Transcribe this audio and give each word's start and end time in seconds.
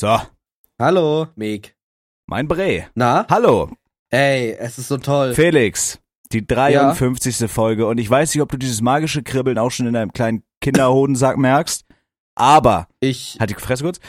So, 0.00 0.18
Hallo, 0.78 1.26
Meg. 1.36 1.76
mein 2.26 2.48
Bre. 2.48 2.86
Na? 2.94 3.26
Hallo, 3.28 3.70
Ey, 4.08 4.52
es 4.58 4.78
ist 4.78 4.88
so 4.88 4.96
toll. 4.96 5.34
Felix. 5.34 6.00
Die 6.32 6.46
53. 6.46 7.50
Folge 7.50 7.84
und 7.84 7.98
ich 7.98 8.08
weiß 8.08 8.34
nicht, 8.34 8.40
ob 8.40 8.48
du 8.50 8.56
dieses 8.56 8.80
magische 8.80 9.22
Kribbeln 9.22 9.58
auch 9.58 9.68
schon 9.68 9.86
in 9.86 9.92
deinem 9.92 10.14
kleinen 10.14 10.42
Kinderhodensack 10.62 11.36
merkst, 11.36 11.84
aber, 12.34 12.88
Ich. 13.00 13.36
halt 13.38 13.50
die 13.50 13.54
Fresse 13.56 13.84
kurz, 13.84 14.00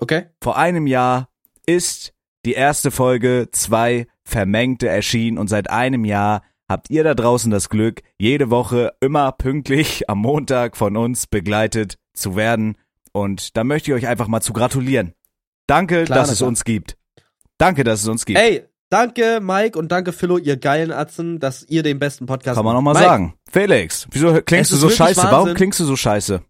Okay. 0.00 0.26
vor 0.40 0.56
einem 0.56 0.86
Jahr 0.86 1.28
ist 1.66 2.14
die 2.46 2.52
erste 2.52 2.92
Folge 2.92 3.48
zwei 3.50 4.06
Vermengte 4.24 4.88
erschienen 4.88 5.38
und 5.38 5.48
seit 5.48 5.70
einem 5.70 6.04
Jahr 6.04 6.44
habt 6.68 6.88
ihr 6.88 7.02
da 7.02 7.14
draußen 7.14 7.50
das 7.50 7.68
Glück, 7.68 8.02
jede 8.16 8.48
Woche 8.50 8.92
immer 9.00 9.32
pünktlich 9.32 10.08
am 10.08 10.18
Montag 10.18 10.76
von 10.76 10.96
uns 10.96 11.26
begleitet 11.26 11.98
zu 12.14 12.36
werden 12.36 12.76
und 13.12 13.56
da 13.56 13.64
möchte 13.64 13.90
ich 13.90 13.94
euch 13.96 14.06
einfach 14.08 14.28
mal 14.28 14.40
zu 14.40 14.52
gratulieren. 14.52 15.14
Danke, 15.66 16.04
Klar, 16.04 16.18
dass 16.18 16.30
es 16.30 16.42
uns 16.42 16.64
gibt. 16.64 16.96
Danke, 17.58 17.84
dass 17.84 18.00
es 18.02 18.08
uns 18.08 18.24
gibt. 18.24 18.38
Ey, 18.38 18.64
danke 18.88 19.40
Mike 19.40 19.78
und 19.78 19.92
danke 19.92 20.12
Philo, 20.12 20.38
ihr 20.38 20.56
geilen 20.56 20.90
Atzen, 20.92 21.38
dass 21.38 21.62
ihr 21.68 21.82
den 21.82 21.98
besten 21.98 22.26
Podcast 22.26 22.56
Kann 22.56 22.64
man 22.64 22.74
noch 22.74 22.82
macht. 22.82 22.94
mal 22.94 23.00
Mike, 23.00 23.10
sagen. 23.10 23.34
Felix, 23.50 24.06
wieso 24.10 24.28
Es 24.30 24.44
klingst 24.44 24.72
du 24.72 24.76
so 24.76 24.90
scheiße? 24.90 25.22
Warum 25.22 25.38
Wahnsinn. 25.40 25.56
klingst 25.56 25.78
du 25.80 25.84
so 25.84 25.96
scheiße? 25.96 26.42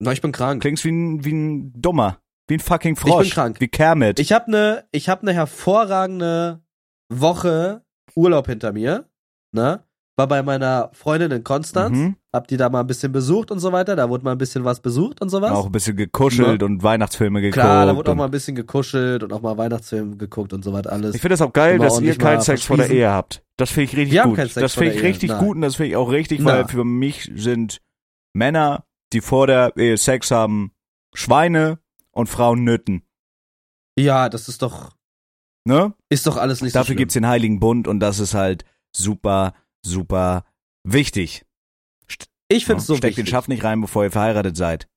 Na, 0.00 0.12
ich 0.12 0.20
bin 0.22 0.32
krank. 0.32 0.60
Klingst 0.62 0.84
wie 0.84 0.90
ein, 0.92 1.24
wie 1.24 1.32
ein 1.32 1.72
Dummer. 1.80 2.18
Wie 2.48 2.54
ein 2.54 2.60
fucking 2.60 2.96
Frosch. 2.96 3.22
bin 3.28 3.30
krank. 3.32 3.60
Wie 3.60 3.68
Kermit. 3.68 4.18
Ich 4.18 4.32
habe 4.32 4.50
ne, 4.50 4.84
ich 4.92 5.08
habe 5.08 5.24
ne 5.24 5.32
hervorragende 5.32 6.60
Woche 7.08 7.82
Urlaub 8.14 8.46
hinter 8.46 8.72
mir, 8.72 9.08
ne? 9.52 9.84
War 10.16 10.26
bei 10.26 10.42
meiner 10.42 10.90
Freundin 10.92 11.30
in 11.30 11.44
Konstanz, 11.44 11.96
Mhm. 11.96 12.16
Hab 12.32 12.46
die 12.46 12.56
da 12.56 12.68
mal 12.68 12.80
ein 12.80 12.86
bisschen 12.86 13.10
besucht 13.10 13.50
und 13.50 13.58
so 13.58 13.72
weiter, 13.72 13.96
da 13.96 14.08
wurde 14.08 14.24
mal 14.24 14.32
ein 14.32 14.38
bisschen 14.38 14.64
was 14.64 14.80
besucht 14.80 15.20
und 15.20 15.30
sowas. 15.30 15.50
Auch 15.50 15.66
ein 15.66 15.72
bisschen 15.72 15.96
gekuschelt 15.96 16.62
und 16.62 16.82
Weihnachtsfilme 16.82 17.40
geguckt. 17.40 17.54
Klar, 17.60 17.86
da 17.86 17.96
wurde 17.96 18.12
auch 18.12 18.14
mal 18.14 18.26
ein 18.26 18.30
bisschen 18.30 18.54
gekuschelt 18.54 19.22
und 19.24 19.32
auch 19.32 19.40
mal 19.42 19.56
Weihnachtsfilm 19.58 20.16
geguckt 20.16 20.52
und 20.52 20.62
so 20.62 20.72
was 20.72 20.86
alles. 20.86 21.14
Ich 21.16 21.20
finde 21.20 21.32
das 21.34 21.42
auch 21.42 21.52
geil, 21.52 21.78
dass 21.78 21.94
ihr 21.94 21.96
ordentlich 21.96 22.18
keinen 22.18 22.40
Sex 22.40 22.62
vor 22.62 22.76
der. 22.76 22.90
Ehe 22.90 23.10
habt. 23.10 23.42
Das 23.56 23.70
finde 23.70 23.84
ich 23.90 23.96
richtig 23.96 24.12
Wir 24.14 24.22
gut. 24.22 24.38
das 24.38 24.74
finde 24.74 24.94
ich 24.94 25.02
richtig 25.02 25.30
nein. 25.30 25.38
gut 25.40 25.56
und 25.56 25.62
das 25.62 25.74
finde 25.76 25.90
ich 25.90 25.96
auch 25.96 26.10
richtig, 26.10 26.40
Na. 26.42 26.52
weil 26.52 26.68
für 26.68 26.84
mich 26.84 27.30
sind 27.34 27.80
Männer, 28.32 28.84
die 29.12 29.20
vor 29.20 29.46
der 29.48 29.76
Ehe 29.76 29.96
Sex 29.96 30.30
haben, 30.30 30.72
Schweine 31.14 31.78
und 32.12 32.28
Frauen 32.28 32.62
Nütten. 32.64 33.02
Ja, 33.98 34.28
das 34.28 34.48
ist 34.48 34.62
doch, 34.62 34.92
Ne? 35.66 35.92
ist 36.08 36.26
doch 36.26 36.36
alles 36.36 36.62
nicht 36.62 36.74
Dafür 36.74 36.94
so 36.94 36.98
gibt's 36.98 37.14
den 37.14 37.26
Heiligen 37.26 37.60
Bund 37.60 37.86
und 37.86 38.00
das 38.00 38.18
ist 38.18 38.34
halt 38.34 38.64
super, 38.96 39.52
super 39.84 40.44
wichtig. 40.84 41.44
Ich 42.52 42.66
finde 42.66 42.80
es 42.80 42.86
so 42.86 42.96
Steckt 42.96 43.16
den 43.16 43.18
wichtig. 43.22 43.30
Schaft 43.30 43.48
nicht 43.48 43.62
rein, 43.62 43.80
bevor 43.80 44.02
ihr 44.02 44.10
verheiratet 44.10 44.56
seid. 44.56 44.88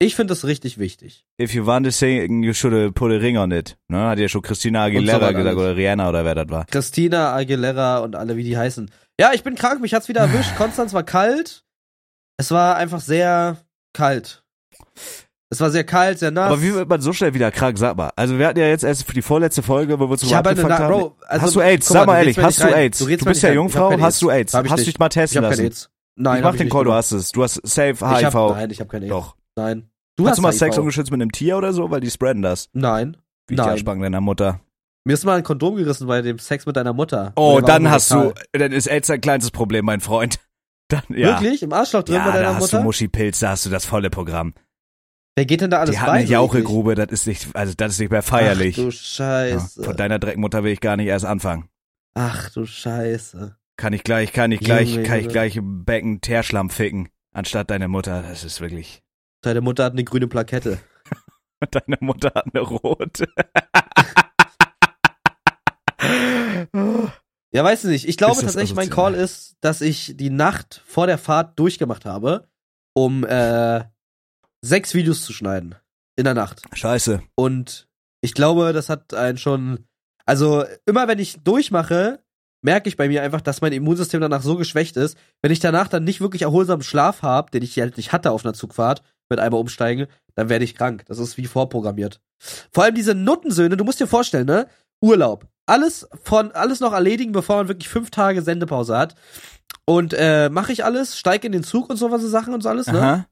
Ich 0.00 0.14
finde 0.14 0.32
es 0.34 0.44
richtig 0.44 0.78
wichtig. 0.78 1.26
If 1.40 1.52
you 1.52 1.66
want 1.66 1.84
to 1.84 1.90
sing, 1.90 2.44
you 2.44 2.52
should 2.52 2.94
put 2.94 3.10
a 3.10 3.16
ring 3.16 3.36
on 3.36 3.50
it. 3.50 3.76
Ne? 3.88 3.98
Hat 4.06 4.20
ja 4.20 4.28
schon 4.28 4.42
Christina 4.42 4.84
Aguilera 4.84 5.20
weiter 5.20 5.34
gesagt 5.34 5.56
oder 5.56 5.76
Rihanna 5.76 6.08
oder 6.08 6.24
wer 6.24 6.36
das 6.36 6.48
war. 6.50 6.66
Christina 6.66 7.34
Aguilera 7.34 7.98
und 7.98 8.14
alle, 8.14 8.36
wie 8.36 8.44
die 8.44 8.56
heißen. 8.56 8.88
Ja, 9.20 9.32
ich 9.34 9.42
bin 9.42 9.56
krank, 9.56 9.80
mich 9.80 9.94
hat's 9.94 10.08
wieder 10.08 10.20
erwischt. 10.20 10.54
Konstanz 10.56 10.94
war 10.94 11.02
kalt. 11.02 11.64
Es 12.36 12.52
war 12.52 12.76
einfach 12.76 13.00
sehr 13.00 13.56
kalt. 13.92 14.44
Es 15.50 15.60
war 15.60 15.70
sehr 15.72 15.82
kalt, 15.82 16.20
sehr 16.20 16.30
nass. 16.30 16.52
Aber 16.52 16.62
wie 16.62 16.72
wird 16.74 16.88
man 16.88 17.00
so 17.00 17.12
schnell 17.12 17.34
wieder 17.34 17.50
krank? 17.50 17.78
Sag 17.78 17.96
mal. 17.96 18.12
Also 18.14 18.38
wir 18.38 18.46
hatten 18.46 18.60
ja 18.60 18.66
jetzt 18.68 18.84
erst 18.84 19.04
für 19.04 19.14
die 19.14 19.22
vorletzte 19.22 19.64
Folge, 19.64 19.98
wo 19.98 20.08
wir 20.08 20.12
abgefuckt 20.38 20.68
Na 20.68 20.78
haben. 20.78 20.92
Bro, 20.92 21.16
also, 21.26 21.42
hast 21.46 21.56
du 21.56 21.60
AIDS? 21.60 21.88
Sag 21.88 22.06
mal 22.06 22.12
du 22.12 22.18
ehrlich, 22.20 22.38
hast 22.38 22.60
du 22.60 22.64
rein. 22.64 22.74
AIDS? 22.74 22.98
Du, 22.98 23.06
mir 23.06 23.16
bist 23.16 23.42
ja 23.42 23.48
rein. 23.48 23.56
Jungfrau, 23.56 24.00
hast 24.00 24.22
du 24.22 24.30
AIDS? 24.30 24.54
Hast 24.54 24.70
nicht. 24.70 24.86
dich 24.86 24.98
mal 25.00 25.06
Ich 25.06 25.14
testen 25.14 25.42
lassen? 25.42 25.72
Nein, 26.20 26.38
ich 26.38 26.42
mach 26.44 26.52
den 26.56 26.64
nicht 26.64 26.72
Call, 26.72 26.84
du 26.84 26.92
hast 26.92 27.12
es. 27.12 27.32
Du 27.32 27.42
hast 27.42 27.54
safe 27.66 27.90
Ich 27.92 28.02
hab, 28.02 28.34
HIV. 28.34 28.54
nein, 28.56 28.70
ich 28.70 28.80
habe 28.80 28.90
kein 28.90 29.02
AIDS. 29.02 29.10
Doch. 29.10 29.36
Nein. 29.56 29.90
Du 30.16 30.24
hast 30.24 30.30
hast 30.32 30.38
du 30.38 30.42
mal 30.42 30.50
HIV. 30.52 30.58
Sex 30.58 30.78
ungeschützt 30.78 31.10
mit 31.10 31.20
einem 31.22 31.30
Tier 31.32 31.56
oder 31.56 31.72
so? 31.72 31.90
Weil 31.90 32.00
die 32.00 32.10
spreaden 32.10 32.42
das. 32.42 32.68
Nein. 32.72 33.16
Wie 33.46 33.54
die 33.54 33.60
Nein. 33.60 33.70
Erspangen 33.70 34.02
deiner 34.02 34.20
Mutter. 34.20 34.60
Mir 35.04 35.14
ist 35.14 35.24
mal 35.24 35.36
ein 35.38 35.42
Kondom 35.44 35.76
gerissen 35.76 36.06
bei 36.06 36.20
dem 36.20 36.38
Sex 36.38 36.66
mit 36.66 36.76
deiner 36.76 36.92
Mutter. 36.92 37.32
Oh, 37.36 37.60
dann 37.64 37.88
hast 37.90 38.08
total- 38.08 38.34
du, 38.52 38.58
dann 38.58 38.72
ist 38.72 38.88
AIDS 38.88 39.06
dein 39.08 39.20
kleinstes 39.20 39.50
Problem, 39.52 39.84
mein 39.84 40.00
Freund. 40.00 40.38
Dann, 40.90 41.02
ja. 41.10 41.38
Wirklich? 41.40 41.62
Im 41.62 41.72
Arschloch 41.74 42.02
drin 42.02 42.14
Ja, 42.16 42.24
bei 42.24 42.32
deiner 42.32 42.44
da 42.44 42.54
hast 42.54 42.60
Mutter? 42.62 42.78
du 42.78 42.84
Muschipilz, 42.84 43.40
da 43.40 43.50
hast 43.50 43.66
du 43.66 43.68
das 43.70 43.84
volle 43.84 44.08
Programm. 44.08 44.54
Wer 45.36 45.44
geht 45.44 45.60
denn 45.60 45.68
da 45.70 45.80
alles 45.80 45.90
Die 45.94 45.98
hat 46.00 46.08
eine? 46.08 46.24
Jauchegrube, 46.24 46.94
das 46.94 47.08
ist 47.12 47.26
nicht, 47.26 47.54
also 47.54 47.74
das 47.76 47.92
ist 47.92 48.00
nicht 48.00 48.10
mehr 48.10 48.22
feierlich. 48.22 48.76
Ach 48.76 48.80
du 48.80 48.86
Ja, 48.86 48.92
Scheiße. 48.92 49.84
von 49.84 49.96
deiner 49.98 50.18
Dreckmutter 50.18 50.64
will 50.64 50.72
ich 50.72 50.80
gar 50.80 50.96
nicht 50.96 51.08
erst 51.08 51.26
anfangen. 51.26 51.68
Ach 52.14 52.48
du 52.50 52.64
Scheiße. 52.64 53.54
Kann 53.78 53.92
ich 53.92 54.02
gleich, 54.02 54.32
kann 54.32 54.50
ich 54.50 54.58
gleich, 54.58 54.90
Junge, 54.90 55.04
kann 55.04 55.18
ich 55.18 55.26
Junge. 55.26 55.32
gleich 55.32 55.56
im 55.56 55.84
Becken 55.84 56.20
Teerschlamm 56.20 56.68
ficken, 56.68 57.10
anstatt 57.32 57.70
deine 57.70 57.86
Mutter. 57.86 58.22
Das 58.22 58.42
ist 58.42 58.60
wirklich. 58.60 59.04
Deine 59.40 59.60
Mutter 59.60 59.84
hat 59.84 59.92
eine 59.92 60.02
grüne 60.02 60.26
Plakette. 60.26 60.80
Deine 61.70 61.96
Mutter 62.00 62.32
hat 62.34 62.46
eine 62.52 62.60
rote. 62.60 63.26
Ja, 67.50 67.64
weißt 67.64 67.84
du 67.84 67.88
nicht. 67.88 68.06
Ich 68.06 68.18
glaube 68.18 68.42
tatsächlich, 68.42 68.74
mein. 68.74 68.90
Call 68.90 69.14
ist, 69.14 69.56
dass 69.62 69.80
ich 69.80 70.14
die 70.16 70.28
Nacht 70.28 70.82
vor 70.84 71.06
der 71.06 71.16
Fahrt 71.16 71.58
durchgemacht 71.58 72.04
habe, 72.04 72.46
um 72.92 73.24
äh, 73.24 73.84
sechs 74.60 74.92
Videos 74.92 75.22
zu 75.24 75.32
schneiden. 75.32 75.74
In 76.16 76.24
der 76.24 76.34
Nacht. 76.34 76.62
Scheiße. 76.74 77.22
Und 77.36 77.88
ich 78.20 78.34
glaube, 78.34 78.74
das 78.74 78.90
hat 78.90 79.14
einen 79.14 79.38
schon. 79.38 79.86
Also, 80.26 80.64
immer 80.84 81.08
wenn 81.08 81.18
ich 81.18 81.40
durchmache, 81.42 82.22
merke 82.62 82.88
ich 82.88 82.96
bei 82.96 83.08
mir 83.08 83.22
einfach, 83.22 83.40
dass 83.40 83.60
mein 83.60 83.72
Immunsystem 83.72 84.20
danach 84.20 84.42
so 84.42 84.56
geschwächt 84.56 84.96
ist. 84.96 85.16
Wenn 85.42 85.52
ich 85.52 85.60
danach 85.60 85.88
dann 85.88 86.04
nicht 86.04 86.20
wirklich 86.20 86.42
erholsamen 86.42 86.82
Schlaf 86.82 87.22
habe, 87.22 87.50
den 87.50 87.62
ich 87.62 87.78
halt 87.78 87.96
nicht 87.96 88.12
hatte 88.12 88.30
auf 88.30 88.44
einer 88.44 88.54
Zugfahrt, 88.54 89.02
mit 89.28 89.38
einmal 89.38 89.60
umsteigen, 89.60 90.06
dann 90.34 90.48
werde 90.48 90.64
ich 90.64 90.74
krank. 90.74 91.04
Das 91.06 91.18
ist 91.18 91.36
wie 91.36 91.46
vorprogrammiert. 91.46 92.20
Vor 92.70 92.84
allem 92.84 92.94
diese 92.94 93.14
Nuttensöhne, 93.14 93.76
du 93.76 93.84
musst 93.84 94.00
dir 94.00 94.06
vorstellen, 94.06 94.46
ne? 94.46 94.66
Urlaub. 95.00 95.46
Alles 95.66 96.08
von, 96.22 96.52
alles 96.52 96.80
noch 96.80 96.92
erledigen, 96.92 97.32
bevor 97.32 97.56
man 97.56 97.68
wirklich 97.68 97.88
fünf 97.88 98.10
Tage 98.10 98.42
Sendepause 98.42 98.96
hat. 98.96 99.14
Und 99.84 100.14
äh, 100.14 100.48
mache 100.48 100.72
ich 100.72 100.84
alles, 100.84 101.18
steig 101.18 101.44
in 101.44 101.52
den 101.52 101.62
Zug 101.62 101.90
und 101.90 101.96
so 101.96 102.10
was 102.10 102.22
so 102.22 102.28
Sachen 102.28 102.54
und 102.54 102.62
so 102.62 102.68
alles, 102.68 102.86
ne? 102.86 103.02
Aha. 103.02 103.26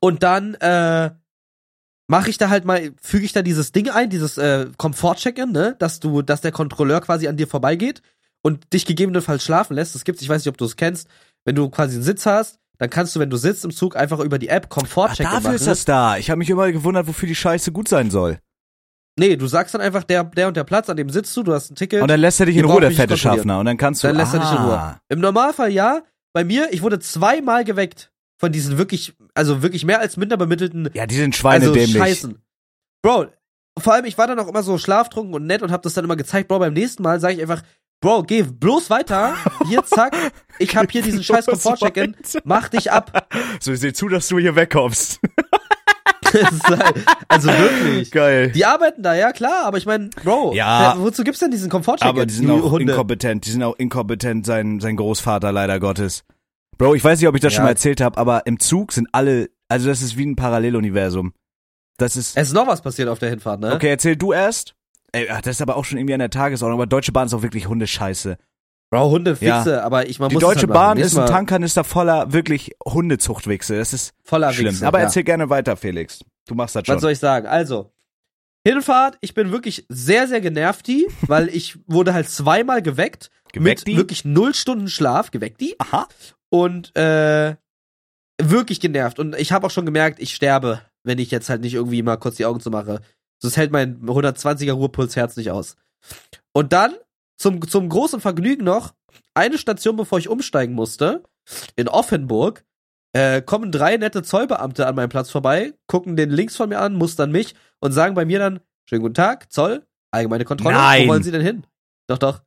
Und 0.00 0.22
dann 0.22 0.54
äh, 0.54 1.10
mache 2.08 2.30
ich 2.30 2.38
da 2.38 2.48
halt 2.48 2.64
mal, 2.64 2.92
füge 3.00 3.24
ich 3.24 3.32
da 3.32 3.42
dieses 3.42 3.72
Ding 3.72 3.90
ein, 3.90 4.10
dieses 4.10 4.38
äh, 4.38 4.66
Komfort-Check-In, 4.76 5.52
ne, 5.52 5.76
dass 5.78 6.00
du, 6.00 6.22
dass 6.22 6.40
der 6.40 6.52
Kontrolleur 6.52 7.00
quasi 7.00 7.28
an 7.28 7.36
dir 7.36 7.46
vorbeigeht 7.48 8.02
und 8.42 8.72
dich 8.72 8.86
gegebenenfalls 8.86 9.44
schlafen 9.44 9.74
lässt. 9.74 9.94
Das 9.94 10.04
gibt's, 10.04 10.22
ich 10.22 10.28
weiß 10.28 10.44
nicht, 10.44 10.50
ob 10.50 10.58
du 10.58 10.64
es 10.64 10.76
kennst. 10.76 11.08
Wenn 11.44 11.54
du 11.54 11.68
quasi 11.68 11.94
einen 11.94 12.02
Sitz 12.02 12.26
hast, 12.26 12.58
dann 12.78 12.90
kannst 12.90 13.16
du, 13.16 13.20
wenn 13.20 13.30
du 13.30 13.36
sitzt 13.36 13.64
im 13.64 13.70
Zug, 13.70 13.96
einfach 13.96 14.20
über 14.20 14.38
die 14.38 14.48
App 14.48 14.68
Komfort-Check-In 14.68 15.24
dafür 15.24 15.40
machen. 15.40 15.54
ist 15.56 15.66
das 15.66 15.84
da. 15.84 16.16
Ich 16.18 16.30
habe 16.30 16.38
mich 16.38 16.50
immer 16.50 16.70
gewundert, 16.70 17.06
wofür 17.06 17.28
die 17.28 17.34
Scheiße 17.34 17.72
gut 17.72 17.88
sein 17.88 18.10
soll. 18.10 18.38
Nee, 19.18 19.36
du 19.36 19.46
sagst 19.46 19.74
dann 19.74 19.80
einfach, 19.80 20.04
der, 20.04 20.24
der 20.24 20.48
und 20.48 20.56
der 20.56 20.64
Platz, 20.64 20.90
an 20.90 20.96
dem 20.98 21.08
sitzt 21.08 21.34
du, 21.36 21.42
du 21.42 21.54
hast 21.54 21.70
ein 21.70 21.74
Ticket. 21.74 22.02
Und 22.02 22.08
dann 22.08 22.20
lässt 22.20 22.38
er 22.38 22.46
dich 22.46 22.56
in 22.56 22.66
Ruhe, 22.66 22.82
der 22.82 22.90
fette. 22.90 23.16
Schaffner. 23.16 23.58
Und 23.58 23.64
dann 23.64 23.78
kannst 23.78 24.04
du. 24.04 24.08
Dann 24.08 24.16
lässt 24.16 24.34
er 24.34 24.40
dich 24.40 24.50
in 24.50 24.58
Ruhe. 24.58 24.78
ah. 24.78 25.00
Im 25.08 25.20
Normalfall 25.20 25.70
ja. 25.72 26.02
Bei 26.34 26.44
mir, 26.44 26.68
ich 26.70 26.82
wurde 26.82 26.98
zweimal 26.98 27.64
geweckt 27.64 28.12
von 28.38 28.52
diesen 28.52 28.78
wirklich, 28.78 29.14
also 29.34 29.62
wirklich 29.62 29.84
mehr 29.84 30.00
als 30.00 30.16
minder 30.16 30.36
bemittelten 30.36 30.90
Ja, 30.94 31.06
die 31.06 31.14
sind 31.16 31.34
schweinedämlich. 31.36 31.94
Also 31.94 31.98
scheißen. 31.98 32.42
Bro, 33.02 33.26
vor 33.78 33.92
allem, 33.94 34.04
ich 34.04 34.16
war 34.18 34.26
dann 34.26 34.38
auch 34.38 34.48
immer 34.48 34.62
so 34.62 34.78
schlaftrunken 34.78 35.34
und 35.34 35.46
nett 35.46 35.62
und 35.62 35.70
hab 35.70 35.82
das 35.82 35.94
dann 35.94 36.04
immer 36.04 36.16
gezeigt. 36.16 36.48
Bro, 36.48 36.58
beim 36.58 36.72
nächsten 36.74 37.02
Mal 37.02 37.20
sage 37.20 37.34
ich 37.34 37.40
einfach, 37.42 37.62
Bro, 38.02 38.24
geh 38.24 38.42
bloß 38.42 38.90
weiter. 38.90 39.34
Hier, 39.68 39.82
zack. 39.84 40.14
Ich 40.58 40.76
hab 40.76 40.90
hier 40.90 41.00
diesen 41.02 41.22
scheiß 41.24 41.46
Komfort-Check-In. 41.46 42.14
Mach 42.44 42.68
dich 42.68 42.92
ab. 42.92 43.26
So, 43.60 43.72
ich 43.72 43.80
seh 43.80 43.92
zu, 43.94 44.08
dass 44.08 44.28
du 44.28 44.38
hier 44.38 44.54
wegkommst. 44.56 45.20
Also 47.28 47.48
wirklich. 47.48 48.10
Geil. 48.10 48.50
Die 48.50 48.66
arbeiten 48.66 49.02
da, 49.02 49.14
ja 49.14 49.32
klar, 49.32 49.64
aber 49.64 49.78
ich 49.78 49.86
mein, 49.86 50.10
Bro, 50.22 50.52
Ja. 50.54 50.94
wozu 50.98 51.24
gibt's 51.24 51.40
denn 51.40 51.50
diesen 51.50 51.70
Komfort-Check-In? 51.70 52.08
Aber 52.08 52.26
die 52.26 52.34
sind 52.34 52.46
die 52.46 52.52
auch 52.52 52.70
Hunde? 52.72 52.92
inkompetent. 52.92 53.46
Die 53.46 53.50
sind 53.50 53.62
auch 53.62 53.76
inkompetent, 53.78 54.44
sein, 54.44 54.80
sein 54.80 54.96
Großvater, 54.96 55.50
leider 55.52 55.80
Gottes. 55.80 56.24
Bro, 56.78 56.94
ich 56.94 57.02
weiß 57.04 57.20
nicht, 57.20 57.28
ob 57.28 57.34
ich 57.34 57.40
das 57.40 57.52
Ja. 57.52 57.56
schon 57.56 57.64
mal 57.64 57.70
erzählt 57.70 58.00
habe, 58.00 58.18
aber 58.18 58.46
im 58.46 58.58
Zug 58.60 58.92
sind 58.92 59.08
alle, 59.12 59.50
also 59.68 59.88
das 59.88 60.02
ist 60.02 60.16
wie 60.16 60.26
ein 60.26 60.36
Paralleluniversum. 60.36 61.32
Das 61.98 62.16
ist, 62.16 62.36
Es 62.36 62.48
ist 62.48 62.54
noch 62.54 62.66
was 62.66 62.82
passiert 62.82 63.08
auf 63.08 63.18
der 63.18 63.30
Hinfahrt, 63.30 63.60
ne? 63.60 63.72
okay, 63.74 63.88
erzähl 63.88 64.16
du 64.16 64.32
erst. 64.32 64.74
Ey, 65.12 65.28
ach, 65.30 65.40
das 65.40 65.56
ist 65.56 65.62
aber 65.62 65.76
auch 65.76 65.84
schon 65.84 65.98
irgendwie 65.98 66.12
an 66.14 66.20
der 66.20 66.30
Tagesordnung, 66.30 66.78
aber 66.78 66.86
Deutsche 66.86 67.12
Bahn 67.12 67.26
ist 67.26 67.34
auch 67.34 67.42
wirklich 67.42 67.68
Hundescheiße. 67.68 68.36
Bro, 68.90 69.10
Hunde 69.10 69.36
Ja. 69.40 69.82
aber 69.82 70.08
ich 70.08 70.18
man 70.20 70.28
Die 70.28 70.34
muss 70.34 70.42
Deutsche 70.42 70.60
halt. 70.66 70.72
Bahn 70.72 70.98
ist 70.98 71.16
ein 71.16 71.26
Tankkanister 71.26 71.82
voller 71.84 72.32
wirklich 72.32 72.72
Hundezuchtwichse. 72.86 73.76
Das 73.76 73.92
ist 73.92 74.12
voller 74.22 74.52
schlimm. 74.52 74.72
Wichse, 74.72 74.86
aber 74.86 74.98
ja. 74.98 75.04
erzähl 75.04 75.24
gerne 75.24 75.48
weiter, 75.50 75.76
Felix. 75.76 76.20
Du 76.46 76.54
machst 76.54 76.76
das 76.76 76.86
schon. 76.86 76.94
Was 76.96 77.02
soll 77.02 77.12
ich 77.12 77.18
sagen? 77.18 77.46
Also, 77.46 77.92
Hinfahrt, 78.64 79.16
ich 79.20 79.34
bin 79.34 79.50
wirklich 79.52 79.86
sehr, 79.88 80.28
sehr 80.28 80.40
genervt, 80.40 80.86
die, 80.86 81.06
weil 81.22 81.48
ich 81.48 81.78
wurde 81.86 82.14
halt 82.14 82.28
zweimal 82.28 82.82
geweckt. 82.82 83.30
Geweckt 83.52 83.80
mit 83.80 83.86
die? 83.86 83.96
wirklich 83.96 84.24
null 84.24 84.54
Stunden 84.54 84.88
Schlaf, 84.88 85.30
geweckt 85.30 85.60
die. 85.60 85.74
Aha. 85.78 86.06
Und 86.50 86.94
äh, 86.96 87.56
wirklich 88.40 88.80
genervt. 88.80 89.18
Und 89.18 89.36
ich 89.36 89.52
habe 89.52 89.66
auch 89.66 89.70
schon 89.70 89.86
gemerkt, 89.86 90.20
ich 90.20 90.34
sterbe, 90.34 90.82
wenn 91.02 91.18
ich 91.18 91.30
jetzt 91.30 91.48
halt 91.48 91.62
nicht 91.62 91.74
irgendwie 91.74 92.02
mal 92.02 92.16
kurz 92.16 92.36
die 92.36 92.46
Augen 92.46 92.60
zu 92.60 92.70
mache. 92.70 93.00
Sonst 93.38 93.56
hält 93.56 93.72
mein 93.72 94.00
120er 94.02 94.72
Ruhepulsherz 94.72 95.36
nicht 95.36 95.50
aus. 95.50 95.76
Und 96.52 96.72
dann, 96.72 96.94
zum, 97.38 97.66
zum 97.68 97.88
großen 97.88 98.20
Vergnügen 98.20 98.64
noch, 98.64 98.94
eine 99.34 99.58
Station, 99.58 99.96
bevor 99.96 100.18
ich 100.18 100.28
umsteigen 100.28 100.74
musste, 100.74 101.22
in 101.76 101.88
Offenburg, 101.88 102.64
äh, 103.12 103.42
kommen 103.42 103.72
drei 103.72 103.96
nette 103.96 104.22
Zollbeamte 104.22 104.86
an 104.86 104.94
meinem 104.94 105.08
Platz 105.08 105.30
vorbei, 105.30 105.74
gucken 105.86 106.16
den 106.16 106.30
links 106.30 106.56
von 106.56 106.68
mir 106.68 106.80
an, 106.80 106.94
mustern 106.94 107.30
mich 107.30 107.54
und 107.80 107.92
sagen 107.92 108.14
bei 108.14 108.24
mir 108.24 108.38
dann, 108.38 108.60
schönen 108.88 109.02
guten 109.02 109.14
Tag, 109.14 109.52
Zoll, 109.52 109.86
allgemeine 110.10 110.44
Kontrolle, 110.44 110.76
Nein. 110.76 111.04
wo 111.04 111.12
wollen 111.12 111.22
Sie 111.22 111.30
denn 111.30 111.42
hin? 111.42 111.66
Doch, 112.08 112.18
doch. 112.18 112.42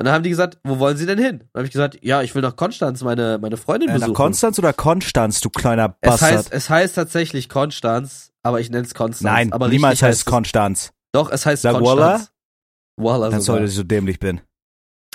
Und 0.00 0.04
dann 0.06 0.14
haben 0.14 0.22
die 0.22 0.30
gesagt, 0.30 0.58
wo 0.62 0.78
wollen 0.78 0.96
Sie 0.96 1.06
denn 1.06 1.18
hin? 1.18 1.40
Dann 1.52 1.60
habe 1.60 1.64
ich 1.66 1.72
gesagt, 1.72 1.98
ja, 2.02 2.22
ich 2.22 2.32
will 2.34 2.42
nach 2.42 2.54
Konstanz 2.54 3.02
meine, 3.02 3.38
meine 3.38 3.56
Freundin 3.56 3.88
Äh, 3.88 3.94
besuchen. 3.94 4.10
nach 4.12 4.16
Konstanz 4.16 4.58
oder 4.58 4.72
Konstanz, 4.72 5.40
du 5.40 5.50
kleiner 5.50 5.96
es 6.00 6.10
Bastard? 6.10 6.30
heißt, 6.32 6.52
es 6.52 6.70
heißt 6.70 6.94
tatsächlich 6.94 7.48
Konstanz, 7.48 8.32
aber 8.44 8.60
ich 8.60 8.70
nenne 8.70 8.84
es 8.84 8.94
Konstanz. 8.94 9.22
Nein, 9.32 9.52
aber 9.52 9.66
niemals 9.68 10.00
heißt 10.02 10.12
es 10.14 10.18
es- 10.20 10.24
Konstanz. 10.24 10.92
Doch, 11.12 11.30
es 11.32 11.44
heißt 11.46 11.62
Sag 11.62 11.74
Konstanz. 11.74 12.30
Walla 12.96 13.30
Dann 13.30 13.40
sogar. 13.40 13.42
soll, 13.42 13.60
dass 13.62 13.70
ich 13.70 13.76
so 13.76 13.82
dämlich 13.82 14.20
bin. 14.20 14.40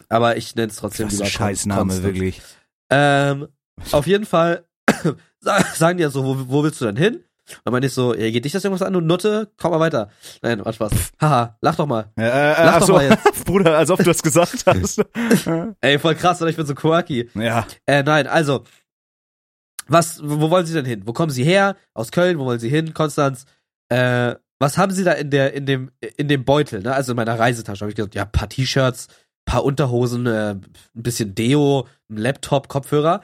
Aber 0.09 0.35
ich 0.37 0.53
nenne 0.55 0.67
es 0.69 0.75
trotzdem 0.77 1.07
Was 1.07 1.13
lieber 1.13 1.25
Scheißname, 1.27 1.79
Konstanz. 1.81 2.03
wirklich. 2.03 2.41
Ähm, 2.89 3.47
auf 3.91 4.05
jeden 4.07 4.25
Fall 4.25 4.65
sa- 5.39 5.63
sagen 5.75 5.97
die 5.97 6.03
ja 6.03 6.09
so, 6.09 6.25
wo, 6.25 6.49
wo 6.49 6.63
willst 6.63 6.81
du 6.81 6.85
denn 6.85 6.97
hin? 6.97 7.23
Und 7.49 7.61
dann 7.65 7.71
meine 7.73 7.85
ich 7.85 7.93
so, 7.93 8.13
ja, 8.15 8.29
geht 8.31 8.45
dich 8.45 8.53
das 8.53 8.63
irgendwas 8.63 8.85
an, 8.85 8.93
du 8.93 9.01
Nutte? 9.01 9.51
Komm 9.57 9.71
mal 9.71 9.79
weiter. 9.79 10.09
Nein, 10.41 10.61
was 10.63 10.75
Spaß. 10.75 10.91
Haha, 11.19 11.57
lach 11.61 11.75
doch 11.75 11.85
mal. 11.85 12.11
Äh, 12.17 12.23
äh, 12.23 12.65
Lach 12.65 12.73
ach 12.75 12.79
doch 12.79 12.87
so, 12.87 12.93
mal 12.93 13.09
jetzt. 13.09 13.45
Bruder, 13.45 13.77
als 13.77 13.89
ob 13.89 13.97
du 13.97 14.05
das 14.05 14.23
gesagt 14.23 14.63
hast. 14.65 15.01
Ey, 15.81 15.99
voll 15.99 16.15
krass, 16.15 16.41
oder 16.41 16.49
ich 16.49 16.55
bin 16.55 16.65
so 16.65 16.75
quirky. 16.75 17.29
ja. 17.35 17.67
Äh, 17.85 18.03
nein, 18.03 18.27
also, 18.27 18.63
was, 19.87 20.21
wo 20.23 20.39
wo 20.39 20.49
wollen 20.49 20.65
Sie 20.65 20.73
denn 20.73 20.85
hin? 20.85 21.01
Wo 21.05 21.13
kommen 21.13 21.31
Sie 21.31 21.43
her? 21.43 21.75
Aus 21.93 22.11
Köln, 22.11 22.39
wo 22.39 22.45
wollen 22.45 22.59
Sie 22.59 22.69
hin? 22.69 22.93
Konstanz. 22.93 23.45
Äh, 23.89 24.35
was 24.59 24.77
haben 24.77 24.93
Sie 24.93 25.03
da 25.03 25.11
in 25.11 25.29
der, 25.29 25.53
in 25.53 25.65
dem, 25.65 25.91
in 26.15 26.29
dem 26.29 26.45
Beutel, 26.45 26.81
ne? 26.81 26.93
Also 26.93 27.11
in 27.11 27.17
meiner 27.17 27.37
Reisetasche 27.37 27.81
habe 27.81 27.89
ich 27.91 27.97
gesagt, 27.97 28.15
ja, 28.15 28.23
paar 28.23 28.47
T-Shirts, 28.47 29.07
paar 29.45 29.65
Unterhosen, 29.65 30.25
äh, 30.25 30.51
ein 30.51 30.63
bisschen 30.93 31.35
Deo, 31.35 31.87
ein 32.09 32.15
Laptop, 32.17 32.69
Kopfhörer. 32.69 33.21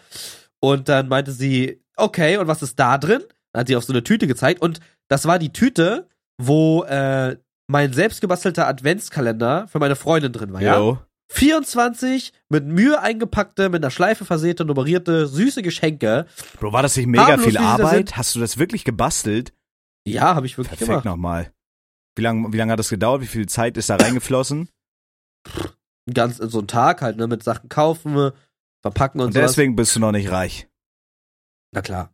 Und 0.60 0.90
dann 0.90 1.08
meinte 1.08 1.32
sie, 1.32 1.82
okay, 1.96 2.36
und 2.36 2.48
was 2.48 2.62
ist 2.62 2.78
da 2.78 2.98
drin? 2.98 3.24
Hat 3.56 3.68
sie 3.68 3.76
auf 3.76 3.84
so 3.84 3.94
eine 3.94 4.04
Tüte 4.04 4.28
gezeigt 4.28 4.62
und 4.62 4.80
das 5.08 5.26
war 5.26 5.40
die 5.40 5.52
Tüte, 5.52 6.08
wo 6.38 6.84
äh, 6.84 7.38
mein 7.68 7.94
selbstgebastelter 7.94 8.68
Adventskalender 8.68 9.68
für 9.68 9.80
meine 9.80 9.96
Freundin 9.96 10.32
drin 10.32 10.54
war, 10.54 10.62
ja? 10.62 10.78
Yo. 10.78 11.00
24 11.32 12.34
mit 12.50 12.66
Mühe 12.66 13.00
eingepackte, 13.00 13.70
mit 13.70 13.84
einer 13.84 13.92
Schleife 13.92 14.26
versäte, 14.26 14.66
nummerierte, 14.66 15.28
süße 15.28 15.62
Geschenke. 15.62 16.26
Bro, 16.60 16.74
war 16.74 16.82
das 16.82 16.98
nicht 16.98 17.06
mega 17.06 17.28
Harmlos, 17.28 17.46
viel 17.46 17.58
Arbeit? 17.58 18.18
Hast 18.18 18.34
du 18.36 18.40
das 18.40 18.58
wirklich 18.58 18.84
gebastelt? 18.84 19.54
Ja, 20.08 20.34
habe 20.34 20.48
ich 20.48 20.58
wirklich 20.58 20.70
Perfekt 20.78 20.90
gemacht. 20.90 21.06
nochmal. 21.06 21.52
Wie 22.16 22.24
lange 22.24 22.52
wie 22.52 22.58
lang 22.58 22.72
hat 22.72 22.80
das 22.80 22.90
gedauert? 22.90 23.22
Wie 23.22 23.28
viel 23.28 23.48
Zeit 23.48 23.78
ist 23.78 23.90
da 23.92 23.98
reingeflossen? 23.98 24.70
Ganz 26.12 26.38
so 26.38 26.60
ein 26.60 26.68
Tag 26.68 27.02
halt, 27.04 27.18
ne, 27.18 27.28
mit 27.28 27.44
Sachen 27.44 27.70
kaufen, 27.70 28.32
verpacken 28.82 29.22
und, 29.22 29.28
Und 29.28 29.34
sowas. 29.34 29.52
deswegen 29.52 29.76
bist 29.76 29.96
du 29.96 30.00
noch 30.00 30.12
nicht 30.12 30.32
reich. 30.32 30.68
Na 31.72 31.82
klar. 31.82 32.12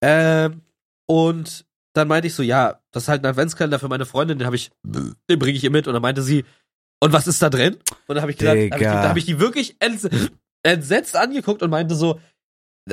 Ähm, 0.00 0.62
und 1.08 1.64
dann 1.94 2.06
meinte 2.06 2.28
ich 2.28 2.34
so, 2.34 2.42
ja, 2.42 2.80
das 2.92 3.04
ist 3.04 3.08
halt 3.08 3.24
ein 3.24 3.30
Adventskalender 3.30 3.78
für 3.78 3.88
meine 3.88 4.06
Freundin, 4.06 4.38
den 4.38 4.46
habe 4.46 4.56
ich, 4.56 4.70
den 4.84 5.38
bringe 5.38 5.56
ich 5.56 5.64
ihr 5.64 5.70
mit. 5.70 5.88
Und 5.88 5.94
dann 5.94 6.02
meinte 6.02 6.22
sie, 6.22 6.44
und 7.00 7.12
was 7.12 7.26
ist 7.26 7.40
da 7.42 7.50
drin? 7.50 7.74
Und 8.06 8.14
dann 8.14 8.20
habe 8.20 8.30
ich 8.30 8.38
gesagt, 8.38 8.72
hab 8.72 8.78
da 8.78 9.08
habe 9.08 9.18
ich 9.18 9.24
die 9.24 9.40
wirklich 9.40 9.76
ents 9.80 10.08
entsetzt 10.62 11.16
angeguckt 11.16 11.62
und 11.62 11.70
meinte 11.70 11.94
so, 11.94 12.20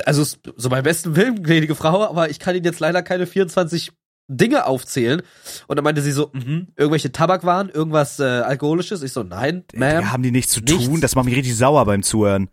also 0.04 0.24
so 0.56 0.68
beim 0.68 0.84
besten 0.84 1.14
Willen, 1.16 1.42
gnädige 1.42 1.74
Frau, 1.74 2.04
aber 2.04 2.30
ich 2.30 2.38
kann 2.38 2.54
Ihnen 2.54 2.64
jetzt 2.64 2.80
leider 2.80 3.02
keine 3.02 3.26
24 3.26 3.92
Dinge 4.28 4.66
aufzählen. 4.66 5.22
Und 5.66 5.76
dann 5.76 5.84
meinte 5.84 6.02
sie 6.02 6.12
so, 6.12 6.30
mhm, 6.32 6.68
irgendwelche 6.76 7.12
Tabakwaren, 7.12 7.68
irgendwas 7.68 8.18
äh, 8.18 8.24
Alkoholisches. 8.24 9.02
Ich 9.02 9.12
so, 9.12 9.22
nein, 9.22 9.64
Ma'am. 9.74 10.06
haben 10.06 10.22
die 10.22 10.30
nichts 10.30 10.52
zu 10.52 10.60
nichts. 10.60 10.84
tun? 10.84 11.00
Das 11.00 11.14
macht 11.14 11.26
mich 11.26 11.36
richtig 11.36 11.56
sauer 11.56 11.84
beim 11.84 12.02
Zuhören. 12.02 12.48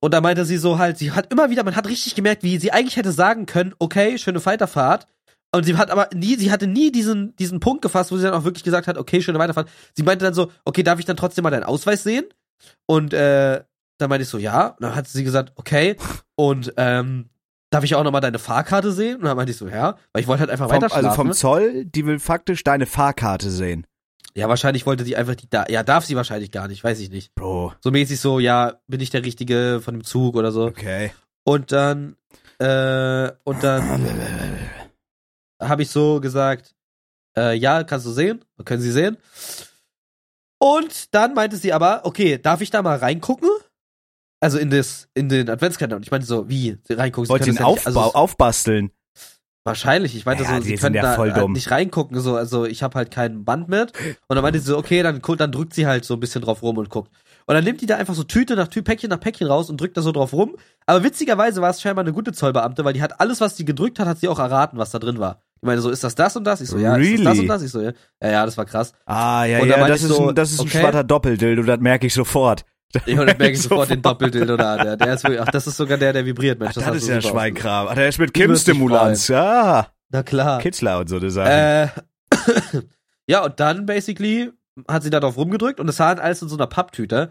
Und 0.00 0.12
da 0.14 0.20
meinte 0.20 0.44
sie 0.44 0.58
so 0.58 0.78
halt, 0.78 0.98
sie 0.98 1.12
hat 1.12 1.32
immer 1.32 1.50
wieder, 1.50 1.64
man 1.64 1.76
hat 1.76 1.88
richtig 1.88 2.14
gemerkt, 2.14 2.42
wie 2.42 2.58
sie 2.58 2.72
eigentlich 2.72 2.96
hätte 2.96 3.12
sagen 3.12 3.46
können, 3.46 3.74
okay, 3.78 4.18
schöne 4.18 4.44
Weiterfahrt. 4.44 5.06
Und 5.54 5.64
sie 5.64 5.76
hat 5.76 5.90
aber 5.90 6.08
nie, 6.14 6.36
sie 6.36 6.50
hatte 6.50 6.66
nie 6.66 6.90
diesen, 6.90 7.36
diesen 7.36 7.60
Punkt 7.60 7.82
gefasst, 7.82 8.10
wo 8.10 8.16
sie 8.16 8.22
dann 8.22 8.34
auch 8.34 8.44
wirklich 8.44 8.64
gesagt 8.64 8.86
hat, 8.86 8.96
okay, 8.96 9.20
schöne 9.20 9.38
Weiterfahrt. 9.38 9.68
Sie 9.94 10.02
meinte 10.02 10.24
dann 10.24 10.34
so, 10.34 10.50
okay, 10.64 10.82
darf 10.82 10.98
ich 10.98 11.04
dann 11.04 11.16
trotzdem 11.16 11.42
mal 11.42 11.50
deinen 11.50 11.64
Ausweis 11.64 12.02
sehen? 12.02 12.24
Und 12.86 13.12
äh, 13.12 13.62
dann 13.98 14.08
meinte 14.08 14.22
ich 14.22 14.28
so, 14.28 14.38
ja. 14.38 14.68
Und 14.68 14.82
dann 14.82 14.94
hat 14.94 15.08
sie 15.08 15.24
gesagt, 15.24 15.52
okay. 15.56 15.96
Und 16.36 16.72
ähm, 16.78 17.28
darf 17.70 17.84
ich 17.84 17.94
auch 17.94 18.02
noch 18.02 18.12
mal 18.12 18.20
deine 18.20 18.38
Fahrkarte 18.38 18.92
sehen? 18.92 19.16
Und 19.16 19.24
dann 19.24 19.36
meinte 19.36 19.52
ich 19.52 19.58
so, 19.58 19.68
ja. 19.68 19.96
Weil 20.12 20.22
ich 20.22 20.26
wollte 20.26 20.40
halt 20.40 20.50
einfach 20.50 20.70
weiter 20.70 20.92
also 20.94 21.10
vom? 21.10 21.32
Zoll, 21.32 21.84
die 21.84 22.06
will 22.06 22.18
faktisch 22.18 22.64
deine 22.64 22.86
Fahrkarte 22.86 23.50
sehen. 23.50 23.86
Ja, 24.34 24.48
wahrscheinlich 24.48 24.86
wollte 24.86 25.04
sie 25.04 25.16
einfach 25.16 25.34
die 25.34 25.48
da. 25.48 25.64
Ja, 25.68 25.82
darf 25.82 26.04
sie 26.04 26.16
wahrscheinlich 26.16 26.50
gar 26.50 26.68
nicht, 26.68 26.82
weiß 26.82 26.98
ich 27.00 27.10
nicht. 27.10 27.34
Bro, 27.34 27.74
So 27.80 27.90
mäßig 27.90 28.18
so, 28.20 28.38
ja, 28.38 28.80
bin 28.86 29.00
ich 29.00 29.10
der 29.10 29.24
Richtige 29.24 29.80
von 29.82 29.94
dem 29.94 30.04
Zug 30.04 30.36
oder 30.36 30.52
so. 30.52 30.64
okay. 30.66 31.12
Und 31.44 31.72
dann, 31.72 32.16
äh, 32.58 33.30
und 33.44 33.62
dann 33.64 34.06
habe 35.60 35.82
ich 35.82 35.90
so 35.90 36.20
gesagt, 36.20 36.74
äh, 37.36 37.56
ja, 37.56 37.82
kannst 37.84 38.06
du 38.06 38.10
sehen, 38.10 38.44
können 38.64 38.82
Sie 38.82 38.92
sehen. 38.92 39.16
Und 40.58 41.14
dann 41.14 41.34
meinte 41.34 41.56
sie 41.56 41.72
aber, 41.72 42.02
okay, 42.04 42.38
darf 42.38 42.60
ich 42.60 42.70
da 42.70 42.82
mal 42.82 42.96
reingucken? 42.98 43.48
Also 44.40 44.58
in 44.58 44.70
das, 44.70 45.08
in 45.14 45.28
den 45.28 45.48
Adventskalender. 45.50 45.96
Und 45.96 46.04
ich 46.04 46.10
meinte 46.10 46.26
so, 46.26 46.48
wie, 46.48 46.78
reingucken? 46.88 47.26
Sie 47.26 47.30
Wollt 47.30 47.42
ihr 47.42 47.48
ihn 47.48 47.52
nicht- 47.54 47.62
aufbau, 47.64 47.86
also, 47.86 48.00
aufbasteln? 48.14 48.90
Wahrscheinlich, 49.64 50.16
ich 50.16 50.26
meinte 50.26 50.42
Ja, 50.42 50.56
so, 50.56 50.62
sie 50.62 50.74
können 50.74 50.96
ja 50.96 51.02
da 51.02 51.14
voll 51.14 51.30
äh, 51.30 51.34
dumm. 51.34 51.52
nicht 51.52 51.70
reingucken, 51.70 52.18
so, 52.18 52.34
also 52.34 52.64
ich 52.64 52.82
habe 52.82 52.96
halt 52.96 53.12
kein 53.12 53.44
Band 53.44 53.68
mit. 53.68 53.92
Und 54.26 54.34
dann 54.34 54.42
meinte 54.42 54.58
sie 54.58 54.66
so, 54.66 54.76
okay, 54.76 55.02
dann, 55.02 55.20
dann 55.20 55.52
drückt 55.52 55.74
sie 55.74 55.86
halt 55.86 56.04
so 56.04 56.14
ein 56.14 56.20
bisschen 56.20 56.42
drauf 56.42 56.62
rum 56.62 56.78
und 56.78 56.90
guckt. 56.90 57.12
Und 57.46 57.54
dann 57.54 57.64
nimmt 57.64 57.80
die 57.80 57.86
da 57.86 57.96
einfach 57.96 58.14
so 58.14 58.24
Tüte 58.24 58.56
nach 58.56 58.68
Tüte, 58.68 58.82
Päckchen 58.82 59.10
nach 59.10 59.20
Päckchen 59.20 59.46
raus 59.46 59.70
und 59.70 59.80
drückt 59.80 59.96
da 59.96 60.02
so 60.02 60.10
drauf 60.10 60.32
rum. 60.32 60.56
Aber 60.86 61.04
witzigerweise 61.04 61.60
war 61.60 61.70
es 61.70 61.80
scheinbar 61.80 62.04
eine 62.04 62.12
gute 62.12 62.32
Zollbeamte, 62.32 62.84
weil 62.84 62.92
die 62.92 63.02
hat 63.02 63.20
alles, 63.20 63.40
was 63.40 63.56
sie 63.56 63.64
gedrückt 63.64 63.98
hat, 64.00 64.08
hat 64.08 64.18
sie 64.18 64.28
auch 64.28 64.38
erraten, 64.38 64.78
was 64.78 64.90
da 64.90 64.98
drin 64.98 65.18
war. 65.18 65.40
Ich 65.56 65.66
meine 65.66 65.80
so, 65.80 65.90
ist 65.90 66.02
das 66.02 66.16
das 66.16 66.36
und 66.36 66.42
das? 66.44 66.60
Ich 66.60 66.68
so, 66.68 66.76
ja, 66.76 66.96
ist 66.96 67.18
das 67.18 67.24
das 67.24 67.32
Really? 67.34 67.40
und 67.40 67.48
das? 67.48 67.62
Ich 67.62 67.70
so, 67.70 67.80
ja, 67.80 67.92
ja, 68.20 68.30
ja 68.30 68.46
das 68.46 68.56
war 68.56 68.64
krass. 68.64 68.92
Ah, 69.06 69.44
ja, 69.44 69.64
ja, 69.64 69.86
das 69.86 70.02
ist, 70.02 70.08
so, 70.08 70.28
ein, 70.28 70.34
das 70.34 70.50
ist 70.50 70.60
ein 70.60 70.66
okay. 70.66 70.80
schwarzer 70.80 71.04
Doppeldildo, 71.04 71.62
das 71.62 71.78
merke 71.78 72.08
ich 72.08 72.14
sofort. 72.14 72.64
Ich, 73.06 73.18
und 73.18 73.26
dann 73.26 73.38
merke 73.38 73.52
ich 73.52 73.62
sofort 73.62 73.90
den 73.90 74.02
Doppeldildo 74.02 74.56
da. 74.56 74.76
Der, 74.76 74.96
der 74.96 75.14
ist 75.14 75.24
wirklich, 75.24 75.40
ach, 75.40 75.50
das 75.50 75.66
ist 75.66 75.76
sogar 75.76 75.96
der, 75.98 76.12
der 76.12 76.26
vibriert, 76.26 76.58
Mensch. 76.58 76.74
Das, 76.74 76.84
hast 76.84 76.96
ist 76.96 77.08
ja 77.08 77.20
Schweinkram. 77.20 77.88
Ach, 77.88 77.94
der 77.94 78.08
ist 78.08 78.18
mit 78.18 78.34
Kim-Stimulanz. 78.34 79.28
Ja. 79.28 79.88
Na 80.10 80.22
klar. 80.22 80.60
Kitzler 80.60 80.98
und 80.98 81.08
so 81.08 81.16
eine. 81.16 81.92
Äh, 81.94 82.80
ja, 83.26 83.44
und 83.44 83.58
dann 83.60 83.86
basically 83.86 84.52
hat 84.88 85.02
sie 85.02 85.10
da 85.10 85.20
drauf 85.20 85.36
rumgedrückt 85.36 85.80
und 85.80 85.88
es 85.88 85.98
war 85.98 86.08
halt 86.08 86.20
alles 86.20 86.42
in 86.42 86.48
so 86.48 86.56
einer 86.56 86.66
Papptüte. 86.66 87.30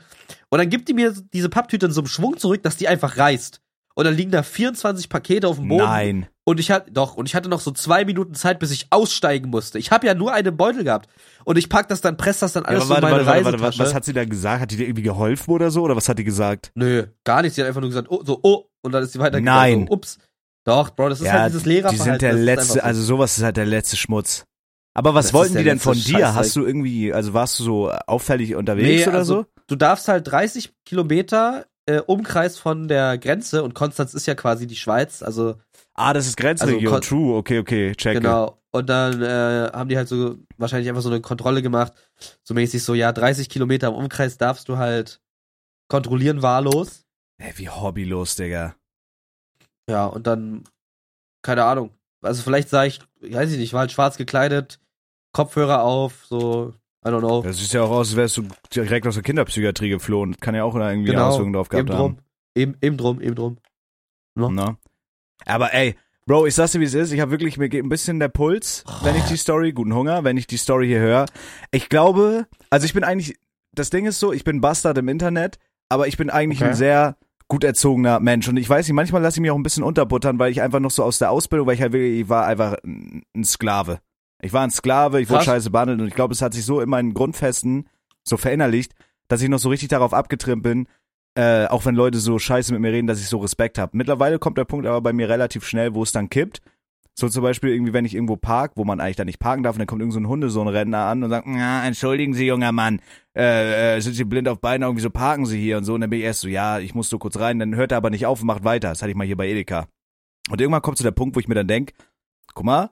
Und 0.49 0.59
dann 0.59 0.69
gibt 0.69 0.87
die 0.89 0.93
mir 0.93 1.13
diese 1.33 1.49
Papptüte 1.49 1.85
in 1.85 1.91
so 1.91 2.01
einem 2.01 2.07
Schwung 2.07 2.37
zurück, 2.37 2.63
dass 2.63 2.77
die 2.77 2.87
einfach 2.87 3.17
reißt. 3.17 3.61
Und 3.95 4.05
dann 4.05 4.15
liegen 4.15 4.31
da 4.31 4.43
24 4.43 5.09
Pakete 5.09 5.47
auf 5.47 5.57
dem 5.57 5.67
Boden. 5.67 5.83
Nein. 5.83 6.27
Und 6.43 6.59
ich 6.59 6.71
hatte, 6.71 6.91
doch, 6.91 7.15
und 7.15 7.27
ich 7.27 7.35
hatte 7.35 7.49
noch 7.49 7.59
so 7.59 7.69
zwei 7.71 8.03
Minuten 8.03 8.33
Zeit, 8.33 8.59
bis 8.59 8.71
ich 8.71 8.87
aussteigen 8.89 9.49
musste. 9.49 9.77
Ich 9.77 9.91
habe 9.91 10.07
ja 10.07 10.15
nur 10.15 10.33
einen 10.33 10.57
Beutel 10.57 10.83
gehabt. 10.83 11.07
Und 11.45 11.57
ich 11.57 11.69
pack 11.69 11.87
das 11.87 12.01
dann, 12.01 12.17
press 12.17 12.39
das 12.39 12.53
dann 12.53 12.63
Ja, 12.63 12.69
alles 12.69 12.83
aber 12.83 12.89
warte, 12.89 13.01
so 13.01 13.07
in 13.07 13.13
meine 13.13 13.25
warte, 13.27 13.45
warte, 13.45 13.61
warte, 13.61 13.79
was 13.79 13.93
hat 13.93 14.05
sie 14.05 14.13
da 14.13 14.25
gesagt? 14.25 14.61
Hat 14.61 14.71
die 14.71 14.77
dir 14.77 14.87
irgendwie 14.87 15.03
geholfen 15.03 15.51
oder 15.51 15.69
so? 15.69 15.83
Oder 15.83 15.95
was 15.95 16.09
hat 16.09 16.17
die 16.17 16.23
gesagt? 16.23 16.71
Nö, 16.73 17.05
gar 17.23 17.43
nichts. 17.43 17.55
Sie 17.55 17.61
hat 17.61 17.67
einfach 17.67 17.81
nur 17.81 17.91
gesagt, 17.91 18.09
oh, 18.09 18.23
so, 18.25 18.39
oh, 18.41 18.65
und 18.81 18.91
dann 18.91 19.03
ist 19.03 19.13
sie 19.13 19.19
weitergegangen. 19.19 19.79
Nein. 19.79 19.87
So, 19.87 19.93
ups. 19.93 20.17
Doch, 20.63 20.91
Bro, 20.91 21.09
das 21.09 21.21
ist 21.21 21.31
halt 21.31 21.49
dieses 21.49 21.63
die 21.63 21.69
Lehrerverhalten. 21.69 22.05
sind 22.05 22.21
der 22.21 22.33
letzte, 22.33 22.73
so. 22.73 22.81
also 22.81 23.01
sowas 23.01 23.37
ist 23.37 23.43
halt 23.43 23.57
der 23.57 23.65
letzte 23.65 23.97
Schmutz. 23.97 24.45
Aber 24.93 25.13
was 25.13 25.27
Das 25.27 25.33
wollten 25.33 25.57
die 25.57 25.63
denn 25.63 25.79
von 25.79 25.93
dir? 25.93 26.01
Scheißdreck. 26.01 26.35
Hast 26.35 26.55
du 26.55 26.65
irgendwie, 26.65 27.13
also 27.13 27.33
warst 27.33 27.59
du 27.59 27.63
so 27.63 27.91
auffällig 28.07 28.55
unterwegs 28.55 29.05
Nee, 29.05 29.07
oder 29.07 29.19
also, 29.19 29.41
so? 29.41 29.45
Du 29.67 29.75
darfst 29.75 30.07
halt 30.07 30.29
30 30.29 30.73
Kilometer 30.85 31.65
äh, 31.85 31.99
Umkreis 31.99 32.57
von 32.57 32.87
der 32.87 33.17
Grenze 33.17 33.63
und 33.63 33.73
Konstanz 33.73 34.13
ist 34.13 34.27
ja 34.27 34.35
quasi 34.35 34.67
die 34.67 34.75
Schweiz, 34.75 35.23
also 35.23 35.55
Ah, 35.93 36.13
das 36.13 36.27
ist 36.27 36.37
Grenzregion. 36.37 36.93
also, 36.93 37.07
True, 37.07 37.35
okay, 37.37 37.59
okay, 37.59 37.93
check. 37.95 38.15
genau. 38.15 38.57
Und 38.71 38.87
dann 38.87 39.21
äh, 39.21 39.69
haben 39.73 39.89
die 39.89 39.97
halt 39.97 40.07
so 40.07 40.37
wahrscheinlich 40.57 40.87
einfach 40.87 41.01
so 41.01 41.09
eine 41.09 41.19
Kontrolle 41.19 41.61
gemacht, 41.61 41.93
so 42.43 42.53
mäßig 42.53 42.83
so, 42.83 42.93
ja, 42.93 43.11
30 43.11 43.49
Kilometer 43.49 43.89
im 43.89 43.95
Umkreis 43.95 44.37
darfst 44.37 44.69
du 44.69 44.77
halt 44.77 45.21
kontrollieren 45.89 46.41
wahllos. 46.41 47.03
Ey, 47.37 47.51
wie 47.57 47.69
hobbylos, 47.69 48.35
Digga. 48.35 48.75
Ja, 49.89 50.05
und 50.05 50.25
dann, 50.25 50.63
keine 51.43 51.65
Ahnung. 51.65 51.91
Also 52.21 52.43
vielleicht 52.43 52.69
sah 52.69 52.85
ich, 52.85 53.01
weiß 53.19 53.51
ich 53.51 53.57
nicht, 53.57 53.73
war 53.73 53.81
halt 53.81 53.91
schwarz 53.91 54.15
gekleidet, 54.15 54.79
Kopfhörer 55.33 55.83
auf, 55.83 56.25
so, 56.25 56.73
I 57.05 57.09
don't 57.09 57.19
know. 57.19 57.41
Das 57.41 57.57
sieht 57.57 57.73
ja 57.73 57.83
auch 57.83 57.89
aus, 57.89 58.09
als 58.09 58.15
wärst 58.15 58.37
du 58.37 58.47
direkt 58.73 59.07
aus 59.07 59.15
der 59.15 59.23
Kinderpsychiatrie 59.23 59.89
geflohen. 59.89 60.37
Kann 60.37 60.55
ja 60.55 60.63
auch 60.63 60.75
irgendwie 60.75 61.11
genau, 61.11 61.29
Auswirkungen 61.29 61.53
drauf 61.53 61.67
eben 61.73 61.87
gehabt 61.87 61.89
drum, 61.89 62.11
haben. 62.11 62.25
eben, 62.55 62.77
eben 62.81 62.97
drum, 62.97 63.21
eben 63.21 63.35
drum. 63.35 63.57
Ne? 64.35 64.77
Aber 65.45 65.73
ey, 65.73 65.95
Bro, 66.27 66.45
ich 66.45 66.55
sag's 66.55 66.71
dir, 66.73 66.79
wie 66.79 66.85
es 66.85 66.93
ist. 66.93 67.11
Ich 67.11 67.19
habe 67.19 67.31
wirklich, 67.31 67.57
mir 67.57 67.67
geht 67.67 67.83
ein 67.83 67.89
bisschen 67.89 68.19
der 68.19 68.29
Puls, 68.29 68.83
wenn 69.03 69.15
ich 69.15 69.23
die 69.23 69.37
Story, 69.37 69.73
guten 69.73 69.93
Hunger, 69.93 70.23
wenn 70.23 70.37
ich 70.37 70.45
die 70.47 70.57
Story 70.57 70.87
hier 70.87 70.99
höre. 70.99 71.25
Ich 71.71 71.89
glaube, 71.89 72.45
also 72.69 72.85
ich 72.85 72.93
bin 72.93 73.03
eigentlich, 73.03 73.37
das 73.73 73.89
Ding 73.89 74.05
ist 74.05 74.19
so, 74.19 74.31
ich 74.31 74.43
bin 74.43 74.61
Bastard 74.61 74.97
im 74.99 75.09
Internet, 75.09 75.57
aber 75.89 76.07
ich 76.07 76.17
bin 76.17 76.29
eigentlich 76.29 76.59
Okay. 76.61 76.69
ein 76.69 76.75
sehr 76.75 77.17
gut 77.47 77.63
erzogener 77.63 78.19
Mensch. 78.19 78.47
Und 78.47 78.57
ich 78.57 78.69
weiß 78.69 78.87
nicht, 78.87 78.93
manchmal 78.95 79.21
lasse 79.23 79.37
ich 79.37 79.41
mich 79.41 79.51
auch 79.51 79.55
ein 79.57 79.63
bisschen 79.63 79.83
unterbuttern, 79.83 80.37
weil 80.39 80.51
ich 80.51 80.61
einfach 80.61 80.79
noch 80.79 80.91
so 80.91 81.03
aus 81.03 81.17
der 81.17 81.31
Ausbildung, 81.31 81.67
weil 81.67 81.75
ich 81.75 81.81
halt 81.81 81.91
wirklich, 81.91 82.21
ich 82.21 82.29
war 82.29 82.45
einfach 82.45 82.77
ein 82.85 83.43
Sklave. 83.43 83.99
Ich 84.41 84.53
war 84.53 84.61
ein 84.61 84.71
Sklave, 84.71 85.19
ich 85.21 85.27
wurde 85.27 85.39
Krass. 85.39 85.45
scheiße 85.45 85.69
behandelt 85.71 85.99
und 86.01 86.07
ich 86.07 86.13
glaube, 86.15 86.33
es 86.33 86.41
hat 86.41 86.53
sich 86.53 86.63
so 86.65 86.79
in 86.81 86.89
meinen 86.89 87.13
Grundfesten 87.13 87.89
so 88.23 88.37
verinnerlicht, 88.37 88.93
dass 89.27 89.41
ich 89.41 89.49
noch 89.49 89.59
so 89.59 89.69
richtig 89.69 89.89
darauf 89.89 90.13
abgetrimmt 90.13 90.63
bin, 90.63 90.87
Äh, 91.35 91.67
auch 91.67 91.85
wenn 91.85 91.95
Leute 91.95 92.17
so 92.19 92.37
scheiße 92.39 92.73
mit 92.73 92.81
mir 92.81 92.91
reden, 92.91 93.07
dass 93.07 93.21
ich 93.21 93.27
so 93.27 93.37
Respekt 93.37 93.77
habe. 93.77 93.95
Mittlerweile 93.95 94.37
kommt 94.37 94.57
der 94.57 94.65
Punkt 94.65 94.85
aber 94.85 95.01
bei 95.01 95.13
mir 95.13 95.29
relativ 95.29 95.65
schnell, 95.65 95.93
wo 95.93 96.03
es 96.03 96.11
dann 96.11 96.29
kippt. 96.29 96.61
So 97.13 97.29
zum 97.29 97.43
Beispiel 97.43 97.71
irgendwie, 97.71 97.93
wenn 97.93 98.05
ich 98.05 98.15
irgendwo 98.15 98.37
park, 98.37 98.73
wo 98.75 98.85
man 98.85 98.99
eigentlich 98.99 99.17
da 99.17 99.25
nicht 99.25 99.39
parken 99.39 99.63
darf, 99.63 99.75
und 99.75 99.79
dann 99.79 99.87
kommt 99.87 100.01
irgend 100.01 100.13
so 100.13 100.19
ein 100.19 100.27
Hundesohnrentner 100.27 101.05
an 101.05 101.23
und 101.23 101.29
sagt, 101.29 101.47
ja, 101.47 101.85
entschuldigen 101.85 102.33
Sie, 102.33 102.47
junger 102.47 102.71
Mann, 102.71 103.01
äh, 103.35 103.97
äh, 103.97 104.01
sind 104.01 104.13
Sie 104.13 104.23
blind 104.23 104.47
auf 104.47 104.59
Beine, 104.59 104.85
irgendwie 104.85 105.03
so 105.03 105.09
parken 105.09 105.45
Sie 105.45 105.59
hier 105.59 105.77
und 105.77 105.83
so. 105.83 105.93
Und 105.93 106.01
dann 106.01 106.09
bin 106.09 106.19
ich 106.19 106.25
erst 106.25 106.41
so, 106.41 106.47
ja, 106.47 106.79
ich 106.79 106.95
muss 106.95 107.09
so 107.09 107.19
kurz 107.19 107.37
rein, 107.37 107.59
dann 107.59 107.75
hört 107.75 107.91
er 107.91 107.97
aber 107.97 108.09
nicht 108.09 108.25
auf 108.25 108.41
und 108.41 108.47
macht 108.47 108.63
weiter. 108.63 108.89
Das 108.89 109.01
hatte 109.01 109.11
ich 109.11 109.17
mal 109.17 109.27
hier 109.27 109.37
bei 109.37 109.47
Edeka. 109.47 109.87
Und 110.49 110.59
irgendwann 110.59 110.81
kommt 110.81 110.97
zu 110.97 111.03
der 111.03 111.11
Punkt, 111.11 111.35
wo 111.35 111.39
ich 111.39 111.47
mir 111.47 111.55
dann 111.55 111.67
denk, 111.67 111.93
guck 112.53 112.65
mal, 112.65 112.91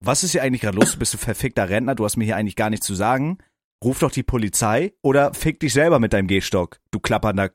was 0.00 0.24
ist 0.24 0.32
hier 0.32 0.42
eigentlich 0.42 0.62
gerade 0.62 0.78
los? 0.78 0.92
Du 0.92 0.98
bist 0.98 1.14
ein 1.14 1.18
verfickter 1.18 1.68
Rentner, 1.68 1.94
du 1.94 2.04
hast 2.04 2.16
mir 2.16 2.24
hier 2.24 2.36
eigentlich 2.36 2.56
gar 2.56 2.70
nichts 2.70 2.86
zu 2.86 2.94
sagen. 2.94 3.38
Ruf 3.82 3.98
doch 3.98 4.10
die 4.10 4.22
Polizei 4.22 4.92
oder 5.02 5.34
fick 5.34 5.60
dich 5.60 5.72
selber 5.72 5.98
mit 5.98 6.12
deinem 6.12 6.28
Gehstock, 6.28 6.78
du 6.90 7.00
klappernder 7.00 7.50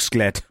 Skelett. 0.00 0.48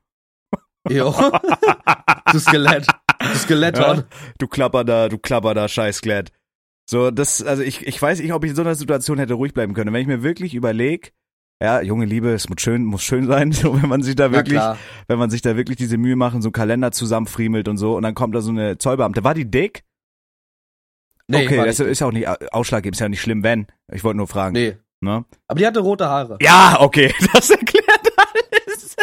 Jo. 0.88 1.14
du 2.32 2.40
Skelett. 2.40 2.88
Du 3.20 3.38
Skeletton. 3.38 3.98
Ja, 3.98 4.04
du 4.38 4.48
klappernder, 4.48 5.10
du 5.10 5.18
klappernder 5.18 5.68
Scheißskelett. 5.68 6.32
So, 6.90 7.12
das, 7.12 7.44
also 7.44 7.62
ich, 7.62 7.86
ich 7.86 8.02
weiß 8.02 8.20
nicht, 8.20 8.34
ob 8.34 8.44
ich 8.44 8.52
in 8.52 8.56
so 8.56 8.62
einer 8.62 8.76
Situation 8.76 9.20
hätte 9.20 9.34
ruhig 9.36 9.54
bleiben 9.54 9.74
können. 9.74 9.94
Wenn 9.94 10.02
ich 10.02 10.08
mir 10.08 10.24
wirklich 10.24 10.56
überlege, 10.56 11.10
ja, 11.62 11.82
junge 11.82 12.06
Liebe, 12.06 12.30
es 12.30 12.50
muss 12.50 12.62
schön, 12.62 12.86
muss 12.86 13.04
schön 13.04 13.28
sein, 13.28 13.52
so 13.52 13.80
wenn 13.80 13.90
man 13.90 14.02
sich 14.02 14.16
da 14.16 14.32
wirklich, 14.32 14.62
wenn 15.08 15.20
man 15.20 15.30
sich 15.30 15.42
da 15.42 15.58
wirklich 15.58 15.78
diese 15.78 15.98
Mühe 15.98 16.16
macht 16.16 16.36
und 16.36 16.42
so 16.42 16.48
einen 16.48 16.54
Kalender 16.54 16.92
zusammenfriemelt 16.92 17.68
und 17.68 17.78
so 17.78 17.96
und 17.96 18.04
dann 18.04 18.16
kommt 18.16 18.34
da 18.34 18.42
so 18.42 18.52
eine 18.52 18.78
Zollbeamte. 18.78 19.24
War 19.24 19.34
die 19.34 19.50
dick? 19.50 19.84
Nee, 21.28 21.46
okay, 21.46 21.64
das 21.64 21.80
ist 21.80 22.00
ja 22.00 22.08
auch 22.08 22.12
nicht 22.12 22.28
ausschlaggebend, 22.28 22.96
ist 22.96 23.02
ja 23.02 23.10
nicht 23.10 23.22
schlimm, 23.22 23.44
wenn. 23.44 23.68
Ich 23.92 24.04
wollte 24.04 24.18
nur 24.18 24.28
fragen. 24.28 24.54
Nee. 24.54 24.78
Ne? 25.02 25.24
Aber 25.48 25.60
die 25.60 25.66
hatte 25.66 25.80
rote 25.80 26.08
Haare. 26.08 26.38
Ja, 26.42 26.78
okay, 26.80 27.14
das 27.34 27.50
erklärt 27.50 28.12
alles. 28.18 28.96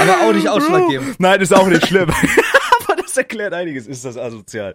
Aber 0.00 0.20
auch 0.22 0.32
nicht 0.32 0.48
ausschlaggebend. 0.48 1.20
Nein, 1.20 1.40
ist 1.40 1.54
auch 1.54 1.68
nicht 1.68 1.86
schlimm. 1.86 2.10
Aber 2.84 3.00
das 3.00 3.16
erklärt 3.16 3.54
einiges. 3.54 3.86
Ist 3.86 4.04
das 4.04 4.16
asozial? 4.16 4.74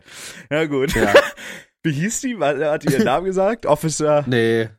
Ja, 0.50 0.66
gut. 0.66 0.94
Ja. 0.96 1.14
Wie 1.84 1.92
hieß 1.92 2.22
die? 2.22 2.38
Hat 2.38 2.84
die 2.84 2.94
ihren 2.94 3.04
Namen 3.04 3.26
gesagt? 3.26 3.66
Officer? 3.66 4.24
Nee. 4.28 4.70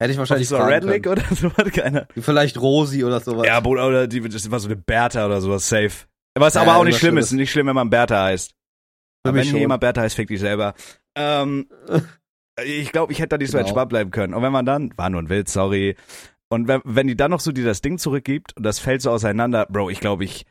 Hätte 0.00 0.12
ich 0.12 0.18
wahrscheinlich 0.18 0.50
Officer 0.52 0.66
Redlick 0.68 1.06
oder 1.06 1.22
so 1.34 1.52
was? 1.56 1.72
Keiner. 1.72 2.08
Vielleicht 2.18 2.60
Rosi 2.60 3.04
oder 3.04 3.20
sowas. 3.20 3.46
Ja, 3.46 3.64
oder 3.64 4.08
die, 4.08 4.20
das 4.28 4.50
war 4.50 4.58
so 4.58 4.66
eine 4.66 4.76
Bertha 4.76 5.26
oder 5.26 5.40
sowas, 5.40 5.68
safe. 5.68 6.06
Was 6.34 6.54
ja, 6.54 6.62
aber 6.62 6.76
auch 6.76 6.84
nicht 6.84 6.98
schlimm 6.98 7.18
ist. 7.18 7.32
Nicht 7.32 7.52
schlimm, 7.52 7.68
wenn 7.68 7.74
man 7.74 7.90
Bertha 7.90 8.24
heißt. 8.24 8.52
Aber 9.24 9.36
wenn 9.36 9.56
jemand 9.56 9.80
Bertha 9.80 10.00
heißt, 10.00 10.16
fick 10.16 10.28
dich 10.28 10.40
selber. 10.40 10.74
Ähm, 11.14 11.68
ich 12.64 12.92
glaube, 12.92 13.12
ich 13.12 13.18
hätte 13.18 13.30
da 13.30 13.38
nicht 13.38 13.50
genau. 13.50 13.62
so 13.62 13.66
entspannt 13.66 13.88
bleiben 13.88 14.10
können. 14.10 14.34
Und 14.34 14.42
wenn 14.42 14.52
man 14.52 14.66
dann, 14.66 14.92
war 14.96 15.10
nur 15.10 15.22
ein 15.22 15.28
Wild, 15.28 15.48
sorry. 15.48 15.96
Und 16.48 16.68
wenn, 16.68 16.82
wenn 16.84 17.06
die 17.06 17.16
dann 17.16 17.30
noch 17.30 17.40
so 17.40 17.52
dir 17.52 17.64
das 17.64 17.80
Ding 17.80 17.98
zurückgibt 17.98 18.56
und 18.56 18.62
das 18.62 18.78
fällt 18.78 19.02
so 19.02 19.10
auseinander, 19.10 19.66
Bro, 19.70 19.90
ich 19.90 20.00
glaube, 20.00 20.24
ich, 20.24 20.44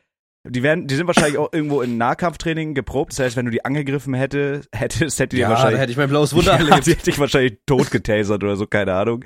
die 0.44 0.62
werden, 0.64 0.88
die 0.88 0.96
sind 0.96 1.06
wahrscheinlich 1.06 1.38
auch 1.38 1.52
irgendwo 1.52 1.80
in 1.80 1.98
Nahkampftraining 1.98 2.74
geprobt. 2.74 3.12
Das 3.12 3.20
heißt, 3.20 3.36
wenn 3.36 3.44
du 3.44 3.52
die 3.52 3.64
angegriffen 3.64 4.14
hätte, 4.14 4.62
hättest, 4.72 5.20
hätte 5.20 5.36
die 5.36 5.42
ja, 5.42 5.48
wahrscheinlich. 5.48 5.76
Ja, 5.76 5.82
hätte 5.82 5.92
ich 5.92 5.98
mein 5.98 6.08
blaues 6.08 6.34
Wunder 6.34 6.52
ja, 6.58 6.58
erlebt. 6.58 6.86
hätte 6.88 7.10
ich 7.10 7.18
wahrscheinlich 7.18 7.58
tot 7.66 7.90
getasert 7.90 8.42
oder 8.42 8.56
so, 8.56 8.66
keine 8.66 8.94
Ahnung. 8.94 9.24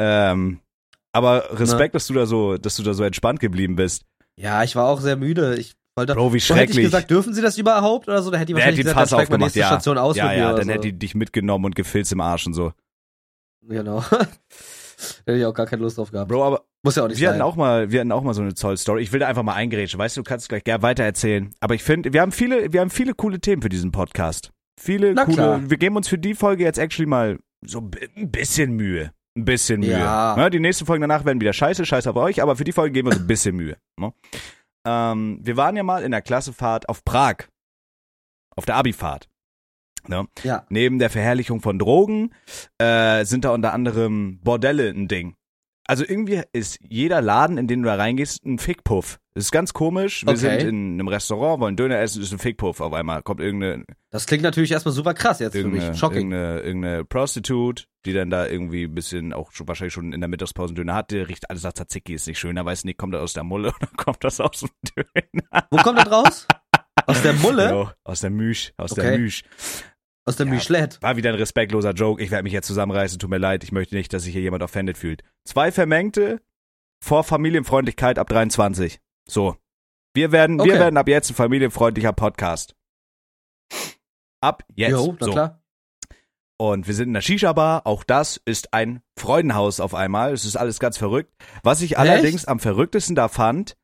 Ähm, 0.00 0.60
aber 1.12 1.58
Respekt, 1.58 1.92
Na. 1.92 1.98
dass 1.98 2.06
du 2.06 2.14
da 2.14 2.24
so, 2.24 2.56
dass 2.56 2.76
du 2.76 2.82
da 2.82 2.94
so 2.94 3.04
entspannt 3.04 3.40
geblieben 3.40 3.76
bist. 3.76 4.06
Ja, 4.40 4.62
ich 4.62 4.74
war 4.76 4.86
auch 4.86 5.00
sehr 5.00 5.16
müde. 5.16 5.56
Ich 5.56 5.74
wollte 5.96 6.14
Bro, 6.14 6.32
wie 6.32 6.40
schrecklich. 6.40 6.68
Hätte 6.68 6.80
ich 6.80 6.86
gesagt, 6.86 7.10
dürfen 7.10 7.34
sie 7.34 7.42
das 7.42 7.58
überhaupt 7.58 8.08
oder 8.08 8.22
so? 8.22 8.30
Da 8.30 8.38
hätte 8.38 8.46
die 8.46 8.54
wahrscheinlich 8.54 8.84
gesagt, 8.84 9.10
Fass 9.10 9.28
nächste 9.28 9.60
ja. 9.60 9.66
Station 9.66 9.98
aus 9.98 10.16
Ja, 10.16 10.32
ja, 10.32 10.52
dann 10.54 10.66
so. 10.66 10.72
hätte 10.72 10.92
die 10.92 10.98
dich 10.98 11.14
mitgenommen 11.14 11.66
und 11.66 11.74
gefilzt 11.74 12.12
im 12.12 12.20
Arsch 12.20 12.46
und 12.46 12.54
so. 12.54 12.72
Genau. 13.62 14.02
hätte 15.26 15.38
ich 15.38 15.44
auch 15.44 15.54
gar 15.54 15.66
keine 15.66 15.82
Lust 15.82 15.98
drauf 15.98 16.10
gehabt. 16.10 16.28
Bro, 16.28 16.44
aber 16.44 16.64
muss 16.82 16.96
ja 16.96 17.04
auch 17.04 17.08
nicht 17.08 17.20
wir 17.20 17.28
sein. 17.28 17.34
hatten 17.34 17.42
auch 17.42 17.56
mal, 17.56 17.90
wir 17.90 18.00
hatten 18.00 18.12
auch 18.12 18.22
mal 18.22 18.34
so 18.34 18.42
eine 18.42 18.54
Zoll-Story. 18.54 19.02
Ich 19.02 19.12
will 19.12 19.20
da 19.20 19.28
einfach 19.28 19.42
mal 19.42 19.54
eingrätschen. 19.54 19.98
Weißt 19.98 20.16
du, 20.16 20.22
du 20.22 20.28
kannst 20.28 20.48
gleich 20.48 20.64
gerne 20.64 20.82
weiter 20.82 21.04
erzählen. 21.04 21.54
Aber 21.60 21.74
ich 21.74 21.82
finde, 21.82 22.12
wir 22.12 22.20
haben 22.20 22.32
viele, 22.32 22.72
wir 22.72 22.80
haben 22.80 22.90
viele 22.90 23.14
coole 23.14 23.40
Themen 23.40 23.62
für 23.62 23.68
diesen 23.68 23.92
Podcast. 23.92 24.50
Viele 24.80 25.14
Na 25.14 25.24
coole. 25.24 25.36
Klar. 25.36 25.70
Wir 25.70 25.76
geben 25.76 25.96
uns 25.96 26.08
für 26.08 26.18
die 26.18 26.34
Folge 26.34 26.64
jetzt 26.64 26.78
actually 26.78 27.06
mal 27.06 27.38
so 27.64 27.78
ein 28.16 28.30
bisschen 28.30 28.72
Mühe. 28.72 29.12
Ein 29.36 29.44
bisschen 29.44 29.80
Mühe. 29.80 29.92
Ja. 29.92 30.36
ja. 30.36 30.50
die 30.50 30.60
nächsten 30.60 30.86
Folgen 30.86 31.02
danach 31.02 31.24
werden 31.24 31.40
wieder 31.40 31.52
scheiße, 31.52 31.86
scheiße 31.86 32.10
auf 32.10 32.16
euch, 32.16 32.42
aber 32.42 32.56
für 32.56 32.64
die 32.64 32.72
Folge 32.72 32.92
geben 32.92 33.08
wir 33.08 33.12
uns 33.12 33.20
ein 33.22 33.26
bisschen 33.26 33.56
Mühe. 33.56 33.76
Ne? 33.98 34.12
Ähm, 34.84 35.38
wir 35.42 35.56
waren 35.56 35.76
ja 35.76 35.82
mal 35.82 36.02
in 36.02 36.10
der 36.10 36.22
Klassefahrt 36.22 36.88
auf 36.88 37.04
Prag. 37.04 37.48
Auf 38.56 38.66
der 38.66 38.76
Abifahrt. 38.76 39.28
Ne? 40.08 40.26
Ja. 40.42 40.66
Neben 40.68 40.98
der 40.98 41.10
Verherrlichung 41.10 41.60
von 41.60 41.78
Drogen 41.78 42.34
äh, 42.78 43.24
sind 43.24 43.44
da 43.44 43.50
unter 43.50 43.72
anderem 43.72 44.40
Bordelle 44.42 44.90
ein 44.90 45.08
Ding. 45.08 45.36
Also 45.86 46.04
irgendwie 46.04 46.42
ist 46.52 46.78
jeder 46.82 47.20
Laden, 47.20 47.58
in 47.58 47.66
den 47.66 47.82
du 47.82 47.88
da 47.88 47.96
reingehst, 47.96 48.44
ein 48.44 48.58
Fickpuff. 48.58 49.18
Das 49.34 49.44
ist 49.44 49.50
ganz 49.50 49.72
komisch. 49.72 50.24
Wir 50.26 50.30
Okay. 50.32 50.38
sind 50.60 50.68
in 50.68 50.92
einem 50.94 51.08
Restaurant, 51.08 51.60
wollen 51.60 51.74
Döner 51.76 51.98
essen, 52.00 52.22
ist 52.22 52.32
ein 52.32 52.38
Fickpuff 52.38 52.80
auf 52.80 52.92
einmal. 52.92 53.22
Kommt 53.22 53.40
irgendeine, 53.40 53.84
Das 54.10 54.26
klingt 54.26 54.42
natürlich 54.42 54.72
erstmal 54.72 54.92
super 54.92 55.14
krass 55.14 55.38
jetzt 55.38 55.54
für 55.56 55.66
mich. 55.66 55.82
Shocking. 55.98 56.32
irgendeine, 56.32 56.60
irgendeine 56.60 57.04
Prostitute, 57.06 57.84
die 58.04 58.12
dann 58.12 58.28
da 58.28 58.46
irgendwie 58.46 58.84
ein 58.84 58.94
bisschen 58.94 59.32
auch 59.32 59.50
schon, 59.52 59.66
wahrscheinlich 59.68 59.94
schon 59.94 60.12
in 60.12 60.20
der 60.20 60.28
Mittagspause 60.28 60.70
einen 60.72 60.76
Döner 60.76 60.94
hatte, 60.94 61.28
riecht 61.28 61.48
alles 61.48 61.62
nach 61.62 61.72
Tzatziki, 61.72 62.12
ist 62.12 62.26
nicht 62.26 62.38
schön, 62.38 62.56
da 62.56 62.64
weiß 62.64 62.84
nicht, 62.84 62.98
kommt 62.98 63.14
das 63.14 63.22
aus 63.22 63.32
der 63.32 63.44
Mulle 63.44 63.68
oder 63.80 63.88
kommt 63.96 64.22
das 64.22 64.38
aus 64.38 64.60
dem 64.60 64.70
Döner? 64.96 65.66
Wo 65.70 65.78
kommt 65.78 65.98
das 65.98 66.10
raus? 66.10 66.46
Aus 67.06 67.22
der 67.22 67.32
Mulle? 67.32 67.70
Jo, 67.70 67.90
aus 68.04 68.20
der 68.20 68.30
Müsch, 68.30 68.72
aus 68.76 68.92
der 68.94 69.04
Okay. 69.04 69.18
Müsch. 69.18 69.44
Aus 70.26 70.36
dem 70.36 70.48
Ja. 70.48 70.54
Michelet? 70.54 71.00
War 71.02 71.16
wieder 71.16 71.30
ein 71.30 71.36
respektloser 71.36 71.92
Joke. 71.94 72.22
Ich 72.22 72.30
werde 72.30 72.44
mich 72.44 72.52
jetzt 72.52 72.66
zusammenreißen. 72.68 73.18
Tut 73.18 73.28
mir 73.30 73.38
leid. 73.38 73.64
Ich 73.64 73.72
möchte 73.72 73.96
nicht, 73.96 74.12
dass 74.12 74.22
sich 74.22 74.32
hier 74.32 74.42
jemand 74.42 74.62
offended 74.62 74.96
fühlt. 74.96 75.22
Zwei 75.44 75.72
Vermengte 75.72 76.40
vor 77.02 77.24
Familienfreundlichkeit 77.24 78.20
ab 78.20 78.28
23. 78.28 79.00
So. 79.28 79.56
Wir 80.14 80.30
werden, 80.32 80.58
wir 80.58 80.64
Okay. 80.64 80.78
werden 80.78 80.96
ab 80.96 81.08
jetzt 81.08 81.30
ein 81.30 81.34
familienfreundlicher 81.34 82.12
Podcast. 82.12 82.74
Ab 84.40 84.64
jetzt. 84.74 84.90
Jo, 84.92 85.16
na 85.20 85.26
so. 85.26 85.32
klar. 85.32 85.62
Und 86.58 86.86
wir 86.86 86.94
sind 86.94 87.08
in 87.08 87.14
der 87.14 87.22
Shisha-Bar. 87.22 87.86
Auch 87.86 88.04
das 88.04 88.40
ist 88.44 88.72
ein 88.74 89.02
Freudenhaus 89.18 89.80
auf 89.80 89.94
einmal. 89.94 90.32
Es 90.32 90.44
ist 90.44 90.56
alles 90.56 90.78
ganz 90.78 90.96
verrückt. 90.98 91.32
Was 91.62 91.80
ich 91.80 91.98
allerdings 91.98 92.44
am 92.44 92.60
verrücktesten 92.60 93.16
da 93.16 93.28
fand, 93.28 93.76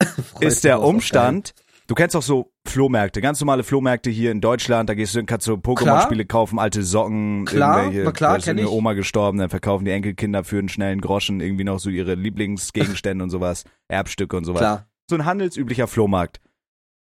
ist 0.40 0.64
der 0.64 0.82
Umstand, 0.82 1.54
du 1.86 1.94
kennst 1.94 2.14
doch 2.14 2.22
so 2.22 2.52
Flohmärkte, 2.66 3.20
ganz 3.20 3.40
normale 3.40 3.62
Flohmärkte 3.62 4.10
hier 4.10 4.30
in 4.30 4.40
Deutschland, 4.40 4.88
da 4.88 4.94
gehst 4.94 5.14
du 5.14 5.24
kannst 5.24 5.46
du 5.46 5.54
Pokémon-Spiele 5.54 6.24
kaufen, 6.24 6.58
alte 6.58 6.82
Socken, 6.82 7.44
Klar, 7.44 7.84
irgendwelche, 7.84 8.12
klar, 8.12 8.32
da 8.32 8.36
ist 8.36 8.48
eine. 8.48 8.68
Oma 8.68 8.92
gestorben, 8.94 9.38
dann 9.38 9.50
verkaufen 9.50 9.84
die 9.84 9.90
Enkelkinder 9.90 10.44
für 10.44 10.58
einen 10.58 10.68
schnellen 10.68 11.00
Groschen 11.00 11.40
irgendwie 11.40 11.64
noch 11.64 11.78
so 11.78 11.90
ihre 11.90 12.14
Lieblingsgegenstände 12.14 13.22
und 13.22 13.30
sowas, 13.30 13.64
Erbstücke 13.88 14.36
und 14.36 14.44
sowas. 14.44 14.60
Klar. 14.60 14.86
So 15.08 15.16
ein 15.16 15.24
handelsüblicher 15.24 15.86
Flohmarkt. 15.86 16.40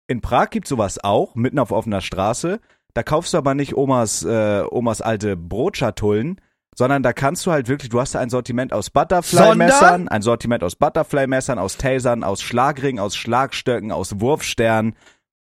In 0.07 0.21
Prag 0.21 0.49
gibt's 0.49 0.69
sowas 0.69 1.03
auch, 1.03 1.35
mitten 1.35 1.59
auf 1.59 1.71
offener 1.71 2.01
Straße. 2.01 2.59
Da 2.93 3.03
kaufst 3.03 3.33
du 3.33 3.37
aber 3.37 3.55
nicht 3.55 3.75
Omas, 3.75 4.23
äh, 4.23 4.63
Omas 4.69 5.01
alte 5.01 5.35
Brotschatullen, 5.35 6.39
sondern 6.75 7.01
da 7.03 7.13
kannst 7.13 7.45
du 7.45 7.51
halt 7.51 7.67
wirklich, 7.67 7.89
du 7.89 7.99
hast 7.99 8.13
da 8.15 8.19
ein 8.19 8.29
Sortiment 8.29 8.73
aus 8.73 8.89
Butterfly-Messern, 8.89 10.07
ein 10.09 10.21
Sortiment 10.21 10.63
aus 10.63 10.75
Butterfly-Messern, 10.75 11.57
aus 11.57 11.77
Tasern, 11.77 12.23
aus 12.23 12.41
Schlagringen, 12.41 12.99
aus 12.99 13.15
Schlagstöcken, 13.15 13.91
aus 13.91 14.19
Wurfsternen, 14.19 14.95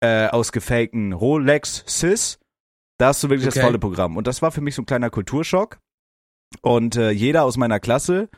äh, 0.02 0.28
aus 0.28 0.52
gefakten 0.52 1.14
Rolex 1.14 1.84
Sis. 1.88 2.38
Da 2.98 3.08
hast 3.08 3.24
du 3.24 3.30
wirklich 3.30 3.46
das 3.46 3.56
Okay. 3.56 3.66
volle 3.66 3.80
Programm. 3.80 4.18
Und 4.18 4.28
das 4.28 4.42
war 4.42 4.52
für 4.52 4.62
mich 4.62 4.76
so 4.76 4.82
ein 4.82 4.86
kleiner 4.86 5.10
Kulturschock. 5.10 5.80
Und 6.62 6.96
äh, 6.96 7.10
jeder 7.12 7.44
aus 7.44 7.58
meiner 7.58 7.80
Klasse, 7.80 8.30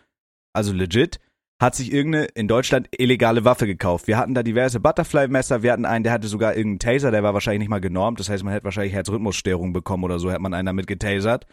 also 0.54 0.72
legit, 0.74 1.20
hat 1.60 1.76
sich 1.76 1.92
irgendeine 1.92 2.26
in 2.36 2.48
Deutschland 2.48 2.88
illegale 2.92 3.44
Waffe 3.44 3.66
gekauft. 3.66 4.06
Wir 4.08 4.18
hatten 4.18 4.36
da 4.36 4.44
diverse 4.44 4.80
Butterfly-Messer, 4.80 5.64
wir 5.64 5.72
hatten 5.74 5.86
einen, 5.86 6.04
der 6.04 6.14
hatte 6.14 6.28
sogar 6.28 6.56
irgendeinen 6.56 6.94
Taser, 6.94 7.10
der 7.10 7.24
war 7.24 7.34
wahrscheinlich 7.34 7.62
nicht 7.62 7.70
mal 7.70 7.82
genormt. 7.82 8.20
Das 8.20 8.30
heißt, 8.30 8.44
man 8.44 8.54
hätte 8.54 8.66
wahrscheinlich 8.66 8.94
Herzrhythmusstörungen 8.94 9.74
bekommen 9.74 10.04
oder 10.04 10.20
so, 10.20 10.30
hätte 10.30 10.42
man 10.42 10.54
einen 10.54 10.68
damit 10.68 10.86
getasert. 10.88 11.48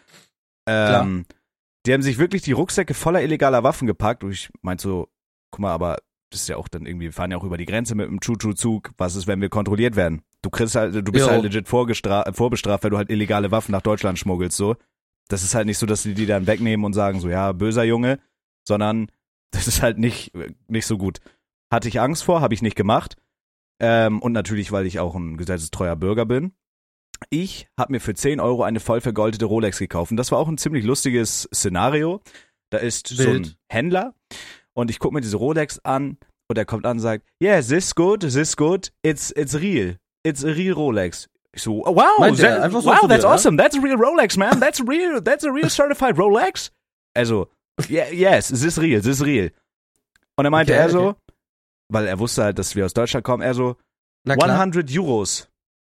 Ähm, 0.67 1.25
die 1.85 1.93
haben 1.93 2.01
sich 2.01 2.17
wirklich 2.17 2.41
die 2.41 2.51
Rucksäcke 2.51 2.93
voller 2.93 3.21
illegaler 3.21 3.63
Waffen 3.63 3.87
gepackt. 3.87 4.23
Und 4.23 4.31
ich 4.31 4.49
meinte 4.61 4.83
so, 4.83 5.07
guck 5.51 5.59
mal, 5.59 5.71
aber 5.71 5.97
das 6.31 6.41
ist 6.41 6.49
ja 6.49 6.57
auch 6.57 6.67
dann 6.67 6.85
irgendwie, 6.85 7.05
wir 7.05 7.13
fahren 7.13 7.31
ja 7.31 7.37
auch 7.37 7.43
über 7.43 7.57
die 7.57 7.65
Grenze 7.65 7.95
mit 7.95 8.07
dem 8.07 8.19
Chu-Chu-Zug. 8.19 8.91
Was 8.97 9.15
ist, 9.15 9.27
wenn 9.27 9.41
wir 9.41 9.49
kontrolliert 9.49 9.95
werden? 9.95 10.21
Du 10.41 10.49
kriegst 10.49 10.75
halt, 10.75 10.95
du 10.95 11.11
bist 11.11 11.25
Jo. 11.25 11.31
halt 11.31 11.43
legit 11.43 11.67
vorbestraft, 11.67 12.83
weil 12.83 12.91
du 12.91 12.97
halt 12.97 13.09
illegale 13.09 13.51
Waffen 13.51 13.71
nach 13.71 13.81
Deutschland 13.81 14.19
schmuggelst, 14.19 14.57
so. 14.57 14.75
Das 15.27 15.43
ist 15.43 15.55
halt 15.55 15.65
nicht 15.65 15.79
so, 15.79 15.85
dass 15.85 16.03
die 16.03 16.13
die 16.13 16.27
dann 16.27 16.45
wegnehmen 16.45 16.85
und 16.85 16.93
sagen 16.93 17.19
so, 17.19 17.29
ja, 17.29 17.51
böser 17.51 17.83
Junge, 17.83 18.19
sondern 18.67 19.07
das 19.51 19.67
ist 19.67 19.81
halt 19.81 19.97
nicht, 19.97 20.33
nicht 20.67 20.85
so 20.85 20.97
gut. 20.97 21.19
Hatte 21.71 21.87
ich 21.87 21.99
Angst 21.99 22.23
vor, 22.23 22.41
habe 22.41 22.53
ich 22.53 22.61
nicht 22.61 22.75
gemacht. 22.75 23.15
Ähm, 23.79 24.21
und 24.21 24.31
natürlich, 24.33 24.71
weil 24.71 24.85
ich 24.85 24.99
auch 24.99 25.15
ein 25.15 25.37
gesetzestreuer 25.37 25.95
Bürger 25.95 26.25
bin. 26.25 26.53
Ich 27.29 27.67
habe 27.79 27.93
mir 27.93 27.99
für 27.99 28.13
10 28.13 28.39
Euro 28.39 28.63
eine 28.63 28.79
voll 28.79 29.01
vergoldete 29.01 29.45
Rolex 29.45 29.79
gekauft. 29.79 30.11
Und 30.11 30.17
das 30.17 30.31
war 30.31 30.39
auch 30.39 30.47
ein 30.47 30.57
ziemlich 30.57 30.83
lustiges 30.85 31.47
Szenario. 31.53 32.21
Da 32.71 32.77
ist 32.79 33.07
so 33.07 33.29
ein. 33.29 33.53
Händler 33.71 34.13
und 34.73 34.89
ich 34.89 34.99
gucke 34.99 35.13
mir 35.13 35.21
diese 35.21 35.37
Rolex 35.37 35.79
an 35.83 36.17
und 36.47 36.57
er 36.57 36.65
kommt 36.65 36.85
an 36.85 36.97
und 36.97 36.99
sagt, 37.01 37.25
yeah, 37.41 37.61
this 37.61 37.95
good, 37.95 38.21
this 38.21 38.55
good, 38.55 38.91
it's, 39.03 39.31
it's 39.31 39.55
real. 39.55 39.97
It's 40.23 40.43
a 40.43 40.49
real 40.49 40.73
Rolex. 40.73 41.27
Ich 41.53 41.61
so, 41.61 41.85
oh, 41.85 41.95
wow, 41.95 42.19
Meint 42.19 42.37
that, 42.39 42.71
so 42.71 42.83
wow, 42.83 43.07
that's 43.07 43.21
dir, 43.21 43.27
ne? 43.29 43.33
awesome, 43.33 43.57
that's 43.57 43.77
a 43.77 43.81
real 43.81 43.95
Rolex, 43.97 44.37
man, 44.37 44.59
that's 44.59 44.81
real, 44.81 45.21
that's 45.21 45.45
a 45.45 45.51
real 45.51 45.69
certified 45.69 46.17
Rolex. 46.17 46.71
Also, 47.15 47.47
Yeah, 47.89 48.09
yes, 48.09 48.51
es 48.51 48.63
ist 48.63 48.79
real, 48.79 48.99
es 48.99 49.05
ist 49.05 49.23
real. 49.23 49.51
Und 50.37 50.43
dann 50.43 50.51
meinte 50.51 50.73
Okay, 50.73 50.81
er 50.81 50.89
so, 50.89 51.07
okay. 51.09 51.19
weil 51.89 52.07
er 52.07 52.19
wusste 52.19 52.43
halt, 52.43 52.59
dass 52.59 52.75
wir 52.75 52.85
aus 52.85 52.93
Deutschland 52.93 53.25
kommen, 53.25 53.43
er 53.43 53.53
so, 53.53 53.77
Na 54.25 54.35
klar. 54.35 54.59
100 54.59 54.89
Euros. 54.97 55.49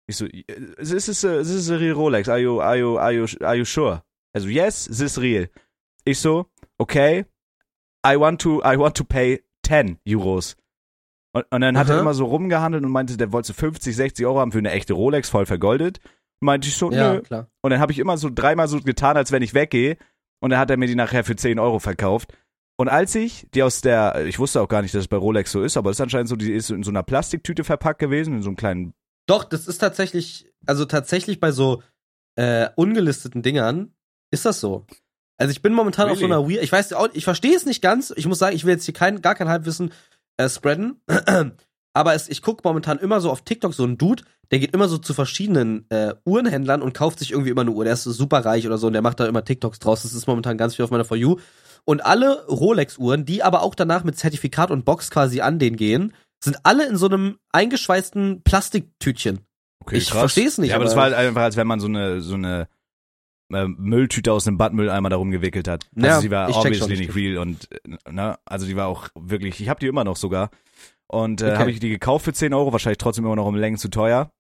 Ich 0.08 0.18
so, 0.18 0.28
this 0.78 1.08
is 1.08 1.24
a, 1.26 1.40
this 1.40 1.50
is 1.50 1.70
a 1.72 1.78
real 1.78 1.96
Rolex. 1.96 2.28
Are 2.30 2.40
you, 2.40 2.62
are 2.62 2.78
you, 2.78 2.98
are 2.98 3.12
you, 3.12 3.26
are 3.42 3.56
you 3.56 3.66
sure? 3.66 4.04
Also, 4.34 4.48
yes, 4.48 4.86
this 4.86 5.02
is 5.02 5.18
real. 5.18 5.48
Ich 6.04 6.20
so, 6.20 6.46
okay, 6.78 7.26
I 8.06 8.18
want 8.18 8.40
to, 8.42 8.62
I 8.64 8.78
want 8.78 8.96
to 8.98 9.04
pay 9.04 9.42
10 9.66 9.98
Euros. 10.06 10.56
Und, 11.34 11.46
und 11.50 11.62
dann 11.62 11.78
hat 11.78 11.90
er 11.90 11.96
Aha. 11.96 12.02
immer 12.02 12.14
so 12.14 12.26
rumgehandelt 12.26 12.84
und 12.84 12.92
meinte, 12.92 13.18
der 13.18 13.32
wollte 13.32 13.48
so 13.48 13.54
50, 13.54 13.96
60 13.96 14.26
Euro 14.26 14.40
haben 14.40 14.52
für 14.52 14.60
eine 14.60 14.72
echte 14.72 14.94
Rolex, 14.94 15.30
voll 15.30 15.46
vergoldet. 15.46 16.00
Und 16.40 16.46
meinte 16.46 16.68
ich 16.68 16.76
so, 16.76 16.92
Ja, 16.92 17.16
nö. 17.16 17.22
klar. 17.22 17.50
Und 17.62 17.72
dann 17.72 17.80
habe 17.80 17.92
ich 17.92 18.00
immer 18.00 18.18
so 18.18 18.30
dreimal 18.34 18.68
so 18.68 18.80
getan, 18.82 19.18
als 19.18 19.32
wenn 19.32 19.42
ich 19.42 19.54
weggehe. 19.54 19.98
Und 20.40 20.52
dann 20.52 20.60
hat 20.60 20.70
er 20.70 20.78
mir 20.78 20.88
die 20.88 20.96
nachher 20.96 21.24
für 21.24 21.36
10 21.36 21.58
Euro 21.58 21.80
verkauft. 21.80 22.38
Und 22.78 22.90
als 22.90 23.16
ich 23.16 23.48
die 23.54 23.64
aus 23.64 23.82
der, 23.82 24.26
ich 24.26 24.38
wusste 24.38 24.62
auch 24.62 24.68
gar 24.68 24.82
nicht, 24.82 24.94
dass 24.94 25.02
es 25.02 25.08
bei 25.08 25.18
Rolex 25.18 25.52
so 25.52 25.64
ist, 25.64 25.78
aber 25.78 25.90
es 25.90 25.98
ist 25.98 26.02
anscheinend 26.02 26.30
so, 26.30 26.36
die 26.36 26.52
ist 26.52 26.70
in 26.70 26.84
so 26.84 26.92
einer 26.92 27.04
Plastiktüte 27.04 27.64
verpackt 27.64 28.00
gewesen, 28.00 28.36
in 28.36 28.42
so 28.44 28.50
einem 28.50 28.58
kleinen 28.58 28.94
Doch, 29.28 29.44
das 29.44 29.68
ist 29.68 29.80
tatsächlich, 29.80 30.52
also 30.66 30.86
tatsächlich 30.86 31.40
bei 31.40 31.52
so 31.52 31.82
äh, 32.36 32.70
ungelisteten 32.76 33.42
Dingern 33.42 33.94
ist 34.32 34.46
das 34.46 34.60
so. 34.60 34.86
Also 35.38 35.52
ich 35.52 35.62
bin 35.62 35.74
momentan 35.74 36.10
auf 36.10 36.18
so 36.18 36.26
Really? 36.26 36.34
einer 36.34 36.50
Weird, 36.50 36.64
ich 36.64 36.72
weiß 36.72 36.94
auch, 36.94 37.10
ich 37.14 37.24
verstehe 37.24 37.56
es 37.56 37.66
nicht 37.66 37.82
ganz. 37.82 38.14
Ich 38.16 38.28
muss 38.28 38.40
sagen, 38.40 38.56
ich 38.56 38.66
will 38.66 38.74
jetzt 38.74 38.86
hier 38.86 38.94
kein, 38.94 39.22
gar 39.22 39.36
kein 39.36 39.50
Halbwissen 39.50 39.92
äh, 40.38 40.50
spreaden. 40.50 41.02
Aber 41.94 42.14
es, 42.14 42.28
ich 42.28 42.42
gucke 42.42 42.62
momentan 42.64 43.00
immer 43.00 43.22
so 43.22 43.32
auf 43.32 43.42
TikTok 43.42 43.74
so 43.74 43.84
einen 43.84 43.98
Dude, 43.98 44.24
der 44.52 44.60
geht 44.60 44.74
immer 44.74 44.90
so 44.90 44.98
zu 44.98 45.14
verschiedenen 45.14 45.90
äh, 45.90 46.14
Uhrenhändlern 46.26 46.82
und 46.82 46.94
kauft 46.94 47.20
sich 47.20 47.32
irgendwie 47.32 47.52
immer 47.52 47.62
eine 47.62 47.72
Uhr. 47.72 47.86
Der 47.86 47.94
ist 47.94 48.04
super 48.04 48.44
reich 48.46 48.66
oder 48.68 48.78
so 48.78 48.88
und 48.88 48.94
der 48.94 49.02
macht 49.02 49.20
da 49.20 49.26
immer 49.26 49.44
TikToks 49.44 49.80
draus. 49.80 50.04
Das 50.04 50.14
ist 50.14 50.28
momentan 50.28 50.58
ganz 50.58 50.76
viel 50.76 50.84
auf 50.84 50.92
meiner 50.92 51.06
For 51.06 51.18
You. 51.18 51.38
Und 51.86 52.06
alle 52.06 52.46
Rolex-Uhren, 52.48 53.26
die 53.26 53.44
aber 53.44 53.62
auch 53.62 53.76
danach 53.76 54.04
mit 54.04 54.18
Zertifikat 54.18 54.72
und 54.72 54.86
Box 54.86 55.10
quasi 55.10 55.42
an 55.42 55.60
den 55.60 55.78
gehen, 55.78 56.14
sind 56.44 56.58
alle 56.64 56.88
in 56.88 56.98
so 56.98 57.08
einem 57.08 57.38
eingeschweißten 57.52 58.44
Plastiktütchen. 58.44 59.40
Okay, 59.82 59.98
Ich 59.98 60.10
versteh's 60.12 60.58
nicht, 60.58 60.70
Ja, 60.70 60.76
aber 60.76 60.86
das 60.86 60.94
aber- 60.94 61.02
war 61.12 61.18
halt 61.18 61.28
einfach, 61.28 61.42
als 61.44 61.58
wenn 61.58 61.68
man 61.68 61.80
so 61.80 61.88
eine, 61.88 62.22
so 62.22 62.36
eine 62.36 62.68
äh, 63.54 63.68
Mülltüte 63.68 64.32
aus 64.34 64.48
einem 64.48 64.58
Badmülleimer 64.58 65.10
darum 65.10 65.30
gewickelt 65.32 65.68
hat. 65.68 65.86
Also 65.96 66.08
Ja, 66.08 66.20
sie 66.22 66.32
war 66.32 66.50
obviously 66.56 66.98
nicht 66.98 67.16
real 67.16 67.38
und, 67.38 67.70
äh, 67.72 68.12
ne, 68.12 68.38
also 68.46 68.66
die 68.66 68.76
war 68.76 68.88
auch 68.88 69.10
wirklich, 69.16 69.60
ich 69.62 69.70
habe 69.70 69.80
die 69.80 69.88
immer 69.88 70.04
noch 70.04 70.16
sogar. 70.18 70.50
Und 71.08 71.42
äh, 71.42 71.46
Okay. 71.52 71.58
habe 71.58 71.72
ich 71.72 71.80
die 71.80 71.90
gekauft 71.90 72.26
für 72.26 72.34
10 72.34 72.54
Euro, 72.56 72.72
wahrscheinlich 72.72 72.98
trotzdem 72.98 73.26
immer 73.26 73.36
noch 73.36 73.46
um 73.46 73.56
Längen 73.56 73.78
zu 73.78 73.90
teuer. 73.90 74.32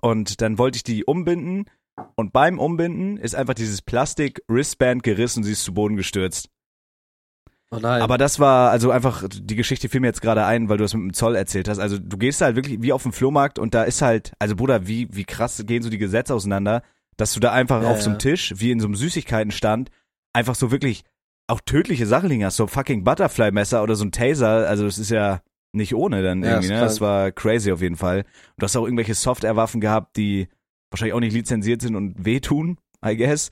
Und 0.00 0.40
dann 0.40 0.58
wollte 0.58 0.76
ich 0.76 0.82
die 0.82 1.04
umbinden 1.04 1.66
und 2.16 2.32
beim 2.32 2.58
Umbinden 2.58 3.16
ist 3.18 3.36
einfach 3.36 3.54
dieses 3.54 3.80
Plastik-Wristband 3.82 5.04
gerissen 5.04 5.38
und 5.40 5.44
sie 5.44 5.52
ist 5.52 5.62
zu 5.62 5.72
Boden 5.72 5.94
gestürzt. 5.94 6.48
Oh 7.70 7.78
nein. 7.80 8.02
Aber 8.02 8.18
das 8.18 8.38
war, 8.38 8.70
also 8.70 8.90
einfach, 8.90 9.24
die 9.28 9.56
Geschichte 9.56 9.88
fiel 9.88 10.00
mir 10.00 10.06
jetzt 10.08 10.22
gerade 10.22 10.44
ein, 10.44 10.68
weil 10.68 10.76
du 10.76 10.84
das 10.84 10.94
mit 10.94 11.02
dem 11.02 11.12
Zoll 11.12 11.34
erzählt 11.34 11.68
hast. 11.68 11.78
Also 11.78 11.98
du 11.98 12.16
gehst 12.18 12.40
halt 12.40 12.56
wirklich 12.56 12.80
wie 12.82 12.92
auf 12.92 13.02
dem 13.02 13.12
Flohmarkt 13.12 13.58
und 13.58 13.74
da 13.74 13.82
ist 13.82 14.00
halt, 14.02 14.32
also 14.38 14.54
Bruder, 14.54 14.86
wie, 14.86 15.08
wie 15.12 15.24
krass 15.24 15.62
gehen 15.66 15.82
so 15.82 15.90
die 15.90 15.98
Gesetze 15.98 16.34
auseinander, 16.34 16.82
dass 17.16 17.32
du 17.32 17.40
da 17.40 17.52
einfach 17.52 17.82
Ja, 17.82 17.88
auf 17.88 18.00
so 18.02 18.10
einem. 18.10 18.18
Tisch, 18.18 18.52
wie 18.56 18.70
in 18.70 18.80
so 18.80 18.86
einem 18.86 18.94
Süßigkeitenstand, 18.94 19.90
einfach 20.32 20.54
so 20.54 20.70
wirklich 20.70 21.02
auch 21.46 21.60
tödliche 21.60 22.06
Sachen 22.06 22.28
liegen 22.28 22.44
hast. 22.44 22.56
So 22.56 22.66
fucking 22.66 23.04
Butterfly-Messer 23.04 23.82
oder 23.82 23.96
so 23.96 24.04
ein 24.04 24.12
Taser, 24.12 24.68
also 24.68 24.84
das 24.84 24.98
ist 24.98 25.10
ja 25.10 25.40
nicht 25.72 25.94
ohne 25.94 26.22
dann 26.22 26.42
Ja, 26.42 26.52
irgendwie, 26.52 26.68
ne? 26.68 26.80
Das 26.80 27.00
war 27.00 27.32
crazy 27.32 27.72
auf 27.72 27.80
jeden 27.82 27.96
Fall. 27.96 28.18
Und 28.20 28.26
du 28.58 28.64
hast 28.64 28.76
auch 28.76 28.84
irgendwelche 28.84 29.14
Software-Waffen 29.14 29.80
gehabt, 29.80 30.16
die 30.16 30.48
wahrscheinlich 30.90 31.14
auch 31.14 31.20
nicht 31.20 31.32
lizenziert 31.34 31.82
sind 31.82 31.96
und 31.96 32.24
wehtun, 32.24 32.78
I 33.04 33.16
guess. 33.16 33.50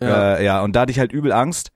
ja. 0.00 0.36
Äh, 0.36 0.44
ja, 0.44 0.62
und 0.62 0.74
da 0.74 0.80
hatte 0.80 0.90
ich 0.92 0.98
halt 0.98 1.12
übel 1.12 1.32
Angst, 1.32 1.70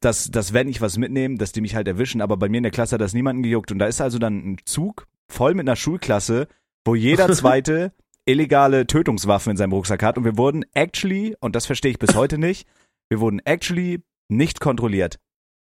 dass, 0.00 0.30
dass 0.30 0.52
wenn 0.52 0.68
ich 0.68 0.80
was 0.80 0.98
mitnehme, 0.98 1.36
dass 1.36 1.52
die 1.52 1.60
mich 1.60 1.74
halt 1.74 1.86
erwischen. 1.86 2.20
Aber 2.20 2.36
bei 2.36 2.48
mir 2.48 2.58
in 2.58 2.62
der 2.64 2.72
Klasse 2.72 2.94
hat 2.94 3.00
das 3.00 3.14
niemanden 3.14 3.42
gejuckt. 3.42 3.70
Und 3.70 3.78
da 3.78 3.86
ist 3.86 4.00
also 4.00 4.18
dann 4.18 4.52
ein 4.52 4.56
Zug 4.64 5.06
voll 5.28 5.54
mit 5.54 5.68
einer 5.68 5.76
Schulklasse, 5.76 6.48
wo 6.84 6.94
jeder 6.94 7.28
zweite 7.32 7.92
illegale 8.24 8.86
Tötungswaffen 8.86 9.52
in 9.52 9.56
seinem 9.56 9.72
Rucksack 9.72 10.02
hat. 10.02 10.18
Und 10.18 10.24
wir 10.24 10.36
wurden 10.36 10.64
actually, 10.74 11.36
und 11.40 11.56
das 11.56 11.66
verstehe 11.66 11.90
ich 11.90 11.98
bis 11.98 12.14
heute 12.14 12.38
nicht, 12.38 12.66
wir 13.08 13.20
wurden 13.20 13.40
actually 13.44 14.02
nicht 14.28 14.60
kontrolliert. 14.60 15.18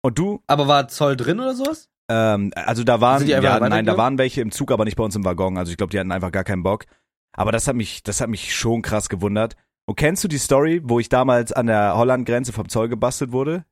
Und 0.01 0.17
du, 0.19 0.41
Aber 0.47 0.67
war 0.67 0.87
Zoll 0.87 1.15
drin 1.15 1.39
oder 1.39 1.55
sowas? 1.55 1.89
ähm, 2.09 2.51
also 2.55 2.83
da 2.83 3.01
waren, 3.01 3.25
ja, 3.27 3.59
nein, 3.59 3.85
da 3.85 3.97
waren 3.97 4.17
welche 4.17 4.41
im 4.41 4.51
Zug, 4.51 4.71
aber 4.71 4.85
nicht 4.85 4.95
bei 4.95 5.03
uns 5.03 5.15
im 5.15 5.25
Waggon. 5.25 5.57
Also 5.57 5.71
ich 5.71 5.77
glaube, 5.77 5.91
die 5.91 5.99
hatten 5.99 6.11
einfach 6.11 6.31
gar 6.31 6.43
keinen 6.43 6.63
Bock. 6.63 6.85
Aber 7.33 7.51
das 7.51 7.67
hat 7.67 7.75
mich, 7.75 8.03
das 8.03 8.19
hat 8.21 8.29
mich 8.29 8.55
schon 8.55 8.81
krass 8.81 9.09
gewundert. 9.09 9.55
Und 9.85 9.95
kennst 9.95 10.23
du 10.23 10.27
die 10.27 10.37
Story, 10.37 10.81
wo 10.83 10.99
ich 10.99 11.09
damals 11.09 11.51
an 11.51 11.67
der 11.67 11.95
Holland-Grenze 11.95 12.51
vom 12.51 12.69
Zoll 12.69 12.89
gebastelt 12.89 13.31
wurde? 13.31 13.65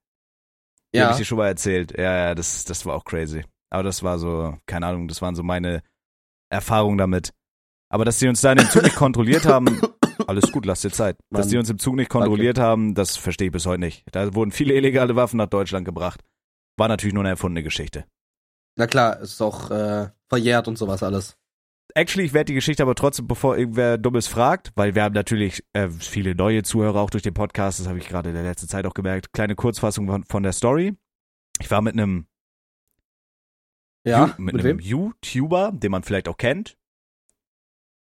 Die 0.94 1.02
habe 1.02 1.12
ich 1.12 1.18
dir 1.18 1.26
schon 1.26 1.38
mal 1.38 1.48
erzählt. 1.48 1.98
Ja, 1.98 2.28
ja, 2.28 2.36
das, 2.36 2.66
das 2.66 2.86
war 2.86 2.96
auch 2.96 3.04
crazy. 3.04 3.44
Aber 3.70 3.84
das 3.84 4.04
war 4.04 4.18
so, 4.20 4.58
keine 4.66 4.88
Ahnung, 4.88 5.08
das 5.08 5.22
waren 5.22 5.36
so 5.36 5.44
meine 5.44 5.84
Erfahrungen 6.50 6.98
damit. 6.98 7.32
Aber 7.90 8.06
dass 8.06 8.20
die 8.20 8.28
uns 8.28 8.42
da 8.42 8.52
in 8.52 8.58
dem 8.60 8.70
Zug 8.70 8.84
nicht 8.84 8.96
kontrolliert 8.98 9.46
haben, 9.46 9.82
alles 10.28 10.52
gut, 10.52 10.66
lass 10.66 10.82
dir 10.82 10.92
Zeit. 10.92 11.18
Dass 11.30 11.46
Mann. 11.46 11.50
die 11.50 11.58
uns 11.58 11.70
im 11.70 11.80
Zug 11.80 11.96
nicht 11.96 12.10
kontrolliert 12.10 12.60
haben, 12.60 12.96
das 12.96 13.18
verstehe 13.18 13.48
ich 13.48 13.54
bis 13.54 13.66
heute 13.66 13.80
nicht. 13.80 14.04
Da 14.12 14.34
wurden 14.34 14.52
viele 14.52 14.74
illegale 14.74 15.16
Waffen 15.16 15.38
nach 15.38 15.48
Deutschland 15.48 15.86
gebracht. 15.86 16.22
War 16.78 16.88
natürlich 16.88 17.14
nur 17.14 17.24
eine 17.24 17.32
erfundene 17.32 17.64
Geschichte. 17.64 18.06
Na 18.76 18.88
klar, 18.88 19.20
ist 19.20 19.42
auch 19.42 19.72
äh, 19.72 20.10
verjährt 20.30 20.68
und 20.68 20.78
sowas 20.78 21.02
alles. 21.02 21.38
Actually, 21.98 22.28
ich 22.28 22.34
werde 22.34 22.46
die 22.46 22.54
Geschichte 22.54 22.84
aber 22.84 22.94
trotzdem, 22.94 23.26
bevor 23.26 23.58
irgendwer 23.58 23.98
Dummes 23.98 24.28
fragt, 24.28 24.72
weil 24.76 24.94
wir 24.94 25.02
haben 25.02 25.16
natürlich 25.16 25.64
äh, 25.74 25.90
viele 25.90 26.36
neue 26.36 26.62
Zuhörer 26.62 27.02
auch 27.02 27.10
durch 27.10 27.24
den 27.24 27.34
Podcast, 27.34 27.80
das 27.80 27.88
habe 27.88 27.98
ich 27.98 28.08
gerade 28.08 28.30
in 28.30 28.36
der 28.36 28.44
letzten 28.44 28.68
Zeit 28.68 28.86
auch 28.86 28.94
gemerkt. 28.94 29.34
Kleine 29.34 29.56
Kurzfassung 29.56 30.06
von, 30.06 30.24
von 30.26 30.44
der 30.44 30.54
Story. 30.54 30.96
Ich 31.60 31.72
war 31.72 31.82
mit 31.82 31.94
einem 31.94 32.28
Ja, 34.06 34.36
mit, 34.38 34.54
mit 34.54 34.64
einem 34.64 34.78
wem? 34.78 34.80
YouTuber, 34.80 35.72
den 35.74 35.90
man 35.90 36.04
vielleicht 36.04 36.28
auch 36.28 36.38
kennt. 36.38 36.78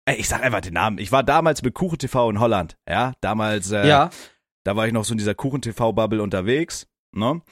Ey, 0.05 0.15
ich 0.19 0.29
sag 0.29 0.45
einfach 0.45 0.61
den 0.61 0.75
Namen. 0.75 0.99
Ich 0.99 1.11
war 1.11 1.25
damals 1.25 1.61
mit 1.63 1.75
Kuchen 1.75 1.99
TV 1.99 2.31
in 2.31 2.39
Holland. 2.39 2.79
Ja, 2.89 3.15
damals, 3.21 3.73
äh, 3.73 3.89
ja, 3.89 4.11
da 4.63 4.77
war 4.77 4.87
ich 4.87 4.93
noch 4.93 5.05
so 5.05 5.15
in 5.15 5.19
dieser 5.19 5.35
Kuchen 5.35 5.63
TV-Bubble 5.63 6.23
unterwegs. 6.23 6.87
Ne? 7.11 7.43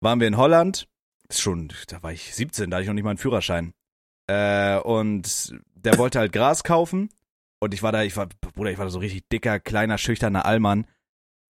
Waren 0.00 0.20
wir 0.20 0.28
in 0.28 0.36
Holland. 0.36 0.88
Ist 1.30 1.40
schon, 1.40 1.72
da 1.88 2.02
war 2.02 2.12
ich 2.12 2.34
17, 2.34 2.68
da 2.68 2.76
hatte 2.76 2.82
ich 2.82 2.88
noch 2.88 2.94
nicht 2.94 3.04
mal 3.04 3.10
einen 3.10 3.18
Führerschein. 3.18 3.72
Äh, 4.26 4.78
und 4.78 5.54
der 5.74 5.98
wollte 5.98 6.18
halt 6.18 6.32
Gras 6.32 6.64
kaufen. 6.64 7.10
Und 7.58 7.74
ich 7.74 7.82
war 7.82 7.92
da, 7.92 8.02
ich 8.02 8.16
war, 8.16 8.28
Bruder, 8.40 8.70
ich 8.70 8.78
war 8.78 8.84
da 8.84 8.90
so 8.90 8.98
richtig 8.98 9.28
dicker, 9.28 9.60
kleiner, 9.60 9.98
schüchterner 9.98 10.44
Allmann. 10.44 10.86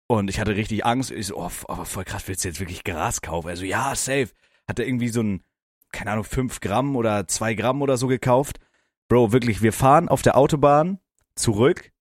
Und 0.07 0.29
ich 0.29 0.39
hatte 0.39 0.55
richtig 0.55 0.86
Angst. 0.86 1.12
Ich 1.12 1.27
so, 1.27 1.38
oh, 1.38 1.49
aber 1.67 1.86
voll 1.86 2.03
krass, 2.03 2.27
willst 2.27 2.43
du 2.43 2.49
jetzt 2.49 2.60
wirklich 2.60 2.84
Gras 2.84 3.21
kaufen? 3.21 3.49
Also, 3.49 3.65
ja, 3.65 3.95
safe. 3.95 4.29
Hat 4.67 4.79
er 4.79 4.88
irgendwie 4.88 5.10
so 5.10 5.21
ein, 5.21 5.43
keine 5.91 6.12
Ahnung, 6.12 6.23
fünf 6.23 6.60
Gramm 6.60 6.95
oder 6.95 7.27
zwei 7.27 7.53
Gramm 7.53 7.81
oder 7.81 7.97
so 7.97 8.07
gekauft. 8.07 8.60
Bro, 9.07 9.31
wirklich, 9.31 9.62
wir 9.62 9.73
fahren 9.73 10.10
auf 10.10 10.21
der 10.21 10.38
Autobahn 10.38 10.99
zurück, 11.36 11.91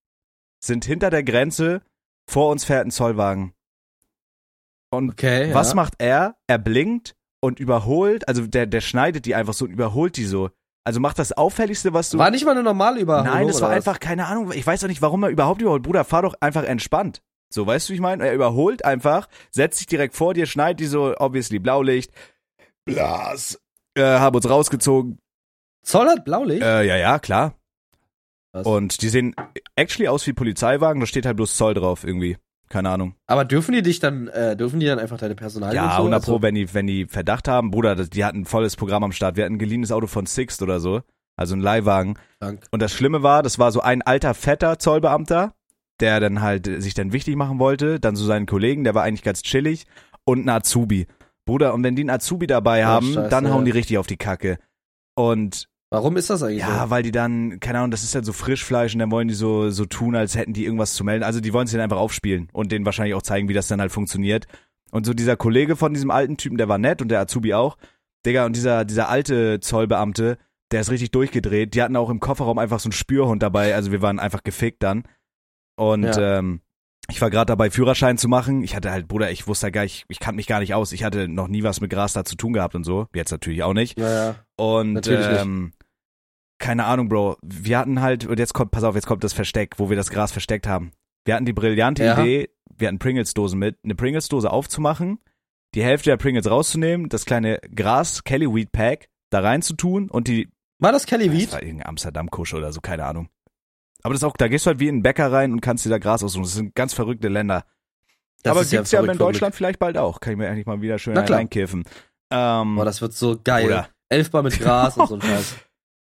sind 0.61 0.85
hinter 0.85 1.11
der 1.11 1.22
Grenze, 1.22 1.83
vor 2.28 2.50
uns 2.50 2.64
fährt 2.64 2.87
ein 2.87 2.92
Zollwagen. 2.92 3.52
Und 4.90 5.11
okay. 5.11 5.52
was 5.54 5.70
ja. 5.70 5.74
macht 5.74 5.94
er? 5.98 6.37
Er 6.46 6.59
blinkt 6.59 7.16
und 7.40 7.59
überholt, 7.59 8.28
also 8.28 8.46
der, 8.46 8.66
der 8.66 8.80
schneidet 8.80 9.24
die 9.26 9.35
einfach 9.35 9.54
so 9.54 9.64
und 9.64 9.72
überholt 9.72 10.16
die 10.16 10.24
so. 10.24 10.50
Also 10.85 11.01
macht 11.01 11.19
das 11.19 11.33
Auffälligste, 11.33 11.93
was 11.93 12.11
du. 12.11 12.19
War 12.19 12.31
nicht 12.31 12.45
mal 12.45 12.53
eine 12.53 12.62
normale 12.62 13.01
Überholung. 13.01 13.33
Nein, 13.33 13.47
das 13.47 13.61
war 13.61 13.69
oder 13.69 13.77
was? 13.77 13.87
einfach, 13.87 14.01
keine 14.01 14.27
Ahnung, 14.27 14.53
ich 14.53 14.66
weiß 14.66 14.83
auch 14.85 14.88
nicht, 14.88 15.03
warum 15.03 15.23
er 15.23 15.29
überhaupt 15.29 15.61
überholt. 15.61 15.83
Bruder, 15.83 16.05
fahr 16.05 16.23
doch 16.23 16.35
einfach 16.40 16.64
entspannt. 16.64 17.23
So, 17.53 17.66
weißt 17.66 17.88
du, 17.88 17.90
wie 17.90 17.95
ich 17.97 18.01
meine? 18.01 18.27
Er 18.27 18.35
überholt 18.35 18.85
einfach, 18.85 19.29
setzt 19.51 19.79
sich 19.79 19.87
direkt 19.87 20.14
vor 20.14 20.35
dir, 20.35 20.47
schneidet 20.47 20.81
die 20.81 20.87
so, 20.87 21.14
obviously 21.19 21.59
Blaulicht, 21.59 22.12
Blas, 22.85 23.61
äh, 23.95 24.03
haben 24.03 24.37
uns 24.37 24.49
rausgezogen. 24.49 25.19
Zoll 25.83 26.09
hat 26.09 26.25
Blaulicht? 26.25 26.62
Äh, 26.62 26.85
ja, 26.85 26.97
ja, 26.97 27.19
klar. 27.19 27.55
Was? 28.53 28.66
Und 28.66 29.03
die 29.03 29.09
sehen 29.09 29.35
actually 29.77 30.09
aus 30.09 30.27
wie 30.27 30.33
Polizeiwagen, 30.33 31.01
da 31.01 31.07
steht 31.07 31.27
halt 31.27 31.37
bloß 31.37 31.57
Zoll 31.57 31.75
drauf 31.75 32.05
irgendwie. 32.05 32.37
Keine 32.70 32.88
Ahnung. 32.88 33.14
Aber 33.26 33.44
dürfen 33.44 33.72
die 33.72 33.83
dich 33.83 33.98
dann, 33.98 34.28
äh, 34.28 34.56
dürfen 34.56 34.80
die 34.80 34.87
dann 34.87 34.98
einfach 34.98 35.18
deine 35.18 35.35
Personalien 35.35 35.74
Ja, 35.76 35.85
und 35.90 35.90
so? 35.96 36.02
100 36.04 36.20
Also- 36.22 36.33
Pro, 36.37 36.42
wenn 36.42 36.54
die, 36.54 36.72
wenn 36.72 36.87
die 36.87 37.04
Verdacht 37.06 37.48
haben, 37.48 37.70
Bruder, 37.72 37.96
das, 37.96 38.09
die 38.11 38.24
hatten 38.24 38.42
ein 38.42 38.44
volles 38.46 38.76
Programm 38.76 39.02
am 39.04 39.12
Start. 39.12 39.37
Wir 39.37 39.44
hatten 39.44 39.56
ein 39.56 39.59
geliehenes 39.59 39.90
Auto 39.92 40.06
von 40.06 40.24
Sixt 40.26 40.62
oder 40.62 40.78
so, 40.80 41.02
also 41.37 41.54
ein 41.56 41.61
Leihwagen. 41.61 42.16
Krank. 42.40 42.64
Und 42.70 42.80
das 42.80 42.92
Schlimme 42.92 43.22
war, 43.24 43.42
das 43.42 43.59
war 43.59 43.72
so 43.72 43.80
ein 43.80 44.02
alter, 44.02 44.35
fetter 44.35 44.78
Zollbeamter, 44.78 45.52
der 45.98 46.20
dann 46.20 46.40
halt 46.42 46.66
sich 46.80 46.94
dann 46.94 47.12
wichtig 47.12 47.35
machen 47.37 47.59
wollte, 47.59 47.98
dann 47.98 48.14
so 48.16 48.24
seinen 48.24 48.46
Kollegen, 48.46 48.85
der 48.85 48.94
war 48.94 49.02
eigentlich 49.02 49.24
ganz 49.24 49.42
chillig 49.42 49.87
und 50.24 50.46
ein 50.46 50.48
Azubi. 50.48 51.06
Bruder, 51.46 51.74
und 51.74 51.83
wenn 51.83 51.96
die 51.96 52.02
einen 52.02 52.11
Azubi 52.11 52.46
dabei 52.46 52.80
Ja, 52.80 52.87
haben, 52.87 53.12
scheiße, 53.14 53.28
dann 53.30 53.48
hauen 53.50 53.61
ja. 53.61 53.64
die 53.64 53.70
richtig 53.72 53.98
auf 53.98 54.06
die 54.06 54.16
Kacke. 54.16 54.59
Und 55.16 55.66
Warum 55.90 56.16
ist 56.16 56.31
das 56.31 56.42
eigentlich 56.42 56.61
ja, 56.61 56.85
so? 56.85 56.90
weil 56.90 57.03
die 57.03 57.11
dann, 57.11 57.59
keine 57.59 57.79
Ahnung, 57.79 57.90
das 57.90 58.05
ist 58.05 58.14
halt 58.14 58.24
so 58.24 58.33
Frischfleisch 58.33 58.92
und 58.94 59.00
dann 59.00 59.11
wollen 59.11 59.26
die 59.29 59.35
so, 59.35 59.70
so 59.70 59.85
tun, 59.87 60.14
als 60.14 60.37
hätten 60.37 60.53
die 60.53 60.64
irgendwas 60.64 60.94
zu 60.94 61.03
melden. 61.03 61.24
Also 61.24 61.40
die 61.40 61.53
wollen 61.53 61.64
es 61.64 61.72
denen 61.72 61.83
einfach 61.83 61.96
aufspielen 61.98 62.48
und 62.53 62.70
denen 62.70 62.85
wahrscheinlich 62.85 63.14
auch 63.14 63.22
zeigen, 63.22 63.48
wie 63.48 63.55
das 63.55 63.66
dann 63.68 63.81
halt 63.81 63.90
funktioniert. 63.90 64.46
Und 64.92 65.05
so 65.05 65.14
dieser 65.14 65.37
Kollege 65.37 65.74
von 65.76 65.92
diesem 65.92 66.11
alten 66.12 66.37
Typen, 66.37 66.59
der 66.59 66.68
war 66.68 66.79
nett 66.79 67.03
und 67.03 67.09
der 67.09 67.20
Azubi 67.20 67.55
auch. 67.55 67.76
Digga, 68.24 68.46
und 68.46 68.55
dieser, 68.55 68.85
dieser 68.85 69.09
alte 69.09 69.59
Zollbeamte, 69.61 70.38
der 70.70 70.81
ist 70.81 70.90
richtig 70.90 71.11
durchgedreht. 71.11 71.74
Die 71.74 71.83
hatten 71.83 71.96
auch 71.96 72.11
im 72.11 72.20
Kofferraum 72.20 72.59
einfach 72.59 72.79
so 72.79 72.87
einen 72.87 72.92
Spürhund 72.92 73.42
dabei. 73.42 73.74
Also 73.74 73.90
wir 73.90 74.03
waren 74.03 74.20
einfach 74.20 74.44
gefickt 74.44 74.83
dann. 74.85 75.05
Und 75.76 76.05
Ja. 76.05 76.38
ähm, 76.38 76.61
Ich 77.09 77.20
war 77.20 77.31
gerade 77.31 77.46
dabei, 77.46 77.70
Führerschein 77.70 78.18
zu 78.18 78.29
machen. 78.29 78.62
Ich 78.62 78.76
hatte 78.76 78.92
halt, 78.92 79.09
Bruder, 79.09 79.33
ich 79.33 79.48
wusste 79.48 79.72
gar 79.72 79.83
nicht, 79.83 80.05
ich 80.09 80.20
kannte 80.20 80.37
mich 80.37 80.46
gar 80.46 80.61
nicht 80.61 80.74
aus. 80.74 80.92
Ich 80.92 81.03
hatte 81.03 81.26
noch 81.26 81.48
nie 81.48 81.64
was 81.64 81.81
mit 81.81 81.90
Gras 81.90 82.12
da 82.12 82.24
zu 82.24 82.37
tun 82.37 82.53
gehabt 82.53 82.76
und 82.76 82.85
so. 82.85 83.09
Jetzt 83.12 83.33
natürlich 83.33 83.64
auch 83.64 83.72
nicht. 83.74 83.98
Ja, 83.98 84.09
ja. 84.26 84.35
Und 84.57 84.92
Natürlich 84.92 85.26
nicht. 85.44 85.72
Keine 86.61 86.85
Ahnung, 86.85 87.09
Bro. 87.09 87.37
Wir 87.42 87.79
hatten 87.79 88.01
halt, 88.01 88.27
und 88.27 88.38
jetzt 88.38 88.53
kommt, 88.55 88.70
pass 88.70 88.85
auf, 88.85 88.94
jetzt 88.94 89.07
kommt 89.07 89.25
das 89.25 89.33
Versteck, 89.33 89.75
wo 89.79 89.90
wir 89.90 89.96
das 89.96 90.11
Gras 90.11 90.31
versteckt 90.31 90.66
haben. 90.68 90.92
Wir 91.25 91.35
hatten 91.35 91.44
die 91.46 91.53
brillante 91.53 92.05
Ja. 92.05 92.18
Idee, 92.20 92.51
wir 92.77 92.88
hatten 92.88 92.99
Pringles-Dosen 93.01 93.59
mit, 93.59 93.79
eine 93.85 93.94
Pringles-Dose 93.94 94.51
aufzumachen, 94.51 95.18
die 95.75 95.83
Hälfte 95.83 96.11
der 96.11 96.16
Pringles 96.16 96.49
rauszunehmen, 96.49 97.09
das 97.09 97.25
kleine 97.25 97.59
Gras, 97.75 98.23
Kelly 98.25 98.46
Weed 98.53 98.73
Pack, 98.73 99.09
da 99.31 99.40
reinzutun 99.40 100.11
und 100.11 100.29
die, 100.29 100.49
War 100.79 100.92
das 100.92 101.07
Kelly 101.07 101.27
das 101.29 101.37
Weed? 101.37 101.53
war 101.53 101.62
irgendein 101.62 101.88
Amsterdam-Kusch 101.88 102.55
oder 102.55 102.73
so, 102.73 102.81
keine 102.81 103.05
Ahnung. 103.05 103.29
Aber 104.03 104.14
das 104.14 104.25
auch, 104.25 104.37
da 104.37 104.49
gehst 104.49 104.64
du 104.66 104.68
halt 104.68 104.81
wie 104.81 104.88
in 104.88 104.96
einen 104.96 105.03
Bäcker 105.03 105.31
rein 105.31 105.53
und 105.53 105.61
kannst 105.61 105.85
dir 105.85 105.90
da 105.90 105.99
Gras 105.99 106.25
aussuchen. 106.25 106.42
Das 106.44 106.55
sind 106.55 106.75
ganz 106.75 106.94
verrückte 106.94 107.29
Länder. 107.29 107.64
Das 108.42 108.53
Aber 108.53 108.64
gibt's 108.64 108.90
ja, 108.90 108.99
verrückt 109.01 109.12
in. 109.12 109.18
Deutschland 109.18 109.55
vielleicht 109.55 109.79
bald 109.79 109.99
auch. 109.99 110.20
Kann 110.20 110.33
ich 110.33 110.38
mir 110.38 110.49
eigentlich 110.49 110.64
mal 110.64 110.81
wieder 110.81 110.99
schön 110.99 111.16
reinkiffen. 111.16 111.85
Ähm, 112.31 112.77
Boah, 112.77 112.85
das 112.87 113.03
wird 113.03 113.12
so 113.12 113.38
geil. 113.44 113.64
Bruder. 113.64 113.88
Elfbar 114.09 114.42
mit 114.42 114.59
Gras 114.59 114.96
und 114.96 115.07
so 115.07 115.14
ein 115.16 115.20
Scheiß. 115.23 115.57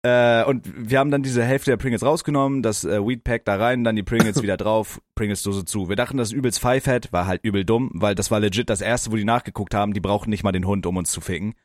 Äh, 0.06 0.44
und 0.44 0.72
wir 0.78 1.00
haben 1.00 1.10
dann 1.10 1.24
diese 1.24 1.44
Hälfte 1.44 1.72
der 1.72 1.78
Pringles 1.78 2.06
rausgenommen, 2.06 2.62
das 2.62 2.84
äh, 2.84 3.04
Weed 3.04 3.24
Pack 3.24 3.44
da 3.44 3.56
rein, 3.56 3.84
dann 3.84 3.96
die 3.96 4.04
Pringles 4.04 4.40
wieder 4.44 4.56
drauf, 4.56 5.02
Pringles-Dose 5.16 5.66
zu. 5.66 5.90
Wir 5.90 5.96
dachten, 5.96 6.18
das 6.18 6.28
ist 6.28 6.36
übelst 6.36 6.60
Pfeifett, 6.60 7.12
war 7.12 7.26
halt 7.26 7.44
übel 7.44 7.66
dumm, 7.66 7.90
weil 7.96 8.14
das 8.14 8.30
war 8.30 8.40
legit 8.40 8.70
das 8.70 8.82
erste, 8.82 9.12
wo 9.12 9.16
die 9.16 9.24
nachgeguckt 9.24 9.74
haben, 9.74 9.94
die 9.94 10.00
brauchten 10.02 10.30
nicht 10.30 10.44
mal 10.44 10.52
den 10.52 10.68
Hund, 10.68 10.86
um 10.86 10.98
uns 10.98 11.12
zu 11.12 11.22
ficken. 11.22 11.56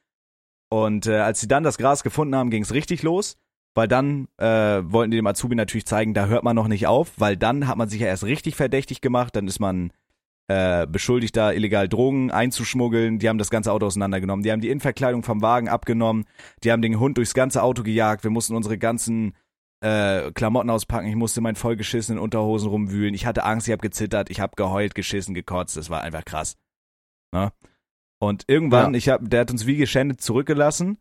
Und 0.70 1.06
äh, 1.06 1.18
als 1.18 1.40
sie 1.40 1.48
dann 1.48 1.64
das 1.64 1.76
Gras 1.76 2.02
gefunden 2.02 2.34
haben, 2.34 2.48
ging's 2.48 2.72
richtig 2.72 3.02
los, 3.02 3.36
weil 3.74 3.88
dann 3.88 4.28
äh, 4.38 4.80
wollten 4.84 5.10
die 5.10 5.18
dem 5.18 5.26
Azubi 5.26 5.54
natürlich 5.54 5.84
zeigen, 5.84 6.14
da 6.14 6.24
hört 6.24 6.42
man 6.42 6.56
noch 6.56 6.68
nicht 6.68 6.86
auf, 6.86 7.12
weil 7.18 7.36
dann 7.36 7.68
hat 7.68 7.76
man 7.76 7.90
sich 7.90 8.00
ja 8.00 8.06
erst 8.06 8.24
richtig 8.24 8.56
verdächtig 8.56 9.02
gemacht, 9.02 9.36
dann 9.36 9.48
ist 9.48 9.60
man 9.60 9.92
äh, 10.50 10.86
beschuldigt, 10.88 11.36
da 11.36 11.52
illegal 11.52 11.88
Drogen 11.88 12.32
einzuschmuggeln. 12.32 13.20
Die 13.20 13.28
haben 13.28 13.38
das 13.38 13.50
ganze 13.50 13.70
Auto 13.70 13.86
auseinandergenommen. 13.86 14.42
Die 14.42 14.50
haben 14.50 14.60
die 14.60 14.68
Innenverkleidung 14.68 15.22
vom 15.22 15.42
Wagen 15.42 15.68
abgenommen. 15.68 16.24
Die 16.64 16.72
haben 16.72 16.82
den 16.82 16.98
Hund 16.98 17.18
durchs 17.18 17.34
ganze 17.34 17.62
Auto 17.62 17.84
gejagt. 17.84 18.24
Wir 18.24 18.32
mussten 18.32 18.56
unsere 18.56 18.76
ganzen 18.76 19.36
äh, 19.80 20.32
Klamotten 20.32 20.68
auspacken. 20.68 21.06
Ich 21.06 21.14
musste 21.14 21.40
meinen 21.40 21.54
vollgeschissenen 21.54 22.20
Unterhosen 22.20 22.68
rumwühlen. 22.68 23.14
Ich 23.14 23.26
hatte 23.26 23.44
Angst, 23.44 23.68
ich 23.68 23.72
habe 23.72 23.80
gezittert, 23.82 24.28
ich 24.28 24.40
habe 24.40 24.56
geheult, 24.56 24.96
geschissen, 24.96 25.34
gekotzt. 25.34 25.76
Das 25.76 25.88
war 25.88 26.02
einfach 26.02 26.24
krass. 26.24 26.56
Ne? 27.32 27.52
Und 28.18 28.42
irgendwann, 28.48 28.92
Ja. 28.94 28.98
ich 28.98 29.08
hab, 29.08 29.30
der 29.30 29.42
hat 29.42 29.52
uns 29.52 29.66
wie 29.66 29.76
geschändet 29.76 30.20
zurückgelassen 30.20 30.98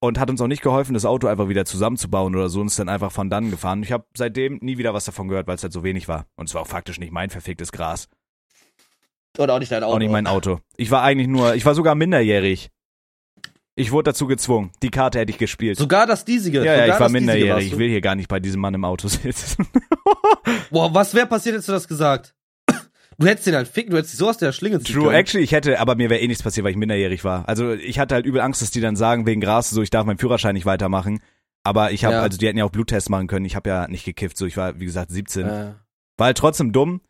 und 0.00 0.18
hat 0.18 0.30
uns 0.30 0.40
auch 0.40 0.46
nicht 0.48 0.62
geholfen, 0.62 0.94
das 0.94 1.04
Auto 1.04 1.26
einfach 1.26 1.50
wieder 1.50 1.66
zusammenzubauen 1.66 2.34
oder 2.34 2.48
so 2.48 2.62
und 2.62 2.68
ist 2.68 2.78
dann 2.78 2.88
einfach 2.88 3.12
von 3.12 3.28
dann 3.28 3.50
gefahren. 3.50 3.82
Ich 3.82 3.92
habe 3.92 4.06
seitdem 4.16 4.58
nie 4.62 4.78
wieder 4.78 4.94
was 4.94 5.04
davon 5.04 5.28
gehört, 5.28 5.46
weil 5.46 5.56
es 5.56 5.62
halt 5.62 5.74
so 5.74 5.84
wenig 5.84 6.08
war. 6.08 6.24
Und 6.36 6.48
es 6.48 6.54
war 6.54 6.62
auch 6.62 6.66
faktisch 6.66 6.98
nicht 6.98 7.12
mein 7.12 7.28
verficktes 7.28 7.70
Gras. 7.70 8.08
Oder 9.38 9.54
auch 9.54 9.58
nicht 9.58 9.72
dein 9.72 9.82
Auto. 9.82 9.94
Auch 9.94 9.98
nicht 9.98 10.10
mein 10.10 10.26
Auto. 10.26 10.60
Ich 10.76 10.90
war 10.90 11.02
eigentlich 11.02 11.28
nur, 11.28 11.54
ich 11.54 11.64
war 11.64 11.74
sogar 11.74 11.94
minderjährig. 11.94 12.70
Ich 13.74 13.90
wurde 13.90 14.10
dazu 14.10 14.26
gezwungen. 14.26 14.70
Die 14.82 14.90
Karte 14.90 15.18
hätte 15.18 15.30
ich 15.30 15.38
gespielt. 15.38 15.78
Sogar 15.78 16.06
das 16.06 16.24
diesige. 16.26 16.62
ja, 16.64 16.74
ja, 16.86 16.94
ich 16.94 17.00
war 17.00 17.08
minderjährig. 17.08 17.66
Ich 17.68 17.78
will 17.78 17.88
hier 17.88 18.02
gar 18.02 18.14
nicht 18.14 18.28
bei 18.28 18.38
diesem 18.38 18.60
Mann 18.60 18.74
im 18.74 18.84
Auto 18.84 19.08
sitzen. 19.08 19.66
Boah, 20.70 20.92
was 20.92 21.14
wäre 21.14 21.26
passiert, 21.26 21.54
hättest 21.54 21.68
du 21.68 21.72
das 21.72 21.88
gesagt? 21.88 22.34
Du 23.18 23.26
hättest 23.26 23.46
den 23.46 23.54
halt 23.54 23.68
ficken, 23.68 23.90
du 23.92 23.98
hättest 23.98 24.16
so 24.16 24.28
aus 24.28 24.38
der 24.38 24.52
Schlinge 24.52 24.80
ziehen 24.80 24.94
True, 24.94 25.04
können. 25.04 25.14
actually, 25.16 25.44
ich 25.44 25.52
hätte, 25.52 25.78
aber 25.78 25.94
mir 25.94 26.10
wäre 26.10 26.20
eh 26.20 26.26
nichts 26.26 26.42
passiert, 26.42 26.64
weil 26.64 26.72
ich 26.72 26.76
minderjährig 26.78 27.24
war. 27.24 27.46
Also 27.48 27.72
ich 27.72 27.98
hatte 27.98 28.14
halt 28.14 28.26
übel 28.26 28.40
Angst, 28.40 28.62
dass 28.62 28.70
die 28.70 28.80
dann 28.80 28.96
sagen, 28.96 29.26
wegen 29.26 29.40
Gras, 29.40 29.70
so 29.70 29.82
ich 29.82 29.90
darf 29.90 30.04
meinen 30.06 30.18
Führerschein 30.18 30.54
nicht 30.54 30.66
weitermachen. 30.66 31.20
Aber 31.62 31.92
ich 31.92 32.04
habe, 32.04 32.16
Ja. 32.16 32.22
also 32.22 32.36
die 32.38 32.46
hätten 32.46 32.58
ja 32.58 32.64
auch 32.64 32.70
Bluttests 32.70 33.08
machen 33.10 33.26
können. 33.28 33.44
Ich 33.44 33.54
habe 33.54 33.68
ja 33.70 33.86
nicht 33.86 34.04
gekifft, 34.04 34.36
so 34.36 34.46
ich 34.46 34.56
war, 34.56 34.80
wie 34.80 34.84
gesagt, 34.86 35.10
17. 35.10 35.46
Äh, 35.46 35.74
War 36.16 36.26
halt 36.26 36.38
trotzdem 36.38 36.72
dumm. 36.72 37.00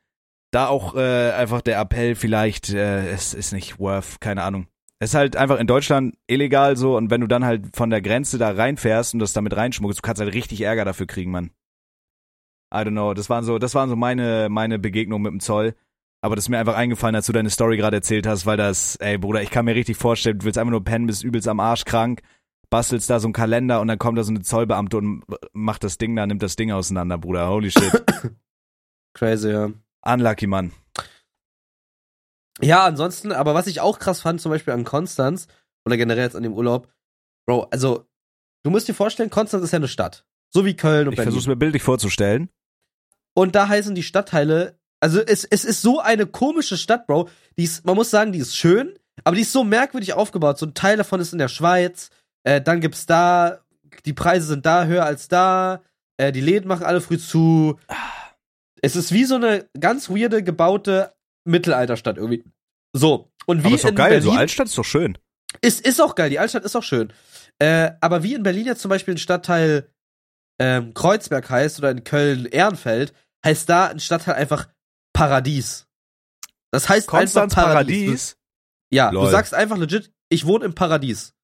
Da 0.53 0.69
auch 0.69 0.95
äh, 0.95 1.33
einfach 1.33 1.63
der 1.63 1.81
Appell 1.81 2.15
vielleicht, 2.15 2.71
äh, 2.71 3.11
es 3.11 3.35
ist 3.35 3.53
nicht 3.53 3.79
worth, 3.79 4.21
keine 4.21 4.43
Ahnung. 4.43 4.67
Es 4.99 5.11
ist 5.11 5.15
halt 5.15 5.37
einfach 5.37 5.59
in 5.59 5.67
Deutschland 5.67 6.15
illegal 6.29 6.77
so 6.77 6.97
und 6.97 7.11
wenn 7.11 7.23
du 7.23 7.27
dann 7.27 7.45
halt 7.45 7.75
von 7.75 7.91
der 7.91 8.03
Grenze 8.03 8.39
da 8.39 8.51
reinfährst 8.51 9.15
und 9.15 9.21
das 9.21 9.33
damit 9.33 9.57
reinschmuggelst, 9.57 9.99
du 9.99 10.07
kannst 10.07 10.21
halt 10.21 10.33
richtig 10.33 10.61
Ärger 10.61 10.85
dafür 10.85 11.07
kriegen, 11.07 11.33
Mann. 11.33 11.51
I 12.73 12.79
don't 12.79 12.91
know, 12.91 13.13
das 13.13 13.29
waren 13.29 13.45
so, 13.45 13.59
das 13.59 13.75
waren 13.75 13.89
so 13.89 13.97
meine, 13.97 14.49
meine 14.49 14.79
Begegnungen 14.79 15.23
mit 15.23 15.33
dem 15.33 15.41
Zoll. 15.41 15.75
Aber 16.21 16.37
das 16.37 16.45
ist 16.45 16.49
mir 16.51 16.59
einfach 16.59 16.77
eingefallen, 16.77 17.17
als 17.17 17.27
du 17.27 17.33
deine 17.33 17.51
Story 17.51 17.77
gerade 17.77 17.97
erzählt 17.97 18.29
hast, 18.29 18.47
weil 18.47 18.57
das, 18.57 18.97
ey 18.97 19.19
Bruder, 19.19 19.43
ich 19.43 19.51
kann 19.51 19.65
mir 19.65 19.75
richtig 19.75 19.97
vorstellen, 19.97 20.39
du 20.39 20.45
willst 20.45 20.59
einfach 20.59 20.71
nur 20.71 20.85
pennen, 20.85 21.07
bist 21.07 21.25
übelst 21.25 21.49
am 21.49 21.59
Arsch 21.59 21.85
krank, 21.85 22.23
bastelst 22.71 23.11
da 23.11 23.19
so 23.19 23.27
einen 23.27 23.33
Kalender 23.33 23.81
und 23.81 23.89
dann 23.89 23.99
kommt 23.99 24.19
da 24.19 24.23
so 24.23 24.31
eine 24.31 24.43
Zollbeamte 24.43 24.99
und 24.99 25.25
macht 25.53 25.83
das 25.83 25.99
Ding 25.99 26.15
da, 26.15 26.27
nimmt 26.27 26.43
das 26.43 26.55
Ding 26.57 26.71
auseinander, 26.71 27.19
Bruder. 27.19 27.49
Holy 27.49 27.71
shit. 27.73 28.05
crazy, 29.15 29.51
ja. 29.51 29.71
Unlucky, 30.03 30.47
Mann. 30.47 30.73
Ja, 32.61 32.85
ansonsten, 32.85 33.33
aber 33.33 33.55
was 33.55 33.67
ich 33.67 33.81
auch 33.81 33.99
krass 33.99 34.21
fand, 34.21 34.41
zum 34.41 34.51
Beispiel 34.51 34.75
an 34.75 34.85
Konstanz, 34.85 35.47
oder 35.85 35.97
generell 35.97 36.25
jetzt 36.25 36.37
an 36.37 36.43
dem 36.43 36.53
Urlaub, 36.53 36.89
Bro, 37.47 37.69
also, 37.71 38.07
du 38.63 38.71
musst 38.71 38.87
dir 38.89 38.95
vorstellen, 38.95 39.31
Konstanz 39.31 39.65
ist 39.65 39.73
ja 39.73 39.79
eine 39.79 39.89
Stadt. 39.89 40.25
So 40.51 40.65
wie 40.65 40.77
Köln 40.77 41.09
und 41.09 41.15
Ich 41.15 41.17
Berlin. 41.17 41.33
versuche 41.33 41.51
mir 41.51 41.57
bildlich 41.57 41.83
vorzustellen. 41.83 42.51
Und 43.35 43.55
da 43.55 43.69
heißen 43.69 43.95
die 43.95 44.03
Stadtteile, 44.03 44.79
also 45.01 45.21
es, 45.21 45.45
es 45.45 45.65
ist 45.65 45.83
so 45.83 45.99
eine 45.99 46.27
komische 46.27 46.77
Stadt, 46.77 47.07
Bro. 47.07 47.29
Die 47.59 47.65
ist, 47.65 47.85
man 47.85 47.97
muss 47.97 48.11
sagen, 48.11 48.33
die 48.33 48.39
ist 48.39 48.57
schön, 48.57 48.97
aber 49.25 49.35
die 49.35 49.43
ist 49.43 49.53
so 49.53 49.65
merkwürdig 49.65 50.13
aufgebaut. 50.13 50.59
So 50.59 50.67
ein 50.67 50.75
Teil 50.75 50.97
davon 50.97 51.21
ist 51.21 51.33
in 51.33 51.39
der 51.39 51.49
Schweiz, 51.49 52.11
äh, 52.45 52.61
dann 52.61 52.81
gibt's 52.81 53.07
da, 53.07 53.61
die 54.05 54.13
Preise 54.13 54.47
sind 54.47 54.67
da 54.67 54.85
höher 54.85 55.05
als 55.05 55.27
da, 55.29 55.83
äh, 56.19 56.31
die 56.31 56.41
Läden 56.41 56.69
machen 56.69 56.85
alle 56.85 57.01
früh 57.01 57.19
zu. 57.19 57.79
Es 58.83 58.97
ist 58.97 59.13
wie 59.13 59.25
so 59.25 59.37
eine 59.37 59.69
ganz 59.79 60.11
weirde, 60.11 60.43
gebaute 60.43 61.15
Mittelalterstadt 61.45 62.17
irgendwie. 62.17 62.45
So. 62.93 63.33
Und 63.47 63.63
wie 63.63 63.69
Aber 63.69 63.77
ist 63.77 63.85
doch 63.85 63.95
geil, 63.95 64.11
Berlin, 64.11 64.25
so 64.25 64.33
Altstadt 64.33 64.67
ist 64.67 64.79
doch 64.79 64.85
schön. 64.85 65.19
ist, 65.61 65.87
ist 65.87 66.01
auch 66.01 66.15
geil, 66.15 66.31
die 66.31 66.39
Altstadt 66.39 66.65
ist 66.65 66.77
auch 66.77 66.83
schön. 66.83 67.13
Äh, 67.59 67.93
aber 68.01 68.23
wie 68.23 68.35
in 68.35 68.43
Berlin 68.43 68.67
jetzt 68.67 68.83
zum 68.83 68.89
Beispiel 68.89 69.15
ein 69.15 69.19
Stadtteil 69.19 69.93
ähm, 70.61 70.95
Kreuzberg 70.95 71.49
heißt 71.49 71.79
oder 71.79 71.91
in 71.91 72.05
Köln 72.05 72.47
Ehrenfeld, 72.47 73.13
heißt 73.45 73.69
da 73.69 73.87
ein 73.87 74.01
Stadtteil 74.01 74.35
einfach 74.35 74.69
Paradies. 75.13 75.87
Das 76.71 76.89
heißt 76.89 77.07
Konstanz 77.07 77.53
einfach 77.53 77.73
Paradies. 77.73 78.05
Paradies. 78.05 78.37
Ja, 78.93 79.11
Lol. 79.11 79.27
du 79.27 79.31
sagst 79.31 79.55
einfach 79.55 79.77
legit, 79.77 80.13
ich 80.29 80.47
wohne 80.47 80.65
im 80.65 80.75
Paradies. 80.75 81.35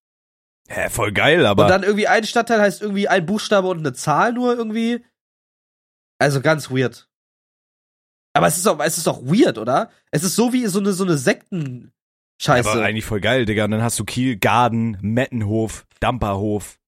Hä, 0.68 0.90
voll 0.90 1.12
geil, 1.12 1.46
aber. 1.46 1.64
und 1.64 1.70
dann 1.70 1.83
irgendwie 1.83 2.09
ein 2.09 2.24
Stadtteil 2.24 2.61
heißt 2.61 2.83
irgendwie 2.83 3.09
ein 3.09 3.24
Buchstabe 3.24 3.68
und 3.68 3.79
eine 3.79 3.94
Zahl 3.94 4.33
nur 4.33 4.55
irgendwie. 4.55 5.05
Also 6.18 6.40
ganz 6.40 6.70
weird. 6.70 7.08
Aber 8.38 8.46
es 8.46 8.57
ist 8.57 8.66
doch, 8.66 8.79
es 8.81 8.96
ist 8.98 9.07
doch 9.07 9.20
weird, 9.22 9.59
oder? 9.59 9.90
Es 10.11 10.22
ist 10.24 10.35
so 10.37 10.53
wie 10.53 10.66
so 10.66 10.79
eine, 10.79 10.92
so 10.92 11.05
eine 11.05 11.18
Sekten-Scheiße. 11.18 12.70
aber 12.70 12.83
eigentlich 12.85 13.05
voll 13.05 13.20
geil, 13.20 13.44
Digga. 13.44 13.64
Und 13.64 13.72
dann 13.72 13.83
hast 13.83 13.98
du 13.98 14.05
Kiel, 14.05 14.37
Garden, 14.38 14.96
Mettenhof, 15.03 15.87
Damperhof. 16.01 16.79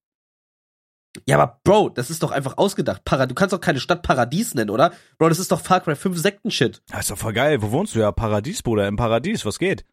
Ja, 1.26 1.38
aber 1.40 1.60
Bro, 1.64 1.88
das 1.90 2.08
ist 2.08 2.22
doch 2.22 2.30
einfach 2.30 2.56
ausgedacht. 2.56 3.04
Para 3.04 3.26
du 3.26 3.34
kannst 3.34 3.52
doch 3.52 3.60
keine 3.60 3.80
Stadt 3.80 4.02
Paradies 4.02 4.54
nennen, 4.54 4.70
oder? 4.70 4.92
Bro, 5.18 5.28
das 5.28 5.40
ist 5.40 5.50
doch 5.50 5.60
Far 5.60 5.80
Cry 5.80 5.96
5 5.96 6.16
Sekten-Shit. 6.16 6.82
Das 6.88 7.00
ist 7.00 7.10
doch 7.10 7.18
voll 7.18 7.32
geil. 7.32 7.60
Wo 7.62 7.72
wohnst 7.72 7.94
du? 7.94 7.98
Ja, 7.98 8.12
Paradies, 8.12 8.62
Bruder. 8.62 8.86
Im 8.86 8.96
Paradies. 8.96 9.44
Was 9.44 9.58
geht? 9.58 9.84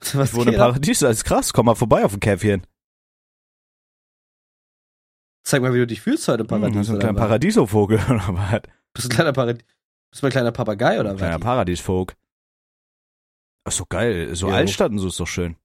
Was 0.14 0.30
Ich 0.30 0.34
wohne 0.34 0.52
im? 0.52 0.56
Paradies. 0.58 1.00
Das 1.00 1.18
ist 1.18 1.24
krass. 1.24 1.52
Komm 1.52 1.66
mal 1.66 1.74
vorbei 1.74 2.04
auf 2.04 2.14
ein 2.14 2.20
Käffchen. 2.20 2.66
Zeig 5.46 5.60
mal, 5.60 5.74
wie 5.74 5.78
du 5.78 5.86
dich 5.86 6.00
fühlst 6.00 6.26
heute 6.28 6.44
im 6.44 6.48
Hm, 6.48 6.60
Paradies. 6.60 6.76
das 6.78 6.86
ist 6.86 6.90
ein 6.90 6.96
oder 6.96 7.04
kleiner? 7.08 7.18
Paradiesovogel 7.18 7.98
oder 8.08 8.28
was? 8.28 8.62
Bist 8.94 9.04
du 9.04 9.08
ein 9.08 9.14
kleiner 9.14 9.32
Paradies? 9.34 9.64
Bist 10.14 10.22
du 10.22 10.28
ein 10.28 10.30
kleiner 10.30 10.52
Papagei 10.52 11.00
oder 11.00 11.16
Kleiner 11.16 11.34
was? 11.34 11.40
Paradiesvogel. 11.40 12.16
Das 13.64 13.74
ist 13.74 13.80
doch 13.80 13.88
geil. 13.88 14.32
So 14.36 14.46
Jo. 14.46 14.54
Altstadt 14.54 14.92
und 14.92 14.98
so 15.00 15.08
ist 15.08 15.18
doch 15.18 15.26
schön. 15.26 15.56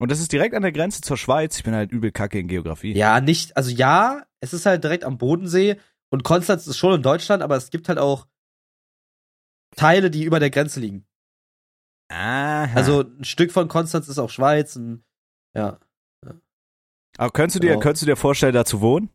Und 0.00 0.10
das 0.10 0.18
ist 0.18 0.32
direkt 0.32 0.56
an 0.56 0.62
der 0.62 0.72
Grenze 0.72 1.00
zur 1.00 1.16
Schweiz. 1.16 1.56
Ich 1.58 1.62
bin 1.62 1.76
halt 1.76 1.92
übel 1.92 2.10
kacke 2.10 2.40
in 2.40 2.48
Geografie. 2.48 2.92
Ja, 2.96 3.20
nicht, 3.20 3.56
also 3.56 3.70
ja, 3.70 4.26
es 4.40 4.52
ist 4.52 4.66
halt 4.66 4.82
direkt 4.82 5.04
am 5.04 5.16
Bodensee 5.16 5.78
und 6.10 6.24
Konstanz 6.24 6.66
ist 6.66 6.76
schon 6.76 6.92
in 6.92 7.02
Deutschland, 7.04 7.40
aber 7.40 7.54
es 7.54 7.70
gibt 7.70 7.88
halt 7.88 8.00
auch 8.00 8.26
Teile, 9.76 10.10
die 10.10 10.24
über 10.24 10.40
der 10.40 10.50
Grenze 10.50 10.80
liegen. 10.80 11.06
Aha. 12.10 12.74
Also 12.74 13.02
ein 13.02 13.22
Stück 13.22 13.52
von 13.52 13.68
Konstanz 13.68 14.08
ist 14.08 14.18
auch 14.18 14.30
Schweiz, 14.30 14.74
ein, 14.74 15.04
ja. 15.54 15.78
Aber 17.16 17.30
könntest 17.30 17.54
du 17.54 17.60
dir, 17.60 17.68
Genau. 17.74 17.80
könntest 17.80 18.02
du 18.02 18.06
dir 18.06 18.16
vorstellen, 18.16 18.54
da 18.54 18.64
zu 18.64 18.80
wohnen? 18.80 19.08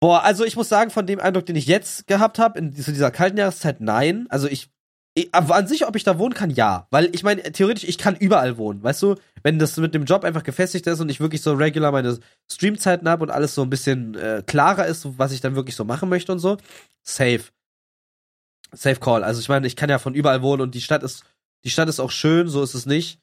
Boah, 0.00 0.24
also 0.24 0.44
ich 0.44 0.56
muss 0.56 0.70
sagen, 0.70 0.90
von 0.90 1.06
dem 1.06 1.20
Eindruck, 1.20 1.44
den 1.44 1.56
ich 1.56 1.66
jetzt 1.66 2.06
gehabt 2.06 2.38
habe, 2.38 2.58
in 2.58 2.74
zu 2.74 2.90
dieser 2.90 3.10
kalten 3.10 3.36
Jahreszeit, 3.36 3.82
nein. 3.82 4.26
Also 4.30 4.48
ich, 4.48 4.70
ich, 5.14 5.34
aber 5.34 5.56
an 5.56 5.66
sich, 5.66 5.86
ob 5.86 5.94
ich 5.94 6.04
da 6.04 6.18
wohnen 6.18 6.32
kann, 6.32 6.48
ja. 6.48 6.86
Weil 6.90 7.14
ich 7.14 7.22
meine, 7.22 7.42
theoretisch, 7.42 7.84
ich 7.84 7.98
kann 7.98 8.16
überall 8.16 8.56
wohnen, 8.56 8.82
weißt 8.82 9.02
du? 9.02 9.16
Wenn 9.42 9.58
das 9.58 9.76
mit 9.76 9.94
dem 9.94 10.06
Job 10.06 10.24
einfach 10.24 10.42
gefestigt 10.42 10.86
ist 10.86 11.00
und 11.00 11.10
ich 11.10 11.20
wirklich 11.20 11.42
so 11.42 11.52
regular 11.52 11.92
meine 11.92 12.18
Streamzeiten 12.50 13.08
habe 13.08 13.22
und 13.22 13.30
alles 13.30 13.54
so 13.54 13.62
ein 13.62 13.68
bisschen 13.68 14.14
äh, 14.14 14.42
klarer 14.46 14.86
ist, 14.86 15.18
was 15.18 15.32
ich 15.32 15.42
dann 15.42 15.54
wirklich 15.54 15.76
so 15.76 15.84
machen 15.84 16.08
möchte 16.08 16.32
und 16.32 16.38
so, 16.38 16.56
safe. 17.02 17.44
Safe 18.72 19.00
Call. 19.00 19.22
Also 19.22 19.40
ich 19.40 19.48
meine, 19.50 19.66
ich 19.66 19.76
kann 19.76 19.90
ja 19.90 19.98
von 19.98 20.14
überall 20.14 20.40
wohnen 20.40 20.62
und 20.62 20.74
die 20.74 20.80
Stadt 20.80 21.02
ist, 21.02 21.24
die 21.64 21.70
Stadt 21.70 21.88
ist 21.88 22.00
auch 22.00 22.10
schön, 22.10 22.48
so 22.48 22.62
ist 22.62 22.74
es 22.74 22.86
nicht. 22.86 23.20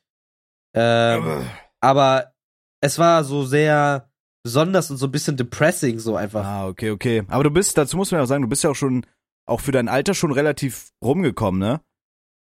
Ähm, 0.76 1.48
aber 1.80 2.34
es 2.82 3.00
war 3.00 3.24
so 3.24 3.46
sehr 3.46 4.07
besonders 4.48 4.90
und 4.90 4.96
so 4.96 5.08
ein 5.08 5.12
bisschen 5.12 5.36
depressing, 5.36 6.00
so 6.00 6.16
einfach. 6.16 6.46
Ah, 6.46 6.68
okay, 6.68 6.92
okay. 6.92 7.24
Aber 7.28 7.44
du 7.44 7.52
bist, 7.52 7.78
dazu 7.78 7.98
muss 7.98 8.12
man 8.12 8.20
ja 8.20 8.24
auch 8.24 8.28
sagen, 8.28 8.44
du 8.44 8.48
bist 8.48 8.64
ja 8.64 8.70
auch 8.70 8.76
schon 8.76 9.06
auch 9.46 9.60
für 9.60 9.74
dein 9.74 9.90
Alter 9.90 10.14
schon 10.14 10.32
relativ 10.32 10.92
rumgekommen, 11.04 11.60
ne? 11.60 11.82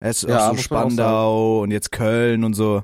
Erst 0.03 0.25
Ja, 0.25 0.37
auch 0.37 0.41
so 0.41 0.47
man 0.49 0.59
auch 0.59 0.63
Spandau 0.63 1.61
und 1.63 1.71
jetzt 1.71 1.93
Köln 1.93 2.45
und 2.45 2.53
so. 2.53 2.83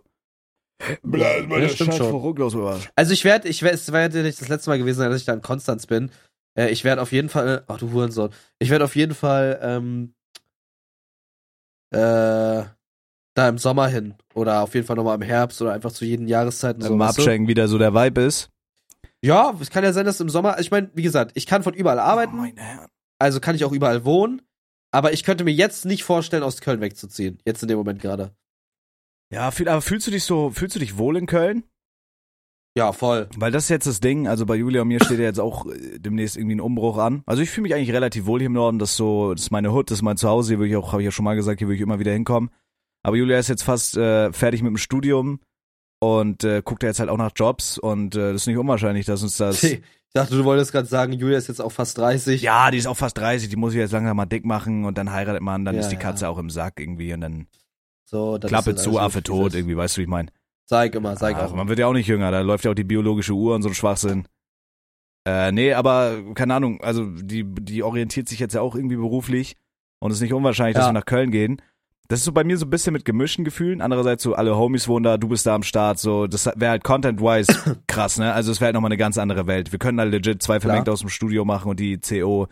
Ja, 1.14 1.68
stimmt 1.68 1.96
schon. 1.96 2.88
Also 2.96 3.12
ich 3.12 3.24
werde, 3.26 3.46
ich 3.46 3.62
werde, 3.62 3.74
es 3.74 3.92
war 3.92 4.00
ja 4.00 4.08
nicht 4.08 4.40
das 4.40 4.48
letzte 4.48 4.70
Mal 4.70 4.78
gewesen, 4.78 5.02
als 5.02 5.16
ich 5.16 5.26
da 5.26 5.34
in 5.34 5.42
Konstanz 5.42 5.86
bin. 5.86 6.10
Äh, 6.58 6.70
ich 6.70 6.82
werde 6.84 7.02
auf 7.02 7.12
jeden 7.12 7.28
Fall, 7.28 7.64
ach 7.68 7.76
du 7.76 7.92
Hurensohn, 7.92 8.30
ich 8.58 8.70
werde 8.70 8.86
auf 8.86 8.96
jeden 8.96 9.14
Fall 9.14 9.60
ähm, 9.62 10.14
äh, 11.90 12.64
da 13.34 13.48
im 13.48 13.58
Sommer 13.58 13.88
hin 13.88 14.14
oder 14.32 14.62
auf 14.62 14.74
jeden 14.74 14.86
Fall 14.86 14.96
nochmal 14.96 15.16
im 15.16 15.22
Herbst 15.22 15.60
oder 15.60 15.74
einfach 15.74 15.92
zu 15.92 16.06
jeden 16.06 16.26
Jahreszeiten 16.26 16.80
so. 16.80 16.96
Mal 16.96 17.10
abchecken, 17.10 17.48
wie 17.48 17.54
da 17.54 17.68
so 17.68 17.76
der 17.76 17.92
Vibe 17.92 18.22
ist. 18.22 18.50
Ja, 19.24 19.54
es 19.60 19.70
kann 19.70 19.84
ja 19.84 19.92
sein, 19.92 20.06
dass 20.06 20.20
im 20.20 20.30
Sommer, 20.30 20.58
ich 20.60 20.70
meine, 20.70 20.90
wie 20.94 21.02
gesagt, 21.02 21.32
ich 21.34 21.46
kann 21.46 21.62
von 21.62 21.74
überall 21.74 21.98
Oh, 21.98 22.02
arbeiten, 22.02 22.36
meine 22.36 22.60
Herren. 22.60 22.88
also 23.18 23.38
kann 23.40 23.54
ich 23.54 23.64
auch 23.64 23.72
überall 23.72 24.04
wohnen, 24.04 24.40
aber 24.92 25.12
ich 25.12 25.24
könnte 25.24 25.44
mir 25.44 25.52
jetzt 25.52 25.84
nicht 25.84 26.04
vorstellen, 26.04 26.42
aus 26.42 26.60
Köln 26.60 26.80
wegzuziehen. 26.80 27.38
Jetzt 27.44 27.62
in 27.62 27.68
dem 27.68 27.78
Moment 27.78 28.00
gerade. 28.00 28.34
Ja, 29.32 29.50
fühl, 29.50 29.68
aber 29.68 29.82
fühlst 29.82 30.06
du 30.06 30.10
dich 30.10 30.24
so, 30.24 30.50
fühlst 30.50 30.74
du 30.74 30.80
dich 30.80 30.96
wohl 30.96 31.16
in 31.16 31.26
Köln? 31.26 31.64
Ja, 32.76 32.92
voll. 32.92 33.28
Weil 33.36 33.50
das 33.52 33.64
ist 33.64 33.68
jetzt 33.68 33.86
das 33.86 34.00
Ding, 34.00 34.26
also 34.28 34.46
bei 34.46 34.54
Julia 34.54 34.82
und 34.82 34.88
mir 34.88 35.02
steht 35.04 35.18
ja 35.18 35.24
jetzt 35.24 35.40
auch 35.40 35.66
äh, 35.66 35.98
demnächst 35.98 36.36
irgendwie 36.36 36.54
ein 36.56 36.60
Umbruch 36.60 36.98
an. 36.98 37.22
Also 37.26 37.42
ich 37.42 37.50
fühle 37.50 37.64
mich 37.64 37.74
eigentlich 37.74 37.92
relativ 37.92 38.26
wohl 38.26 38.38
hier 38.38 38.46
im 38.46 38.52
Norden, 38.52 38.78
das 38.78 38.90
ist 38.92 38.96
so, 38.96 39.34
das 39.34 39.42
ist 39.42 39.50
meine 39.50 39.72
Hut, 39.72 39.90
das 39.90 39.98
ist 39.98 40.02
mein 40.02 40.16
Zuhause, 40.16 40.52
hier 40.52 40.58
würde 40.60 40.70
ich 40.70 40.76
auch, 40.76 40.92
habe 40.92 41.02
ich 41.02 41.06
ja 41.06 41.10
schon 41.10 41.24
mal 41.24 41.34
gesagt, 41.34 41.58
hier 41.58 41.66
würde 41.68 41.76
ich 41.76 41.80
immer 41.82 41.98
wieder 41.98 42.12
hinkommen. 42.12 42.50
Aber 43.02 43.16
Julia 43.16 43.38
ist 43.38 43.48
jetzt 43.48 43.64
fast 43.64 43.96
äh, 43.96 44.32
fertig 44.32 44.62
mit 44.62 44.70
dem 44.70 44.76
Studium 44.78 45.40
und 46.00 46.42
äh, 46.44 46.62
guckt 46.64 46.82
ja 46.82 46.88
jetzt 46.88 46.98
halt 46.98 47.08
auch 47.10 47.16
nach 47.18 47.30
Jobs 47.36 47.78
und 47.78 48.16
äh, 48.16 48.32
das 48.32 48.42
ist 48.42 48.46
nicht 48.48 48.56
unwahrscheinlich, 48.58 49.06
dass 49.06 49.22
uns 49.22 49.36
das. 49.36 49.62
Ich 50.12 50.14
dachte, 50.14 50.34
du 50.36 50.44
wolltest 50.44 50.72
gerade 50.72 50.88
sagen, 50.88 51.12
Julia 51.12 51.38
ist 51.38 51.46
jetzt 51.46 51.60
auch 51.60 51.70
fast 51.70 51.96
30. 51.96 52.42
Ja, 52.42 52.72
die 52.72 52.78
ist 52.78 52.88
auch 52.88 52.96
fast 52.96 53.16
30, 53.16 53.48
die 53.48 53.54
muss 53.54 53.74
ich 53.74 53.78
jetzt 53.78 53.92
langsam 53.92 54.16
mal 54.16 54.26
dick 54.26 54.44
machen 54.44 54.84
und 54.84 54.98
dann 54.98 55.12
heiratet 55.12 55.40
man, 55.40 55.64
dann 55.64 55.76
Ja, 55.76 55.82
ist 55.82 55.90
die 55.90 55.94
ja. 55.94 56.00
Katze 56.00 56.28
auch 56.28 56.38
im 56.38 56.50
Sack 56.50 56.80
irgendwie 56.80 57.14
und 57.14 57.20
dann 57.20 57.46
So, 58.06 58.36
dann 58.36 58.48
Klappe 58.48 58.74
zu, 58.74 58.98
Affe 58.98 59.22
tot, 59.22 59.54
irgendwie, 59.54 59.76
weißt 59.76 59.96
du, 59.96 60.00
wie 60.00 60.02
ich 60.02 60.08
meine? 60.08 60.30
Zeig 60.66 60.96
immer, 60.96 61.14
zeig 61.14 61.36
Ach, 61.36 61.52
auch. 61.52 61.54
man 61.54 61.68
wird 61.68 61.78
ja 61.78 61.86
auch 61.86 61.92
nicht 61.92 62.08
jünger, 62.08 62.32
da 62.32 62.40
läuft 62.40 62.64
ja 62.64 62.72
auch 62.72 62.74
die 62.74 62.82
biologische 62.82 63.34
Uhr 63.34 63.54
und 63.54 63.62
so 63.62 63.68
ein 63.68 63.74
Schwachsinn. 63.76 64.26
Äh, 65.24 65.52
nee, 65.52 65.74
aber 65.74 66.34
keine 66.34 66.54
Ahnung, 66.54 66.80
also 66.82 67.06
die, 67.06 67.44
die 67.44 67.84
orientiert 67.84 68.28
sich 68.28 68.40
jetzt 68.40 68.54
ja 68.54 68.62
auch 68.62 68.74
irgendwie 68.74 68.96
beruflich 68.96 69.56
und 70.00 70.10
es 70.10 70.16
ist 70.16 70.22
nicht 70.22 70.32
unwahrscheinlich, 70.32 70.74
dass 70.74 70.86
Ja. 70.86 70.88
wir 70.88 70.94
nach 70.98 71.06
Köln 71.06 71.30
gehen. 71.30 71.62
Das 72.10 72.18
ist 72.18 72.24
so 72.24 72.32
bei 72.32 72.42
mir 72.42 72.56
so 72.58 72.66
ein 72.66 72.70
bisschen 72.70 72.92
mit 72.92 73.04
gemischten 73.04 73.44
Gefühlen. 73.44 73.80
Andererseits 73.80 74.24
so, 74.24 74.34
alle 74.34 74.56
Homies 74.56 74.88
wohnen 74.88 75.04
da, 75.04 75.16
du 75.16 75.28
bist 75.28 75.46
da 75.46 75.54
am 75.54 75.62
Start, 75.62 76.00
so, 76.00 76.26
das 76.26 76.46
wäre 76.56 76.72
halt 76.72 76.82
content-wise 76.82 77.78
krass, 77.86 78.18
ne? 78.18 78.32
Also 78.34 78.50
es 78.50 78.60
wäre 78.60 78.66
halt 78.66 78.74
nochmal 78.74 78.88
eine 78.88 78.96
ganz 78.96 79.16
andere 79.16 79.46
Welt. 79.46 79.70
Wir 79.70 79.78
könnten 79.78 80.00
halt 80.00 80.10
legit 80.10 80.42
zwei 80.42 80.58
Klar. 80.58 80.72
Vermengte 80.72 80.90
aus 80.90 81.00
dem 81.00 81.08
Studio 81.08 81.44
machen 81.44 81.70
und 81.70 81.78
die 81.78 81.98
CO. 81.98 82.48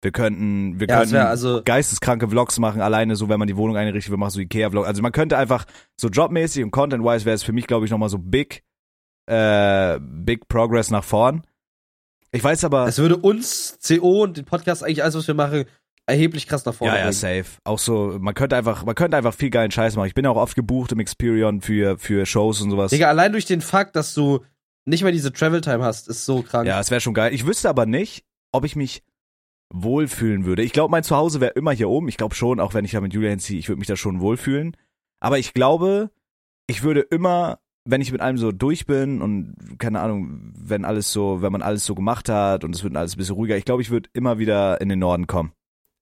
Wir 0.00 0.12
könnten, 0.12 0.78
wir 0.78 0.86
Ja, 0.86 1.00
könnten 1.00 1.16
also, 1.16 1.60
geisteskranke 1.64 2.28
Vlogs 2.28 2.60
machen, 2.60 2.80
alleine 2.80 3.16
so, 3.16 3.28
wenn 3.28 3.40
man 3.40 3.48
die 3.48 3.56
Wohnung 3.56 3.76
einrichtet, 3.76 4.12
wir 4.12 4.16
machen 4.16 4.30
so 4.30 4.38
Ikea-Vlog. 4.40 4.86
Also 4.86 5.02
man 5.02 5.10
könnte 5.10 5.36
einfach 5.36 5.64
so 5.96 6.06
jobmäßig 6.06 6.62
und 6.62 6.70
content-wise 6.70 7.24
wäre 7.24 7.34
es 7.34 7.42
für 7.42 7.52
mich, 7.52 7.66
glaube 7.66 7.86
ich, 7.86 7.90
nochmal 7.90 8.10
so 8.10 8.18
big, 8.18 8.62
äh, 9.26 9.98
big 10.00 10.46
progress 10.46 10.92
nach 10.92 11.02
vorn. 11.04 11.42
Ich 12.30 12.44
weiß 12.44 12.62
aber, 12.62 12.86
es 12.86 12.98
würde 12.98 13.16
uns, 13.16 13.76
CO 13.84 14.22
und 14.22 14.36
den 14.36 14.44
Podcast, 14.44 14.84
eigentlich 14.84 15.02
alles, 15.02 15.16
was 15.16 15.26
wir 15.26 15.34
machen, 15.34 15.64
erheblich 16.10 16.46
krass 16.46 16.64
nach 16.64 16.74
vorne 16.74 16.98
ja, 16.98 17.04
ja, 17.06 17.12
safe. 17.12 17.46
Auch 17.64 17.78
so, 17.78 18.16
man 18.20 18.34
könnte 18.34 18.56
einfach, 18.56 18.84
man 18.84 18.94
könnte 18.94 19.16
einfach 19.16 19.34
viel 19.34 19.50
geilen 19.50 19.70
Scheiß 19.70 19.96
machen. 19.96 20.08
Ich 20.08 20.14
bin 20.14 20.26
auch 20.26 20.36
oft 20.36 20.54
gebucht 20.54 20.92
im 20.92 21.00
Experion 21.00 21.60
für, 21.60 21.98
für 21.98 22.26
Shows 22.26 22.60
und 22.60 22.70
sowas. 22.70 22.90
Digga, 22.90 23.08
allein 23.08 23.32
durch 23.32 23.46
den 23.46 23.60
Fakt, 23.60 23.96
dass 23.96 24.14
du 24.14 24.40
nicht 24.84 25.02
mehr 25.02 25.12
diese 25.12 25.32
Travel-Time 25.32 25.82
hast, 25.82 26.08
ist 26.08 26.24
so 26.24 26.42
krank. 26.42 26.66
Ja, 26.66 26.80
es 26.80 26.90
wäre 26.90 27.00
schon 27.00 27.14
geil. 27.14 27.32
Ich 27.32 27.46
wüsste 27.46 27.68
aber 27.68 27.86
nicht, 27.86 28.24
ob 28.52 28.64
ich 28.64 28.76
mich 28.76 29.02
wohlfühlen 29.72 30.44
würde. 30.44 30.62
Ich 30.62 30.72
glaube, 30.72 30.90
mein 30.90 31.04
Zuhause 31.04 31.40
wäre 31.40 31.52
immer 31.52 31.72
hier 31.72 31.88
oben. 31.88 32.08
Ich 32.08 32.16
glaube 32.16 32.34
schon, 32.34 32.60
auch 32.60 32.74
wenn 32.74 32.84
ich 32.84 32.90
da 32.92 33.00
mit 33.00 33.14
Julia 33.14 33.30
hinziehe, 33.30 33.58
ich 33.58 33.68
würde 33.68 33.78
mich 33.78 33.88
da 33.88 33.96
schon 33.96 34.20
wohlfühlen. 34.20 34.76
Aber 35.20 35.38
ich 35.38 35.54
glaube, 35.54 36.10
ich 36.66 36.82
würde 36.82 37.00
immer, 37.00 37.60
wenn 37.84 38.00
ich 38.00 38.12
mit 38.12 38.20
allem 38.20 38.38
so 38.38 38.52
durch 38.52 38.86
bin 38.86 39.22
und 39.22 39.54
keine 39.78 40.00
Ahnung, 40.00 40.52
wenn 40.56 40.84
alles 40.84 41.12
so, 41.12 41.42
wenn 41.42 41.52
man 41.52 41.62
alles 41.62 41.84
so 41.84 41.94
gemacht 41.94 42.28
hat 42.28 42.64
und 42.64 42.74
es 42.74 42.82
wird 42.82 42.96
alles 42.96 43.14
ein 43.14 43.18
bisschen 43.18 43.34
ruhiger, 43.34 43.56
ich 43.56 43.64
glaube, 43.64 43.82
ich 43.82 43.90
würde 43.90 44.08
immer 44.12 44.38
wieder 44.38 44.80
in 44.80 44.88
den 44.88 44.98
Norden 44.98 45.26
kommen. 45.26 45.52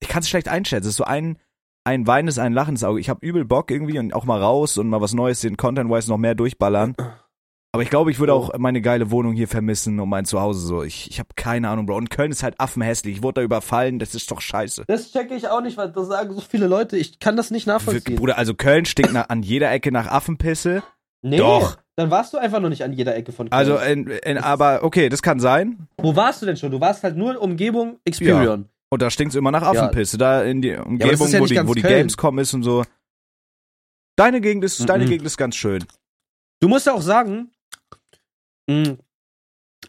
Ich 0.00 0.08
kann 0.08 0.20
es 0.22 0.28
schlecht 0.28 0.48
einschätzen. 0.48 0.84
Es 0.86 0.90
ist 0.92 0.96
so 0.96 1.04
ein, 1.04 1.38
ein 1.84 2.06
weinendes, 2.06 2.38
ein 2.38 2.52
lachendes 2.52 2.84
Auge. 2.84 3.00
Ich 3.00 3.08
habe 3.08 3.24
übel 3.26 3.44
Bock 3.44 3.70
irgendwie 3.70 3.98
und 3.98 4.14
auch 4.14 4.24
mal 4.24 4.40
raus 4.40 4.78
und 4.78 4.88
mal 4.88 5.00
was 5.00 5.12
Neues, 5.14 5.40
den 5.40 5.56
Content-wise 5.56 6.08
noch 6.08 6.18
mehr 6.18 6.34
durchballern. 6.34 6.94
Aber 7.72 7.82
ich 7.82 7.90
glaube, 7.90 8.10
ich 8.10 8.18
würde 8.18 8.32
Oh. 8.34 8.36
auch 8.38 8.58
meine 8.58 8.80
geile 8.80 9.10
Wohnung 9.10 9.34
hier 9.34 9.46
vermissen 9.46 10.00
und 10.00 10.08
mein 10.08 10.24
Zuhause 10.24 10.66
so. 10.66 10.82
Ich, 10.82 11.10
ich 11.10 11.18
habe 11.18 11.28
keine 11.36 11.68
Ahnung, 11.68 11.84
Bro. 11.86 11.96
Und 11.96 12.10
Köln 12.10 12.30
ist 12.30 12.42
halt 12.42 12.58
affenhässlich. 12.58 13.16
Ich 13.16 13.22
wurde 13.22 13.40
da 13.40 13.42
überfallen. 13.42 13.98
Das 13.98 14.14
ist 14.14 14.30
doch 14.30 14.40
scheiße. 14.40 14.84
Das 14.88 15.12
checke 15.12 15.34
ich 15.34 15.48
auch 15.48 15.60
nicht, 15.60 15.76
weil 15.76 15.90
das 15.92 16.08
sagen 16.08 16.32
so 16.34 16.40
viele 16.40 16.66
Leute. 16.66 16.96
Ich 16.96 17.18
kann 17.20 17.36
das 17.36 17.50
nicht 17.50 17.66
nachvollziehen. 17.66 18.16
Bruder, 18.16 18.38
also 18.38 18.54
Köln 18.54 18.86
stinkt 18.86 19.12
nach, 19.12 19.28
an 19.28 19.42
jeder 19.42 19.70
Ecke 19.70 19.92
nach 19.92 20.06
Affenpisse. 20.06 20.82
nee, 21.22 21.36
Doch. 21.36 21.76
dann 21.96 22.10
warst 22.10 22.32
du 22.32 22.38
einfach 22.38 22.60
noch 22.60 22.70
nicht 22.70 22.84
an 22.84 22.92
jeder 22.94 23.14
Ecke 23.14 23.32
von 23.32 23.50
Köln. 23.50 23.58
Also, 23.58 23.76
in, 23.76 24.06
in, 24.06 24.38
aber 24.38 24.82
okay, 24.82 25.10
das 25.10 25.20
kann 25.20 25.38
sein. 25.38 25.88
Wo 25.98 26.16
warst 26.16 26.40
du 26.40 26.46
denn 26.46 26.56
schon? 26.56 26.70
Du 26.70 26.80
warst 26.80 27.02
halt 27.04 27.16
nur 27.16 27.38
Umgebung 27.40 27.98
Experion. 28.06 28.70
Und 28.90 29.02
da 29.02 29.10
stinkt's 29.10 29.34
immer 29.34 29.50
nach 29.50 29.62
Affenpisse. 29.62 30.16
Da 30.18 30.42
in 30.44 30.62
die 30.62 30.74
Umgebung, 30.74 31.28
ja 31.28 31.40
wo, 31.40 31.46
die, 31.46 31.68
wo 31.68 31.74
die. 31.74 31.82
Gamescom 31.82 32.38
ist 32.38 32.54
und 32.54 32.62
so. 32.62 32.84
Deine 34.16 34.40
Gegend 34.40 34.64
ist, 34.64 34.88
deine 34.88 35.04
Mhm. 35.04 35.08
Gegend 35.10 35.26
ist 35.26 35.36
ganz 35.36 35.56
schön. 35.56 35.84
Du 36.60 36.68
musst 36.68 36.86
ja 36.86 36.94
auch 36.94 37.02
sagen, 37.02 37.50
mh, 38.68 38.96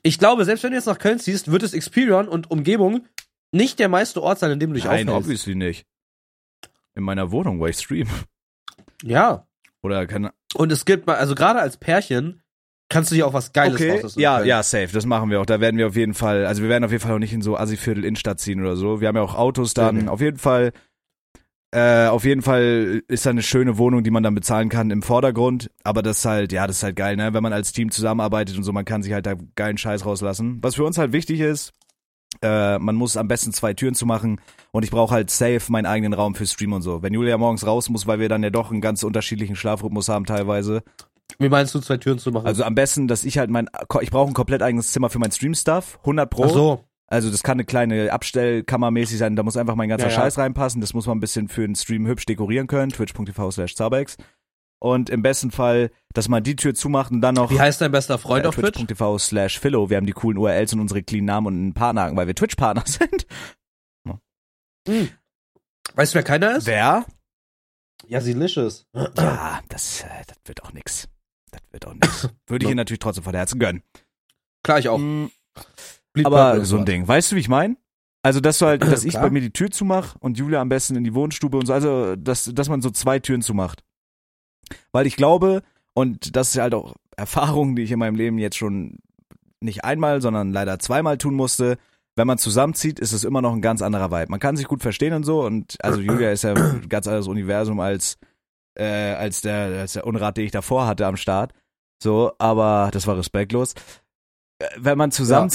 ich 0.03 0.19
glaube, 0.19 0.45
selbst 0.45 0.63
wenn 0.63 0.71
du 0.71 0.77
jetzt 0.77 0.85
nach 0.85 0.99
Köln 0.99 1.19
ziehst, 1.19 1.49
wird 1.51 1.63
es 1.63 1.73
Experion 1.73 2.27
und 2.27 2.51
Umgebung 2.51 3.07
nicht 3.51 3.79
der 3.79 3.89
meiste 3.89 4.21
Ort 4.21 4.39
sein, 4.39 4.51
in 4.51 4.59
dem 4.59 4.69
du 4.69 4.75
dich 4.75 4.83
Nein, 4.83 5.07
aufhältst. 5.09 5.17
obviously 5.17 5.55
nicht. 5.55 5.87
In 6.95 7.03
meiner 7.03 7.31
Wohnung, 7.31 7.59
wo 7.59 7.65
ich 7.67 7.77
stream. 7.79 8.07
Ja. 9.01 9.47
Oder 9.81 10.05
keine 10.07 10.33
Und 10.53 10.71
es 10.71 10.85
gibt 10.85 11.07
mal, 11.07 11.15
also 11.15 11.33
gerade 11.33 11.59
als 11.59 11.77
Pärchen, 11.77 12.43
kannst 12.89 13.11
du 13.11 13.15
dir 13.15 13.25
auch 13.27 13.33
was 13.33 13.53
Geiles 13.53 13.75
Okay, 13.75 13.91
rauslassen. 13.91 14.19
ja, 14.19 14.43
ja, 14.43 14.63
safe, 14.63 14.89
das 14.91 15.05
machen 15.05 15.29
wir 15.29 15.39
auch. 15.41 15.45
Da 15.45 15.61
werden 15.61 15.77
wir 15.77 15.87
auf 15.87 15.95
jeden 15.95 16.13
Fall, 16.13 16.45
also 16.45 16.61
wir 16.61 16.69
werden 16.69 16.83
auf 16.83 16.91
jeden 16.91 17.01
Fall 17.03 17.13
auch 17.13 17.19
nicht 17.19 17.33
in 17.33 17.41
so 17.41 17.55
Assi-Viertel 17.57 18.03
Innenstadt 18.03 18.39
ziehen 18.39 18.59
oder 18.61 18.75
so. 18.75 18.99
Wir 19.01 19.07
haben 19.07 19.15
ja 19.15 19.21
auch 19.21 19.35
Autos 19.35 19.73
dann. 19.73 19.95
Nee. 19.97 20.07
Auf 20.07 20.21
jeden 20.21 20.37
Fall, 20.37 20.71
äh, 21.71 22.07
auf 22.07 22.25
jeden 22.25 22.41
Fall 22.41 23.03
ist 23.07 23.25
da 23.25 23.29
eine 23.29 23.43
schöne 23.43 23.77
Wohnung, 23.77 24.03
die 24.03 24.09
man 24.11 24.23
dann 24.23 24.33
bezahlen 24.33 24.69
kann 24.69 24.89
im 24.89 25.03
Vordergrund. 25.03 25.69
Aber 25.83 26.01
das 26.01 26.19
ist 26.19 26.25
halt, 26.25 26.51
ja, 26.51 26.65
das 26.65 26.77
ist 26.77 26.83
halt 26.83 26.95
geil, 26.95 27.15
ne? 27.15 27.33
Wenn 27.33 27.43
man 27.43 27.53
als 27.53 27.71
Team 27.71 27.91
zusammenarbeitet 27.91 28.57
und 28.57 28.63
so, 28.63 28.73
man 28.73 28.85
kann 28.85 29.03
sich 29.03 29.13
halt 29.13 29.25
da 29.27 29.35
geilen 29.55 29.77
Scheiß 29.77 30.05
rauslassen. 30.05 30.57
Was 30.61 30.75
für 30.75 30.83
uns 30.83 30.97
halt 30.97 31.11
wichtig 31.13 31.39
ist, 31.41 31.71
äh, 32.41 32.79
man 32.79 32.95
muss 32.95 33.17
am 33.17 33.27
besten 33.27 33.53
zwei 33.53 33.73
Türen 33.73 33.95
zu 33.95 34.05
machen 34.05 34.39
und 34.71 34.83
ich 34.83 34.91
brauche 34.91 35.13
halt 35.13 35.29
safe 35.29 35.61
meinen 35.71 35.85
eigenen 35.85 36.13
Raum 36.13 36.35
für 36.35 36.45
Stream 36.47 36.73
und 36.73 36.81
so. 36.81 37.01
Wenn 37.03 37.13
Julia 37.13 37.37
morgens 37.37 37.65
raus 37.67 37.89
muss, 37.89 38.07
weil 38.07 38.19
wir 38.19 38.29
dann 38.29 38.43
ja 38.43 38.49
doch 38.49 38.71
einen 38.71 38.81
ganz 38.81 39.03
unterschiedlichen 39.03 39.55
Schlafrhythmus 39.55 40.09
haben 40.09 40.25
teilweise, 40.25 40.83
Wie 41.37 41.49
meinst 41.49 41.75
du, 41.75 41.79
zwei 41.79 41.97
Türen 41.97 42.19
zu 42.19 42.31
machen? 42.31 42.47
also 42.47 42.63
am 42.63 42.75
besten, 42.75 43.07
dass 43.07 43.23
ich 43.23 43.37
halt 43.37 43.49
mein, 43.49 43.69
ich 44.01 44.11
brauche 44.11 44.29
ein 44.29 44.33
komplett 44.33 44.61
eigenes 44.63 44.91
Zimmer 44.91 45.09
für 45.09 45.19
mein 45.19 45.31
Stream-Stuff, 45.31 45.99
100 46.01 46.29
pro. 46.29 46.43
Ach 46.45 46.49
so. 46.49 46.83
Also 47.07 47.31
das 47.31 47.41
kann 47.43 47.53
eine 47.53 47.65
kleine 47.65 48.11
Abstellkammer 48.11 48.91
mäßig 48.91 49.17
sein, 49.17 49.35
da 49.35 49.43
muss 49.43 49.57
einfach 49.57 49.75
mein 49.75 49.89
ganzer 49.89 50.07
Ja, 50.07 50.11
ja. 50.13 50.19
Scheiß 50.19 50.37
reinpassen, 50.37 50.79
das 50.81 50.93
muss 50.93 51.07
man 51.07 51.17
ein 51.17 51.21
bisschen 51.21 51.47
für 51.47 51.61
den 51.61 51.75
Stream 51.75 52.05
hübsch 52.07 52.25
dekorieren 52.25 52.67
können, 52.67 52.91
twitch.tv 52.91 53.51
slash 53.51 53.75
Zabex. 53.75 54.17
Und 54.81 55.09
im 55.09 55.21
besten 55.23 55.51
Fall, 55.51 55.91
dass 56.13 56.29
man 56.29 56.41
die 56.43 56.55
Tür 56.55 56.73
zumacht 56.73 57.11
und 57.11 57.19
dann 57.21 57.35
noch 57.35 57.51
Wie 57.51 57.59
heißt 57.59 57.81
dein 57.81 57.91
bester 57.91 58.17
Freund 58.17 58.45
äh, 58.45 58.47
auf 58.47 58.55
Twitch? 58.55 58.77
twitch.tv 58.77 59.17
slash 59.17 59.59
Philo, 59.59 59.89
wir 59.89 59.97
haben 59.97 60.05
die 60.05 60.13
coolen 60.13 60.37
URLs 60.37 60.71
und 60.73 60.79
unsere 60.79 61.03
clean 61.03 61.25
Namen 61.25 61.47
und 61.47 61.53
einen 61.55 61.73
Partnerhaken, 61.73 62.15
weil 62.15 62.27
wir 62.27 62.35
Twitch-Partner 62.35 62.83
sind. 62.87 63.27
Weißt 65.95 66.13
du, 66.13 66.15
wer 66.15 66.23
keiner 66.23 66.55
ist? 66.57 66.67
Wer? 66.67 67.05
Ja, 68.07 68.21
Silicious. 68.21 68.85
Ja, 68.93 69.59
das, 69.67 70.01
äh, 70.03 70.07
das 70.27 70.37
wird 70.45 70.63
auch 70.63 70.71
nix. 70.73 71.07
Wird 71.71 71.85
auch 71.87 71.93
nix. 71.93 72.29
Würde 72.47 72.65
ich 72.65 72.69
ihr 72.69 72.75
natürlich 72.75 72.99
trotzdem 72.99 73.23
von 73.23 73.35
Herzen 73.35 73.59
gönnen. 73.59 73.83
Klar, 74.63 74.79
ich 74.79 74.89
auch. 74.89 74.99
Bleed 76.13 76.25
Aber 76.25 76.65
so 76.65 76.77
ein 76.77 76.85
Ding. 76.85 77.07
Weißt 77.07 77.31
du, 77.31 77.35
wie 77.35 77.39
ich 77.39 77.49
meine? 77.49 77.77
Also, 78.21 78.39
dass 78.39 78.59
du 78.59 78.65
halt, 78.65 78.81
dass 78.91 79.03
ich 79.03 79.13
bei 79.13 79.29
mir 79.29 79.41
die 79.41 79.53
Tür 79.53 79.71
zumache 79.71 80.17
und 80.19 80.37
Julia 80.37 80.61
am 80.61 80.69
besten 80.69 80.95
in 80.95 81.03
die 81.03 81.13
Wohnstube 81.13 81.57
und 81.57 81.65
so. 81.65 81.73
Also, 81.73 82.15
dass, 82.15 82.45
dass 82.53 82.69
man 82.69 82.81
so 82.81 82.89
zwei 82.89 83.19
Türen 83.19 83.41
zumacht. 83.41 83.83
Weil 84.91 85.07
ich 85.07 85.15
glaube, 85.15 85.63
und 85.93 86.35
das 86.35 86.49
ist 86.49 86.61
halt 86.61 86.73
auch 86.73 86.95
Erfahrung, 87.17 87.75
die 87.75 87.83
ich 87.83 87.91
in 87.91 87.99
meinem 87.99 88.15
Leben 88.15 88.37
jetzt 88.37 88.57
schon 88.57 88.99
nicht 89.61 89.83
einmal, 89.83 90.21
sondern 90.21 90.51
leider 90.51 90.79
zweimal 90.79 91.17
tun 91.17 91.35
musste. 91.35 91.77
Wenn 92.15 92.27
man 92.27 92.37
zusammenzieht, 92.37 92.99
ist 92.99 93.13
es 93.13 93.23
immer 93.23 93.41
noch 93.41 93.53
ein 93.53 93.61
ganz 93.61 93.81
anderer 93.81 94.11
Vibe. 94.11 94.31
Man 94.31 94.39
kann 94.39 94.57
sich 94.57 94.67
gut 94.67 94.81
verstehen 94.81 95.13
und 95.13 95.23
so. 95.23 95.43
Und 95.45 95.77
also 95.81 96.01
Julia 96.01 96.31
ist 96.31 96.43
ja 96.43 96.53
ein 96.53 96.89
ganz 96.89 97.07
anderes 97.07 97.27
Universum 97.27 97.79
als, 97.79 98.17
äh, 98.75 99.13
als 99.13 99.41
der, 99.41 99.79
als 99.79 99.93
der 99.93 100.05
Unrat, 100.05 100.37
den 100.37 100.45
ich 100.45 100.51
davor 100.51 100.85
hatte 100.87 101.05
am 101.05 101.17
Start. 101.17 101.53
So, 102.01 102.31
aber 102.37 102.89
das 102.91 103.07
war 103.07 103.17
respektlos. 103.17 103.73
Äh, 104.59 104.67
Wenn 104.77 104.97
man 104.97 105.11
zusammen, 105.11 105.51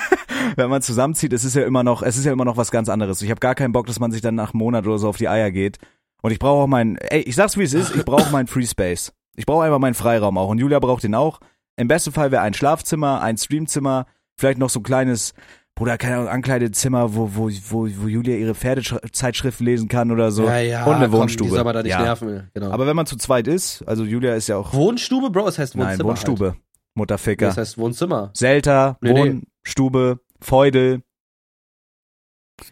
wenn 0.56 0.70
man 0.70 0.82
zusammenzieht, 0.82 1.32
es 1.32 1.44
ist 1.44 1.54
ja 1.54 1.64
immer 1.64 1.84
noch, 1.84 2.02
es 2.02 2.16
ist 2.16 2.24
ja 2.24 2.32
immer 2.32 2.44
noch 2.44 2.56
was 2.56 2.70
ganz 2.70 2.88
anderes. 2.88 3.22
Ich 3.22 3.30
habe 3.30 3.40
gar 3.40 3.54
keinen 3.54 3.72
Bock, 3.72 3.86
dass 3.86 4.00
man 4.00 4.12
sich 4.12 4.20
dann 4.20 4.34
nach 4.34 4.52
einem 4.52 4.58
Monat 4.58 4.86
oder 4.86 4.98
so 4.98 5.08
auf 5.08 5.16
die 5.16 5.28
Eier 5.28 5.50
geht. 5.50 5.78
Und 6.22 6.30
ich 6.30 6.38
brauche 6.38 6.62
auch 6.62 6.66
meinen, 6.66 6.96
ey, 6.96 7.20
ich 7.20 7.36
sag's 7.36 7.56
wie 7.58 7.62
es 7.62 7.74
ist, 7.74 7.94
ich 7.94 8.04
brauche 8.04 8.30
meinen 8.32 8.46
Free 8.46 8.66
Space. 8.66 9.12
Ich 9.36 9.46
brauche 9.46 9.64
einfach 9.64 9.78
meinen 9.78 9.94
Freiraum 9.94 10.38
auch. 10.38 10.48
Und 10.48 10.58
Julia 10.58 10.78
braucht 10.78 11.02
den 11.02 11.14
auch. 11.14 11.40
Im 11.76 11.88
besten 11.88 12.12
Fall 12.12 12.30
wäre 12.30 12.42
ein 12.42 12.54
Schlafzimmer, 12.54 13.20
ein 13.20 13.36
Streamzimmer, 13.36 14.06
vielleicht 14.36 14.58
noch 14.58 14.70
so 14.70 14.80
ein 14.80 14.84
kleines 14.84 15.34
Bruder, 15.76 15.98
keine 15.98 16.16
Ahnung, 16.16 16.28
Ankleidezimmer, 16.28 17.14
wo, 17.16 17.34
wo, 17.34 17.50
wo, 17.50 17.88
wo 17.88 18.06
Julia 18.06 18.36
ihre 18.36 18.54
Pferdezeitschriften 18.54 19.66
lesen 19.66 19.88
kann 19.88 20.12
oder 20.12 20.30
so. 20.30 20.44
Ja, 20.44 20.58
ja, 20.60 20.84
Und 20.84 20.94
eine 20.94 21.08
komm, 21.08 21.20
Wohnstube. 21.22 21.50
Die 21.50 21.54
soll 21.56 21.64
man 21.64 21.74
da 21.74 21.82
nicht 21.82 21.90
Ja. 21.90 22.02
nerven. 22.02 22.48
Genau. 22.54 22.70
Aber 22.70 22.86
wenn 22.86 22.94
man 22.94 23.06
zu 23.06 23.16
zweit 23.16 23.48
ist, 23.48 23.82
also 23.82 24.04
Julia 24.04 24.34
ist 24.36 24.46
ja 24.46 24.56
auch, 24.56 24.72
Wohnstube, 24.72 25.30
Bro, 25.30 25.48
es 25.48 25.58
heißt 25.58 25.74
Wohnzimmer. 25.74 25.96
nein, 25.96 26.04
Wohnstube, 26.06 26.44
Halt. 26.50 26.54
Nee, 26.54 26.60
Mutterficker. 26.94 27.46
Das 27.46 27.56
heißt 27.56 27.76
Wohnzimmer. 27.78 28.30
Selter, 28.34 28.98
Nee, 29.00 29.12
nee. 29.14 29.42
Wohnstube, 29.64 30.20
Feudel, 30.40 31.02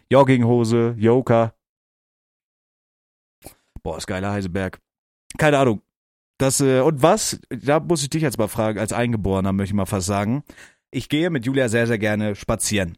Jogginghose, 0.09 0.95
Joker. 0.97 1.53
Boah, 3.83 3.97
ist 3.97 4.07
geiler 4.07 4.31
Heiseberg. 4.31 4.79
Keine 5.37 5.57
Ahnung. 5.57 5.81
Das, 6.39 6.61
äh, 6.61 6.79
und 6.79 7.01
was? 7.01 7.39
Da 7.49 7.79
muss 7.79 8.01
ich 8.01 8.09
dich 8.09 8.21
jetzt 8.21 8.37
mal 8.37 8.47
fragen, 8.47 8.79
als 8.79 8.93
Eingeborener 8.93 9.51
möchte 9.51 9.71
ich 9.71 9.75
mal 9.75 9.85
fast 9.85 10.07
sagen. 10.07 10.43
Ich 10.93 11.09
gehe 11.09 11.29
mit 11.29 11.45
Julia 11.45 11.69
sehr, 11.69 11.87
sehr 11.87 11.97
gerne 11.99 12.35
spazieren. 12.35 12.97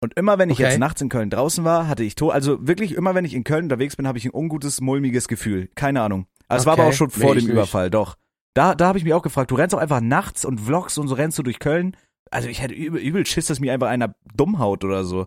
Und 0.00 0.14
immer 0.14 0.38
wenn 0.38 0.50
ich 0.50 0.58
Okay. 0.58 0.68
jetzt 0.70 0.78
nachts 0.78 1.00
in 1.00 1.08
Köln 1.08 1.30
draußen 1.30 1.64
war, 1.64 1.88
hatte 1.88 2.02
ich 2.04 2.14
to 2.14 2.30
also 2.30 2.66
wirklich 2.66 2.92
immer 2.92 3.14
wenn 3.14 3.24
ich 3.24 3.34
in 3.34 3.44
Köln 3.44 3.64
unterwegs 3.64 3.96
bin, 3.96 4.06
habe 4.06 4.18
ich 4.18 4.24
ein 4.26 4.34
ungutes, 4.34 4.80
mulmiges 4.80 5.26
Gefühl. 5.28 5.68
Keine 5.74 6.02
Ahnung. 6.02 6.26
Aber 6.48 6.58
es 6.60 6.66
war 6.66 6.74
Okay. 6.74 6.82
aber 6.82 6.90
auch 6.90 6.94
schon 6.94 7.10
vor 7.10 7.34
Nee, 7.34 7.40
dem. 7.40 7.50
Überfall, 7.50 7.90
doch. 7.90 8.16
Da, 8.54 8.74
da 8.74 8.86
habe 8.88 8.98
ich 8.98 9.04
mich 9.04 9.14
auch 9.14 9.22
gefragt, 9.22 9.50
du 9.50 9.54
rennst 9.54 9.74
auch 9.74 9.80
einfach 9.80 10.00
nachts 10.00 10.44
und 10.44 10.60
vloggst 10.60 10.98
und 10.98 11.08
so 11.08 11.14
rennst 11.14 11.38
du 11.38 11.42
durch 11.42 11.58
Köln. 11.58 11.96
Also 12.30 12.48
ich 12.48 12.60
hätte 12.60 12.74
übel, 12.74 13.00
übel 13.00 13.24
Schiss, 13.26 13.46
dass 13.46 13.60
mir 13.60 13.72
einfach 13.72 13.88
einer 13.88 14.14
dumm 14.34 14.58
haut 14.58 14.84
oder 14.84 15.04
so. 15.04 15.26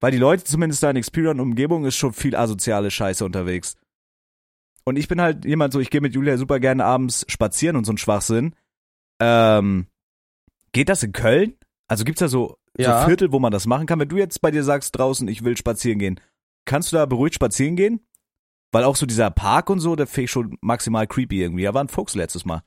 Weil 0.00 0.10
die 0.12 0.18
Leute 0.18 0.44
zumindest 0.44 0.82
da 0.82 0.90
in 0.90 1.00
Xperia 1.00 1.30
und 1.30 1.40
Umgebung 1.40 1.84
ist 1.86 1.96
schon 1.96 2.12
viel 2.12 2.36
asoziale 2.36 2.90
Scheiße 2.90 3.24
unterwegs. 3.24 3.76
Und 4.84 4.96
ich 4.96 5.08
bin 5.08 5.20
halt 5.20 5.44
jemand 5.46 5.72
so, 5.72 5.80
ich 5.80 5.88
gehe 5.90 6.02
mit 6.02 6.14
Julia 6.14 6.36
super 6.36 6.60
gerne 6.60 6.84
abends 6.84 7.24
spazieren 7.28 7.76
und 7.76 7.84
so 7.84 7.92
ein 7.92 7.98
Schwachsinn. 7.98 8.54
Ähm, 9.20 9.86
geht 10.74 10.90
das 10.90 11.02
in 11.02 11.12
Köln? 11.12 11.54
Also 11.88 12.04
gibt's 12.04 12.20
da 12.20 12.28
so, 12.28 12.58
Ja. 12.76 13.00
so 13.00 13.06
Viertel, 13.06 13.32
wo 13.32 13.38
man 13.38 13.52
das 13.52 13.66
machen 13.66 13.86
kann? 13.86 13.98
Wenn 14.00 14.08
du 14.08 14.18
jetzt 14.18 14.42
bei 14.42 14.50
dir 14.50 14.62
sagst 14.62 14.98
draußen, 14.98 15.26
ich 15.28 15.42
will 15.44 15.56
spazieren 15.56 15.98
gehen, 15.98 16.20
kannst 16.66 16.92
du 16.92 16.96
da 16.96 17.06
beruhigt 17.06 17.34
spazieren 17.34 17.76
gehen? 17.76 18.06
Weil 18.72 18.84
auch 18.84 18.96
so 18.96 19.06
dieser 19.06 19.30
Park 19.30 19.70
und 19.70 19.80
so, 19.80 19.96
der 19.96 20.06
finde 20.06 20.24
ich 20.24 20.30
schon 20.30 20.58
maximal 20.60 21.06
creepy 21.06 21.40
irgendwie. 21.40 21.62
Da 21.62 21.72
war 21.74 21.82
ein 21.84 21.88
Fuchs 21.88 22.14
letztes 22.14 22.44
Mal. 22.44 22.62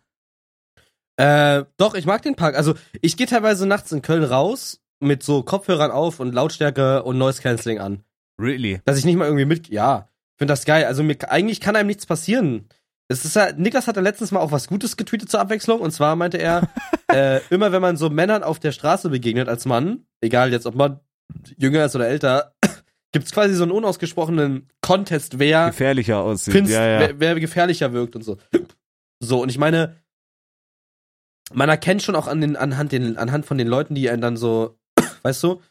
Äh, 1.17 1.65
doch, 1.77 1.95
ich 1.95 2.05
mag 2.05 2.21
den 2.21 2.35
Park. 2.35 2.55
Also, 2.55 2.75
ich 3.01 3.17
gehe 3.17 3.27
teilweise 3.27 3.65
nachts 3.65 3.91
in 3.91 4.01
Köln 4.01 4.23
raus 4.23 4.81
mit 4.99 5.23
so 5.23 5.43
Kopfhörern 5.43 5.91
auf 5.91 6.19
und 6.19 6.33
Lautstärke 6.33 7.03
und 7.03 7.17
Noise 7.17 7.41
Cancelling 7.41 7.79
an. 7.79 8.03
Really? 8.39 8.81
Dass 8.85 8.99
ich 8.99 9.05
nicht 9.05 9.15
mal 9.15 9.25
irgendwie 9.25 9.45
mit, 9.45 9.67
ja, 9.69 10.09
finde 10.37 10.51
das 10.51 10.65
geil. 10.65 10.85
Also, 10.85 11.03
mir, 11.03 11.17
eigentlich 11.29 11.59
kann 11.59 11.75
einem 11.75 11.87
nichts 11.87 12.05
passieren. 12.05 12.69
Es 13.09 13.23
ist 13.23 13.35
ja, 13.35 13.53
Niklas 13.53 13.87
hat 13.87 13.95
ja 13.95 14.01
letztens 14.01 14.31
mal 14.31 14.41
auch 14.41 14.51
was 14.51 14.67
Gutes 14.67 14.97
getweetet 14.97 15.29
zur 15.29 15.39
Abwechslung. 15.39 15.79
Und 15.79 15.91
zwar 15.91 16.15
meinte 16.15 16.37
er, 16.37 16.69
äh, 17.11 17.39
immer 17.49 17.71
wenn 17.71 17.81
man 17.81 17.97
so 17.97 18.09
Männern 18.09 18.43
auf 18.43 18.59
der 18.59 18.71
Straße 18.71 19.09
begegnet 19.09 19.47
als 19.47 19.65
Mann, 19.65 20.05
egal 20.21 20.51
jetzt 20.51 20.65
ob 20.65 20.75
man 20.75 20.99
jünger 21.57 21.85
ist 21.85 21.95
oder 21.95 22.07
älter, 22.07 22.53
gibt's 23.13 23.31
quasi 23.31 23.55
so 23.55 23.63
einen 23.63 23.71
unausgesprochenen 23.71 24.69
Contest, 24.81 25.39
wer 25.39 25.67
Gefährlicher 25.67 26.19
aussieht. 26.19 26.53
findest, 26.53 26.75
ja, 26.75 26.85
ja. 26.85 26.99
Wer, 26.99 27.19
wer 27.19 27.39
gefährlicher 27.39 27.93
wirkt 27.93 28.15
und 28.15 28.23
so. 28.23 28.37
So, 29.19 29.41
und 29.41 29.49
ich 29.49 29.57
meine, 29.57 29.95
man 31.53 31.69
erkennt 31.69 32.03
schon 32.03 32.15
auch 32.15 32.27
an 32.27 32.41
den, 32.41 32.55
anhand, 32.55 32.91
den, 32.91 33.17
anhand 33.17 33.45
von 33.45 33.57
den 33.57 33.67
Leuten, 33.67 33.95
die 33.95 34.09
einen 34.09 34.21
dann 34.21 34.37
so, 34.37 34.77
weißt 35.23 35.43
du, 35.43 35.61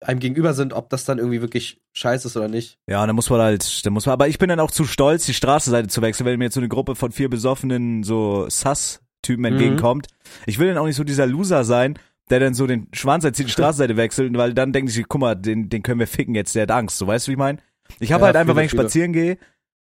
einem 0.00 0.20
gegenüber 0.20 0.54
sind, 0.54 0.72
ob 0.72 0.90
das 0.90 1.04
dann 1.04 1.18
irgendwie 1.18 1.40
wirklich 1.40 1.80
scheiße 1.92 2.28
ist 2.28 2.36
oder 2.36 2.48
nicht. 2.48 2.78
Ja, 2.88 3.06
da 3.06 3.12
muss 3.12 3.28
man 3.30 3.40
halt, 3.40 3.84
da 3.84 3.90
muss 3.90 4.06
man, 4.06 4.12
aber 4.12 4.28
ich 4.28 4.38
bin 4.38 4.48
dann 4.48 4.60
auch 4.60 4.70
zu 4.70 4.84
stolz, 4.84 5.26
die 5.26 5.34
Straßenseite 5.34 5.88
zu 5.88 6.02
wechseln, 6.02 6.26
wenn 6.26 6.38
mir 6.38 6.44
jetzt 6.46 6.54
so 6.54 6.60
eine 6.60 6.68
Gruppe 6.68 6.94
von 6.94 7.10
vier 7.12 7.28
besoffenen, 7.28 8.04
so 8.04 8.48
Sass-Typen 8.48 9.44
entgegenkommt. 9.44 10.06
Ich 10.46 10.58
will 10.58 10.68
dann 10.68 10.78
auch 10.78 10.86
nicht 10.86 10.96
so 10.96 11.04
dieser 11.04 11.26
Loser 11.26 11.64
sein, 11.64 11.98
der 12.30 12.40
dann 12.40 12.54
so 12.54 12.66
den 12.66 12.88
Schwanz 12.92 13.24
erzieht, 13.24 13.46
die 13.48 13.52
Straßenseite 13.58 13.96
wechselt, 13.96 14.36
weil 14.36 14.54
dann 14.54 14.72
denkt 14.72 14.92
sich, 14.92 15.06
guck 15.08 15.20
mal, 15.20 15.34
den, 15.34 15.68
den 15.68 15.82
können 15.82 15.98
wir 16.00 16.06
ficken 16.06 16.34
jetzt, 16.34 16.54
der 16.54 16.62
hat 16.62 16.70
Angst, 16.70 16.98
so 16.98 17.06
weißt 17.06 17.26
du, 17.26 17.30
wie 17.30 17.34
ich 17.34 17.38
meine? 17.38 17.58
Ich 18.00 18.12
habe 18.12 18.20
Ja, 18.20 18.26
halt 18.26 18.36
einfach, 18.36 18.52
viele, 18.52 18.56
wenn 18.58 18.64
ich 18.66 18.70
viele. 18.70 18.82
spazieren 18.82 19.12
gehe, 19.12 19.38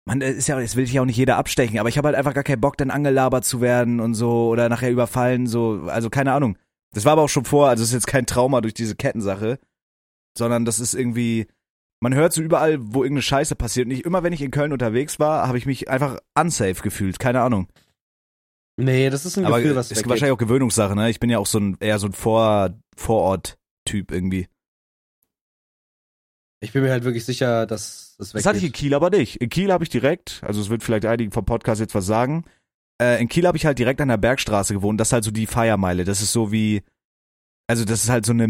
man, 0.07 0.20
das 0.20 0.31
ist 0.31 0.49
ja, 0.49 0.59
das 0.59 0.75
will 0.75 0.85
ich 0.85 0.92
ja 0.94 1.03
auch 1.03 1.07
nicht 1.07 1.18
jeder 1.18 1.37
abstechen, 1.37 1.79
aber 1.79 1.88
ich 1.90 1.99
habe 1.99 2.09
halt 2.09 2.16
einfach 2.16 2.35
gar 2.35 2.42
keinen 2.42 2.61
Bock, 2.61 2.77
dann 2.79 2.90
angelabert 2.90 3.44
zu 3.44 3.61
werden 3.61 4.01
und 4.01 4.14
so 4.14 4.49
oder 4.49 4.68
nachher 4.68 4.90
überfallen, 4.90 5.46
so, 5.46 5.83
also 5.87 6.11
keine 6.11 6.33
Ahnung. 6.33 6.57
Das 6.92 7.05
war 7.05 7.12
aber 7.12 7.23
auch 7.23 7.29
schon 7.29 7.44
vor, 7.44 7.68
also 7.68 7.83
es 7.83 7.90
ist 7.90 7.94
jetzt 7.94 8.07
kein 8.09 8.27
Trauma 8.27 8.61
durch 8.62 8.75
diese 8.75 8.96
Kettensache, 8.96 9.59
sondern 10.37 10.64
das 10.64 10.81
ist 10.81 10.95
irgendwie, 10.95 11.47
man 12.01 12.14
hört 12.14 12.33
so 12.33 12.43
überall, 12.43 12.79
wo 12.81 13.03
irgendeine 13.03 13.23
Scheiße 13.23 13.55
passiert. 13.57 13.87
Und 13.87 13.93
ich, 13.93 14.05
immer 14.05 14.23
wenn 14.23 14.33
ich 14.33 14.43
in 14.43 14.51
Köln 14.51 14.73
unterwegs 14.73 15.19
war, 15.19 15.47
habe 15.47 15.59
ich 15.59 15.66
mich 15.66 15.88
einfach 15.88 16.19
unsafe 16.38 16.83
gefühlt. 16.83 17.19
Keine 17.19 17.40
Ahnung. 17.43 17.69
Nee, 18.77 19.11
das 19.11 19.27
ist 19.27 19.37
ein 19.37 19.45
Aber 19.45 19.61
Gefühl, 19.61 19.77
was 19.77 19.90
ist 19.90 19.99
weggeht. 19.99 20.11
wahrscheinlich 20.11 20.33
auch 20.33 20.38
Gewöhnungssache, 20.38 20.97
ne? 20.97 21.11
Ich 21.11 21.21
bin 21.21 21.29
ja 21.29 21.38
auch 21.38 21.47
so 21.47 21.59
ein 21.59 21.77
eher 21.81 21.99
so 21.99 22.07
ein 22.07 22.12
Vor 22.12 22.71
Vorort-Typ 22.97 24.11
irgendwie. 24.11 24.47
Ich 26.61 26.73
bin 26.73 26.83
mir 26.83 26.90
halt 26.90 27.05
wirklich 27.05 27.25
sicher, 27.25 27.66
dass 27.66 28.14
das 28.19 28.29
weggeht. 28.29 28.40
Das 28.40 28.47
hatte 28.47 28.59
ich 28.59 28.64
in 28.64 28.73
Kiel 28.73 28.95
aber 28.95 29.11
nicht. 29.11 29.37
In 29.37 29.49
Kiel 29.49 29.73
habe 29.73 29.85
ich 29.85 29.90
direkt, 29.90 30.40
also 30.45 30.61
es 30.61 30.69
wird 30.71 30.83
vielleicht 30.83 31.07
einigen 31.07 31.33
vom 31.33 31.45
Podcast 31.45 31.81
jetzt 31.81 31.95
was 31.95 32.07
sagen. 32.07 32.45
Äh, 33.01 33.21
in 33.21 33.29
Kiel 33.29 33.47
habe 33.47 33.57
ich 33.57 33.64
halt 33.64 33.79
direkt 33.79 34.01
an 34.01 34.09
der 34.09 34.19
Bergstraße 34.19 34.75
gewohnt. 34.75 35.01
Das 35.01 35.09
ist 35.09 35.12
halt 35.12 35.25
so 35.25 35.31
die 35.31 35.47
Feiermeile. 35.47 36.05
Das 36.05 36.21
ist 36.21 36.33
so 36.33 36.53
wie, 36.53 36.83
also 37.66 37.85
das 37.85 38.05
ist 38.05 38.11
halt 38.11 38.27
so 38.27 38.33
eine 38.33 38.47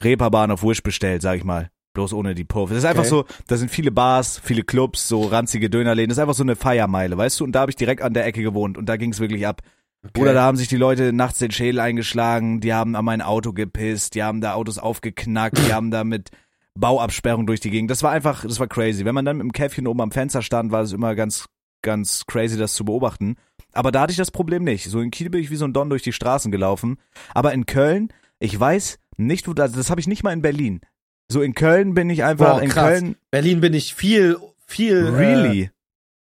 Mini-Reeperbahn 0.00 0.50
auf 0.50 0.62
Wish 0.62 0.82
bestellt, 0.82 1.22
sag 1.22 1.36
ich 1.38 1.44
mal. 1.44 1.70
Bloß 1.94 2.12
ohne 2.12 2.34
die 2.34 2.44
Puff. 2.44 2.68
Das 2.68 2.78
ist 2.78 2.84
einfach 2.84 3.04
Okay. 3.04 3.08
so, 3.08 3.24
da 3.46 3.56
sind 3.56 3.70
viele 3.70 3.90
Bars, 3.90 4.38
viele 4.42 4.62
Clubs, 4.62 5.08
so 5.08 5.22
ranzige 5.22 5.70
Dönerläden. 5.70 6.10
Das 6.10 6.18
ist 6.18 6.22
einfach 6.22 6.34
so 6.34 6.42
eine 6.42 6.56
Feiermeile, 6.56 7.16
weißt 7.16 7.40
du? 7.40 7.44
Und 7.44 7.52
da 7.52 7.60
habe 7.60 7.70
ich 7.70 7.76
direkt 7.76 8.02
an 8.02 8.12
der 8.12 8.26
Ecke 8.26 8.42
gewohnt 8.42 8.76
und 8.76 8.86
da 8.86 8.96
ging 8.96 9.12
es 9.12 9.20
wirklich 9.20 9.46
ab. 9.46 9.62
Okay. 10.02 10.12
Bruder, 10.12 10.34
da 10.34 10.42
haben 10.42 10.58
sich 10.58 10.68
die 10.68 10.76
Leute 10.76 11.12
nachts 11.14 11.38
den 11.38 11.50
Schädel 11.50 11.80
eingeschlagen, 11.80 12.60
die 12.60 12.74
haben 12.74 12.94
an 12.96 13.04
mein 13.04 13.22
Auto 13.22 13.52
gepisst, 13.52 14.14
die 14.14 14.22
haben 14.22 14.40
da 14.42 14.52
Autos 14.52 14.78
aufgeknackt, 14.78 15.58
die 15.58 15.72
haben 15.72 15.90
da 15.90 16.04
mit 16.04 16.30
Bauabsperrung 16.78 17.46
durch 17.46 17.60
die 17.60 17.70
Gegend. 17.70 17.90
Das 17.90 18.02
war 18.02 18.12
einfach, 18.12 18.44
das 18.44 18.60
war 18.60 18.66
crazy. 18.66 19.06
Wenn 19.06 19.14
man 19.14 19.24
dann 19.24 19.38
mit 19.38 19.44
dem 19.44 19.52
Käffchen 19.52 19.86
oben 19.86 20.02
am 20.02 20.12
Fenster 20.12 20.42
stand, 20.42 20.70
war 20.72 20.82
es 20.82 20.92
immer 20.92 21.14
ganz, 21.14 21.46
ganz 21.82 22.26
crazy, 22.26 22.58
das 22.58 22.74
zu 22.74 22.84
beobachten. 22.84 23.36
Aber 23.72 23.90
da 23.90 24.02
hatte 24.02 24.10
ich 24.10 24.18
das 24.18 24.30
Problem 24.30 24.64
nicht. 24.64 24.84
So 24.90 25.00
in 25.00 25.10
Kiel 25.10 25.30
bin 25.30 25.40
ich 25.40 25.50
wie 25.50 25.56
so 25.56 25.64
ein 25.64 25.72
Don 25.72 25.88
durch 25.88 26.02
die 26.02 26.12
Straßen 26.12 26.52
gelaufen. 26.52 26.98
Aber 27.34 27.54
in 27.54 27.64
Köln, 27.64 28.12
ich 28.38 28.58
weiß 28.60 28.98
nicht, 29.16 29.48
wo 29.48 29.52
das, 29.54 29.72
das 29.72 29.90
habe 29.90 30.00
ich 30.00 30.06
nicht 30.06 30.22
mal 30.22 30.32
in 30.32 30.42
Berlin. 30.42 30.80
So 31.28 31.42
in 31.42 31.54
Köln 31.54 31.94
bin 31.94 32.08
ich 32.10 32.22
einfach, 32.24 32.56
Boah, 32.56 32.62
in. 32.62 32.70
Köln, 32.70 33.16
Berlin 33.30 33.60
bin 33.60 33.74
ich 33.74 33.94
viel, 33.94 34.36
viel 34.66 35.08
really? 35.08 35.70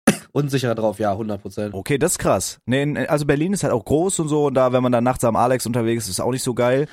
äh, 0.07 0.13
unsicherer 0.31 0.75
drauf, 0.75 0.99
ja, 0.99 1.11
100 1.11 1.41
Prozent. 1.41 1.73
Okay, 1.73 1.97
das 1.97 2.13
ist 2.13 2.19
krass. 2.19 2.59
Nee, 2.65 3.05
also 3.07 3.25
Berlin 3.25 3.53
ist 3.53 3.63
halt 3.63 3.73
auch 3.73 3.83
groß 3.83 4.19
und 4.19 4.29
so 4.29 4.45
und 4.45 4.53
da, 4.53 4.71
wenn 4.71 4.83
man 4.83 4.91
dann 4.91 5.03
nachts 5.03 5.23
am 5.23 5.35
Alex 5.35 5.65
unterwegs 5.65 6.05
ist, 6.05 6.11
ist 6.11 6.19
auch 6.21 6.31
nicht 6.31 6.43
so 6.43 6.53
geil. 6.53 6.87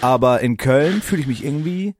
Aber 0.00 0.40
in 0.40 0.56
Köln 0.56 1.02
fühle 1.02 1.22
ich 1.22 1.26
mich 1.26 1.44
irgendwie, 1.44 1.94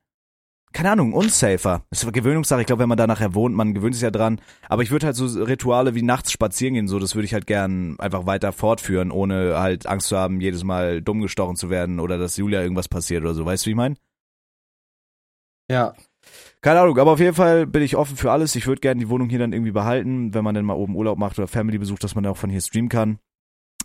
keine 0.75 0.91
Ahnung, 0.91 1.13
unsafer. 1.13 1.85
Das 1.89 2.01
ist 2.01 2.05
eine 2.05 2.13
Gewöhnungssache. 2.13 2.61
Ich 2.61 2.67
glaube, 2.67 2.83
wenn 2.83 2.89
man 2.89 2.99
da 2.99 3.07
nachher 3.07 3.33
wohnt, 3.35 3.55
man 3.55 3.75
gewöhnt 3.75 3.95
sich 3.95 4.03
ja 4.03 4.11
dran. 4.11 4.41
Aber 4.69 4.83
ich 4.83 4.91
würde 4.91 5.07
halt 5.07 5.15
so 5.15 5.27
Rituale 5.45 5.95
wie 5.95 6.03
nachts 6.03 6.33
spazieren 6.33 6.75
gehen, 6.75 6.89
so, 6.89 6.99
das 6.99 7.15
würde 7.15 7.27
ich 7.27 7.33
halt 7.33 7.47
gern 7.47 7.99
einfach 8.01 8.27
weiter 8.27 8.53
fortführen, 8.53 9.13
ohne 9.13 9.57
halt 9.57 9.87
Angst 9.87 10.09
zu 10.09 10.17
haben, 10.19 10.41
jedes 10.41 10.65
Mal 10.65 11.01
dumm 11.01 11.21
gestochen 11.21 11.55
zu 11.55 11.71
werden 11.71 12.01
oder 12.01 12.19
dass 12.19 12.37
Julia 12.37 12.61
irgendwas 12.61 12.89
passiert 12.89 13.23
oder 13.23 13.35
so. 13.35 13.47
Weißt 13.47 13.65
du, 13.65 13.69
wie 13.69 13.71
ich 13.71 13.77
meine? 13.77 13.95
Ja. 15.71 15.95
Keine 16.61 16.81
Ahnung, 16.81 16.99
aber 16.99 17.13
auf 17.13 17.21
jeden 17.21 17.35
Fall 17.35 17.67
bin 17.67 17.83
ich 17.83 17.95
offen 17.95 18.17
für 18.17 18.33
alles. 18.33 18.57
Ich 18.57 18.67
würde 18.67 18.81
gerne 18.81 18.99
die 18.99 19.09
Wohnung 19.09 19.29
hier 19.29 19.39
dann 19.39 19.53
irgendwie 19.53 19.71
behalten, 19.71 20.35
wenn 20.35 20.43
man 20.43 20.57
dann 20.57 20.65
mal 20.65 20.75
oben 20.75 20.97
Urlaub 20.97 21.19
macht 21.19 21.39
oder 21.39 21.47
Family 21.47 21.79
besucht, 21.79 22.03
dass 22.03 22.17
man 22.17 22.25
dann 22.25 22.33
auch 22.33 22.39
von 22.39 22.51
hier 22.51 22.61
streamen 22.61 22.89
kann. 22.89 23.19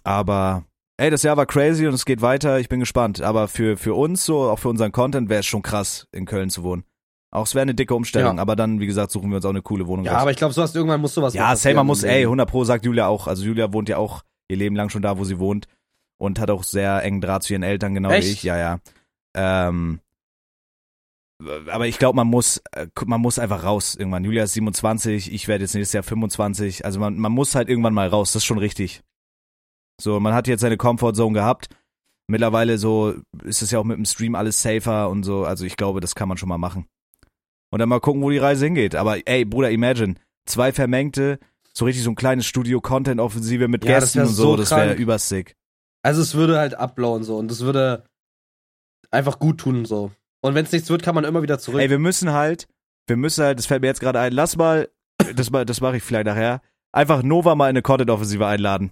Aber 0.03 0.65
ey, 0.99 1.09
das 1.09 1.23
Jahr 1.23 1.37
war 1.37 1.45
crazy 1.45 1.87
und 1.87 1.93
es 1.93 2.05
geht 2.05 2.21
weiter. 2.21 2.59
Ich 2.59 2.69
bin 2.69 2.79
gespannt. 2.79 3.21
Aber 3.21 3.47
für, 3.47 3.77
für 3.77 3.93
uns 3.95 4.25
so, 4.25 4.49
auch 4.49 4.59
für 4.59 4.69
unseren 4.69 4.91
Content, 4.91 5.29
wäre 5.29 5.39
es 5.39 5.45
schon 5.45 5.61
krass, 5.61 6.07
in 6.11 6.25
Köln 6.25 6.49
zu 6.49 6.63
wohnen. 6.63 6.83
Auch 7.31 7.45
es 7.45 7.53
wäre 7.53 7.61
eine 7.63 7.75
dicke 7.75 7.93
Umstellung, 7.93 8.37
Ja. 8.37 8.41
aber 8.41 8.55
dann, 8.55 8.79
wie 8.79 8.87
gesagt, 8.87 9.11
suchen 9.11 9.29
wir 9.29 9.35
uns 9.37 9.45
auch 9.45 9.51
eine 9.51 9.61
coole 9.61 9.85
Wohnung 9.87 10.03
Ja, 10.05 10.13
raus. 10.13 10.21
aber 10.23 10.31
ich 10.31 10.37
glaube, 10.37 10.53
sowas 10.53 10.73
irgendwann 10.73 10.99
muss 11.01 11.13
sowas 11.13 11.33
Ja, 11.35 11.55
Selma 11.55 11.83
muss, 11.83 12.03
ey, 12.03 12.19
Leben. 12.19 12.27
100 12.29 12.49
Pro 12.49 12.63
sagt 12.63 12.85
Julia 12.85 13.07
auch. 13.07 13.27
Also 13.27 13.43
Julia 13.45 13.71
wohnt 13.71 13.87
ja 13.87 13.97
auch 13.97 14.23
ihr 14.49 14.57
Leben 14.57 14.75
lang 14.75 14.89
schon 14.89 15.01
da, 15.03 15.17
wo 15.19 15.23
sie 15.25 15.37
wohnt 15.39 15.67
und 16.19 16.39
hat 16.39 16.49
auch 16.49 16.63
sehr 16.63 17.03
engen 17.03 17.21
Draht 17.21 17.43
zu 17.43 17.53
ihren 17.53 17.63
Eltern, 17.63 17.93
genau 17.93 18.09
Echt? 18.09 18.27
wie 18.27 18.31
ich. 18.31 18.43
Ja, 18.43 18.57
ja. 18.57 18.79
Ähm, 19.37 19.99
aber 21.71 21.87
ich 21.87 21.99
glaube, 21.99 22.15
man 22.17 22.27
muss, 22.27 22.61
äh, 22.73 22.87
man 23.05 23.21
muss 23.21 23.39
einfach 23.39 23.63
raus 23.63 23.95
irgendwann. 23.95 24.23
Julia 24.25 24.43
ist 24.43 24.53
27, 24.53 25.31
ich 25.31 25.47
werde 25.47 25.63
jetzt 25.63 25.75
nächstes 25.75 25.93
Jahr 25.93 26.03
25. 26.03 26.83
Also 26.83 26.99
man, 26.99 27.17
man 27.17 27.31
muss 27.31 27.55
halt 27.55 27.69
irgendwann 27.69 27.93
mal 27.93 28.07
raus. 28.09 28.33
Das 28.33 28.41
ist 28.41 28.45
schon 28.45 28.57
richtig. 28.57 29.01
So, 29.99 30.19
man 30.19 30.33
hat 30.33 30.47
jetzt 30.47 30.61
seine 30.61 30.77
Comfortzone 30.77 31.33
gehabt. 31.33 31.67
Mittlerweile 32.27 32.77
so 32.77 33.15
ist 33.43 33.61
es 33.61 33.71
ja 33.71 33.79
auch 33.79 33.83
mit 33.83 33.97
dem 33.97 34.05
Stream 34.05 34.35
alles 34.35 34.61
safer 34.61 35.09
und 35.09 35.23
so. 35.23 35.45
Also 35.45 35.65
ich 35.65 35.77
glaube, 35.77 35.99
das 35.99 36.15
kann 36.15 36.29
man 36.29 36.37
schon 36.37 36.49
mal 36.49 36.57
machen. 36.57 36.85
Und 37.71 37.79
dann 37.79 37.89
mal 37.89 37.99
gucken, 37.99 38.21
wo 38.21 38.29
die 38.29 38.37
Reise 38.37 38.65
hingeht. 38.65 38.95
Aber 38.95 39.17
ey, 39.27 39.45
Bruder, 39.45 39.71
imagine. 39.71 40.15
Zwei 40.45 40.71
vermengte, 40.71 41.39
so 41.73 41.85
richtig 41.85 42.03
so 42.03 42.09
ein 42.11 42.15
kleines 42.15 42.45
Studio-Content-Offensive 42.47 43.67
mit 43.67 43.83
Ja, 43.85 43.95
das 43.95 44.13
Gästen 44.13 44.21
und 44.21 44.27
so. 44.27 44.43
so 44.51 44.55
das 44.57 44.71
wäre 44.71 44.93
übersick. 44.93 45.55
Also 46.01 46.21
es 46.21 46.33
würde 46.33 46.57
halt 46.57 46.75
abblauen 46.75 47.23
so 47.23 47.37
und 47.37 47.51
es 47.51 47.61
würde 47.61 48.05
einfach 49.11 49.39
gut 49.39 49.59
tun 49.59 49.85
so. 49.85 50.11
Und 50.41 50.55
wenn 50.55 50.65
es 50.65 50.71
nichts 50.71 50.89
wird, 50.89 51.03
kann 51.03 51.15
man 51.15 51.25
immer 51.25 51.41
wieder 51.41 51.59
zurück. 51.59 51.81
Ey, 51.81 51.89
wir 51.89 51.99
müssen 51.99 52.31
halt, 52.31 52.67
wir 53.07 53.17
müssen 53.17 53.43
halt, 53.43 53.59
das 53.59 53.65
fällt 53.65 53.81
mir 53.81 53.87
jetzt 53.87 53.99
gerade 53.99 54.19
ein, 54.19 54.31
lass 54.31 54.55
mal, 54.55 54.89
das, 55.35 55.51
mal- 55.51 55.65
das 55.65 55.81
mache 55.81 55.97
ich 55.97 56.03
vielleicht 56.03 56.25
nachher, 56.27 56.61
einfach 56.91 57.21
Nova 57.23 57.55
mal 57.55 57.65
in 57.65 57.71
eine 57.71 57.81
Content-Offensive 57.81 58.45
einladen. 58.47 58.91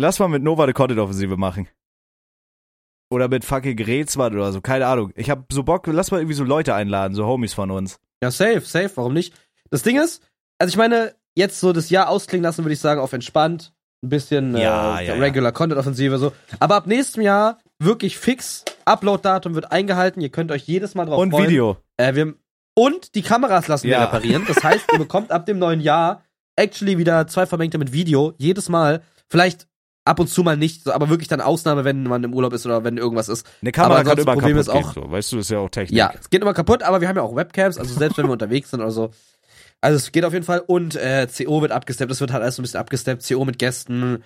Lass 0.00 0.18
mal 0.18 0.28
mit 0.28 0.42
Nova 0.42 0.62
eine 0.64 0.72
Content-Offensive 0.72 1.36
machen. 1.36 1.68
Oder 3.10 3.28
mit 3.28 3.44
fucking 3.44 3.82
Rätswand 3.82 4.34
oder 4.34 4.52
so, 4.52 4.60
keine 4.60 4.86
Ahnung. 4.86 5.12
Ich 5.16 5.30
hab 5.30 5.50
so 5.52 5.62
Bock, 5.62 5.86
lass 5.86 6.10
mal 6.10 6.18
irgendwie 6.18 6.34
so 6.34 6.44
Leute 6.44 6.74
einladen, 6.74 7.14
so 7.14 7.26
Homies 7.26 7.54
von 7.54 7.70
uns. 7.70 7.98
Ja, 8.22 8.30
safe, 8.30 8.60
safe, 8.60 8.90
warum 8.96 9.14
nicht? 9.14 9.34
Das 9.70 9.82
Ding 9.82 9.98
ist, 9.98 10.22
also 10.58 10.70
ich 10.70 10.76
meine, 10.76 11.14
jetzt 11.34 11.58
so 11.60 11.72
das 11.72 11.88
Jahr 11.88 12.08
ausklingen 12.10 12.42
lassen, 12.42 12.64
würde 12.64 12.74
ich 12.74 12.80
sagen, 12.80 13.00
auf 13.00 13.12
entspannt, 13.14 13.72
ein 14.04 14.10
bisschen 14.10 14.54
Ja, 14.56 14.98
äh, 15.00 15.06
ja, 15.06 15.14
ja. 15.14 15.20
Regular 15.20 15.52
Content 15.52 15.80
Offensive 15.80 16.18
so. 16.18 16.32
Aber 16.60 16.76
ab 16.76 16.86
nächstem 16.86 17.22
Jahr 17.22 17.58
wirklich 17.78 18.18
fix, 18.18 18.64
Upload-Datum 18.84 19.54
wird 19.54 19.72
eingehalten, 19.72 20.20
ihr 20.20 20.30
könnt 20.30 20.52
euch 20.52 20.64
jedes 20.64 20.94
Mal 20.94 21.06
drauf 21.06 21.18
Und 21.18 21.30
freuen. 21.30 21.48
Video. 21.48 21.76
Äh, 21.96 22.14
wir, 22.14 22.34
und 22.74 23.14
die 23.14 23.22
Kameras 23.22 23.68
lassen 23.68 23.88
Ja. 23.88 24.00
wir 24.00 24.06
reparieren. 24.08 24.44
Das 24.46 24.62
heißt, 24.62 24.92
ihr 24.92 24.98
bekommt 24.98 25.32
ab 25.32 25.46
dem 25.46 25.58
neuen 25.58 25.80
Jahr 25.80 26.22
actually 26.56 26.98
wieder 26.98 27.26
zwei 27.26 27.46
Vermengte 27.46 27.78
mit 27.78 27.92
Video, 27.92 28.34
jedes 28.36 28.68
Mal. 28.68 29.02
Vielleicht 29.28 29.67
ab 30.08 30.18
und 30.20 30.28
zu 30.28 30.42
mal 30.42 30.56
nicht, 30.56 30.84
so, 30.84 30.92
aber 30.92 31.08
wirklich 31.08 31.28
dann 31.28 31.40
Ausnahme, 31.40 31.84
wenn 31.84 32.02
man 32.02 32.24
im 32.24 32.34
Urlaub 32.34 32.52
ist 32.52 32.66
oder 32.66 32.82
wenn 32.84 32.96
irgendwas 32.98 33.28
ist. 33.28 33.46
Eine 33.62 33.72
Kamera 33.72 34.00
Aber 34.00 34.08
kann 34.10 34.18
immer 34.18 34.32
Problem 34.34 34.56
kaputt 34.56 34.66
ist 34.68 34.72
gehen, 34.72 34.84
auch- 34.84 34.94
so. 34.94 35.10
Weißt 35.12 35.32
du, 35.32 35.36
das 35.36 35.46
ist 35.46 35.50
ja 35.50 35.58
auch 35.58 35.68
Technik. 35.70 35.96
Ja, 35.98 36.12
es 36.18 36.30
geht 36.30 36.42
immer 36.42 36.54
kaputt, 36.54 36.82
aber 36.82 37.00
wir 37.00 37.08
haben 37.08 37.16
ja 37.16 37.22
auch 37.22 37.36
Webcams, 37.36 37.78
also 37.78 37.94
selbst 37.94 38.18
wenn 38.18 38.26
wir 38.26 38.32
unterwegs 38.32 38.70
sind 38.70 38.80
oder 38.80 38.90
so. 38.90 39.10
Also 39.80 39.96
es 39.96 40.10
geht 40.10 40.24
auf 40.24 40.32
jeden 40.32 40.44
Fall. 40.44 40.60
Und 40.66 40.96
äh, 40.96 41.28
CO 41.28 41.62
wird 41.62 41.70
abgesteppt, 41.70 42.10
es 42.10 42.20
wird 42.20 42.32
halt 42.32 42.42
alles 42.42 42.56
so 42.56 42.62
ein 42.62 42.64
bisschen 42.64 42.80
abgesteppt, 42.80 43.26
CO 43.28 43.44
mit 43.44 43.58
Gästen. 43.60 44.24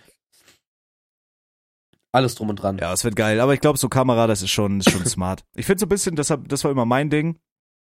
Alles 2.12 2.34
drum 2.34 2.50
und 2.50 2.56
dran. 2.56 2.78
Ja, 2.78 2.92
es 2.92 3.04
wird 3.04 3.16
geil. 3.16 3.40
Aber 3.40 3.54
ich 3.54 3.60
glaube, 3.60 3.78
so 3.78 3.88
Kamera, 3.88 4.26
das 4.26 4.42
ist 4.42 4.50
schon, 4.50 4.80
ist 4.80 4.90
schon 4.90 5.04
smart. 5.06 5.44
Ich 5.54 5.66
finde 5.66 5.80
so 5.80 5.86
ein 5.86 5.88
bisschen, 5.88 6.16
deshalb, 6.16 6.48
das 6.48 6.62
war 6.64 6.70
immer 6.70 6.84
mein 6.84 7.10
Ding. 7.10 7.38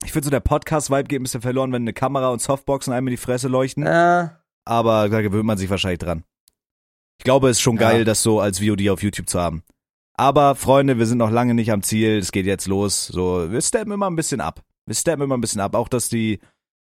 Ich 0.05 0.12
finde 0.12 0.26
so 0.26 0.30
der 0.30 0.41
Podcast-Vibe 0.41 1.05
geht 1.05 1.20
ein 1.20 1.24
bisschen 1.24 1.43
verloren, 1.43 1.72
wenn 1.72 1.82
eine 1.82 1.93
Kamera 1.93 2.28
und 2.30 2.41
Softboxen 2.41 2.93
einem 2.93 3.09
in 3.09 3.12
die 3.12 3.16
Fresse 3.16 3.49
leuchten. 3.49 3.87
Äh, 3.87 4.28
Aber 4.64 5.09
da 5.09 5.20
gewöhnt 5.20 5.45
man 5.47 5.59
sich 5.59 5.70
wahrscheinlich 5.70 5.99
dran. 6.01 6.24
Ich 7.18 7.24
glaube, 7.24 7.48
es 7.48 7.58
ist 7.58 7.62
schon 7.62 7.76
Ja. 7.76 7.90
geil, 7.90 8.04
das 8.04 8.22
so 8.22 8.40
als 8.40 8.58
VOD 8.60 8.88
auf 8.90 9.02
YouTube 9.02 9.28
zu 9.28 9.40
haben. 9.40 9.62
Aber 10.16 10.54
Freunde, 10.54 10.98
wir 10.98 11.06
sind 11.06 11.18
noch 11.18 11.30
lange 11.30 11.54
nicht 11.54 11.72
am 11.72 11.82
Ziel. 11.82 12.18
Es 12.18 12.30
geht 12.32 12.46
jetzt 12.46 12.66
los. 12.66 13.06
So, 13.06 13.50
wir 13.50 13.60
steppen 13.62 13.92
immer 13.92 14.08
ein 14.08 14.16
bisschen 14.16 14.40
ab. 14.40 14.62
Wir 14.86 14.94
steppen 14.94 15.22
immer 15.22 15.36
ein 15.36 15.40
bisschen 15.40 15.60
ab. 15.60 15.74
Auch, 15.74 15.88
dass 15.88 16.08
die, 16.08 16.38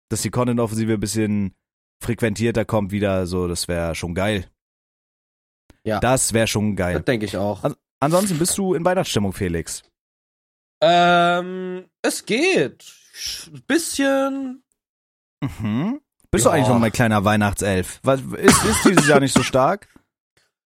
dass 0.09 0.21
die 0.21 0.31
Content-Offensive 0.31 0.93
ein 0.93 0.99
bisschen 0.99 1.55
frequentierter 2.03 2.65
kommt 2.65 2.91
wieder. 2.91 3.25
So, 3.27 3.47
das 3.47 3.67
wäre 3.67 3.95
schon 3.95 4.15
geil. 4.15 4.49
Ja. 5.85 5.99
Das 5.99 6.33
wäre 6.33 6.47
schon 6.47 6.75
geil. 6.75 6.95
das 6.95 7.05
denke 7.05 7.25
ich 7.25 7.37
auch. 7.37 7.63
Ansonsten 8.01 8.37
bist 8.37 8.57
du 8.57 8.73
in 8.73 8.83
Weihnachtsstimmung, 8.83 9.31
Felix. 9.33 9.83
Ähm, 10.81 11.85
es 12.01 12.25
geht. 12.25 12.83
Bisschen. 13.67 14.63
Mhm. 15.41 16.01
Bist 16.31 16.45
Ja. 16.45 16.51
du 16.51 16.55
eigentlich 16.57 16.67
noch 16.69 16.79
mein 16.79 16.91
kleiner 16.91 17.23
Weihnachtself? 17.23 17.99
Was, 18.03 18.19
ist, 18.21 18.63
ist 18.65 18.83
dieses 18.85 19.07
Jahr 19.07 19.19
nicht 19.21 19.33
so 19.33 19.41
stark? 19.43 19.87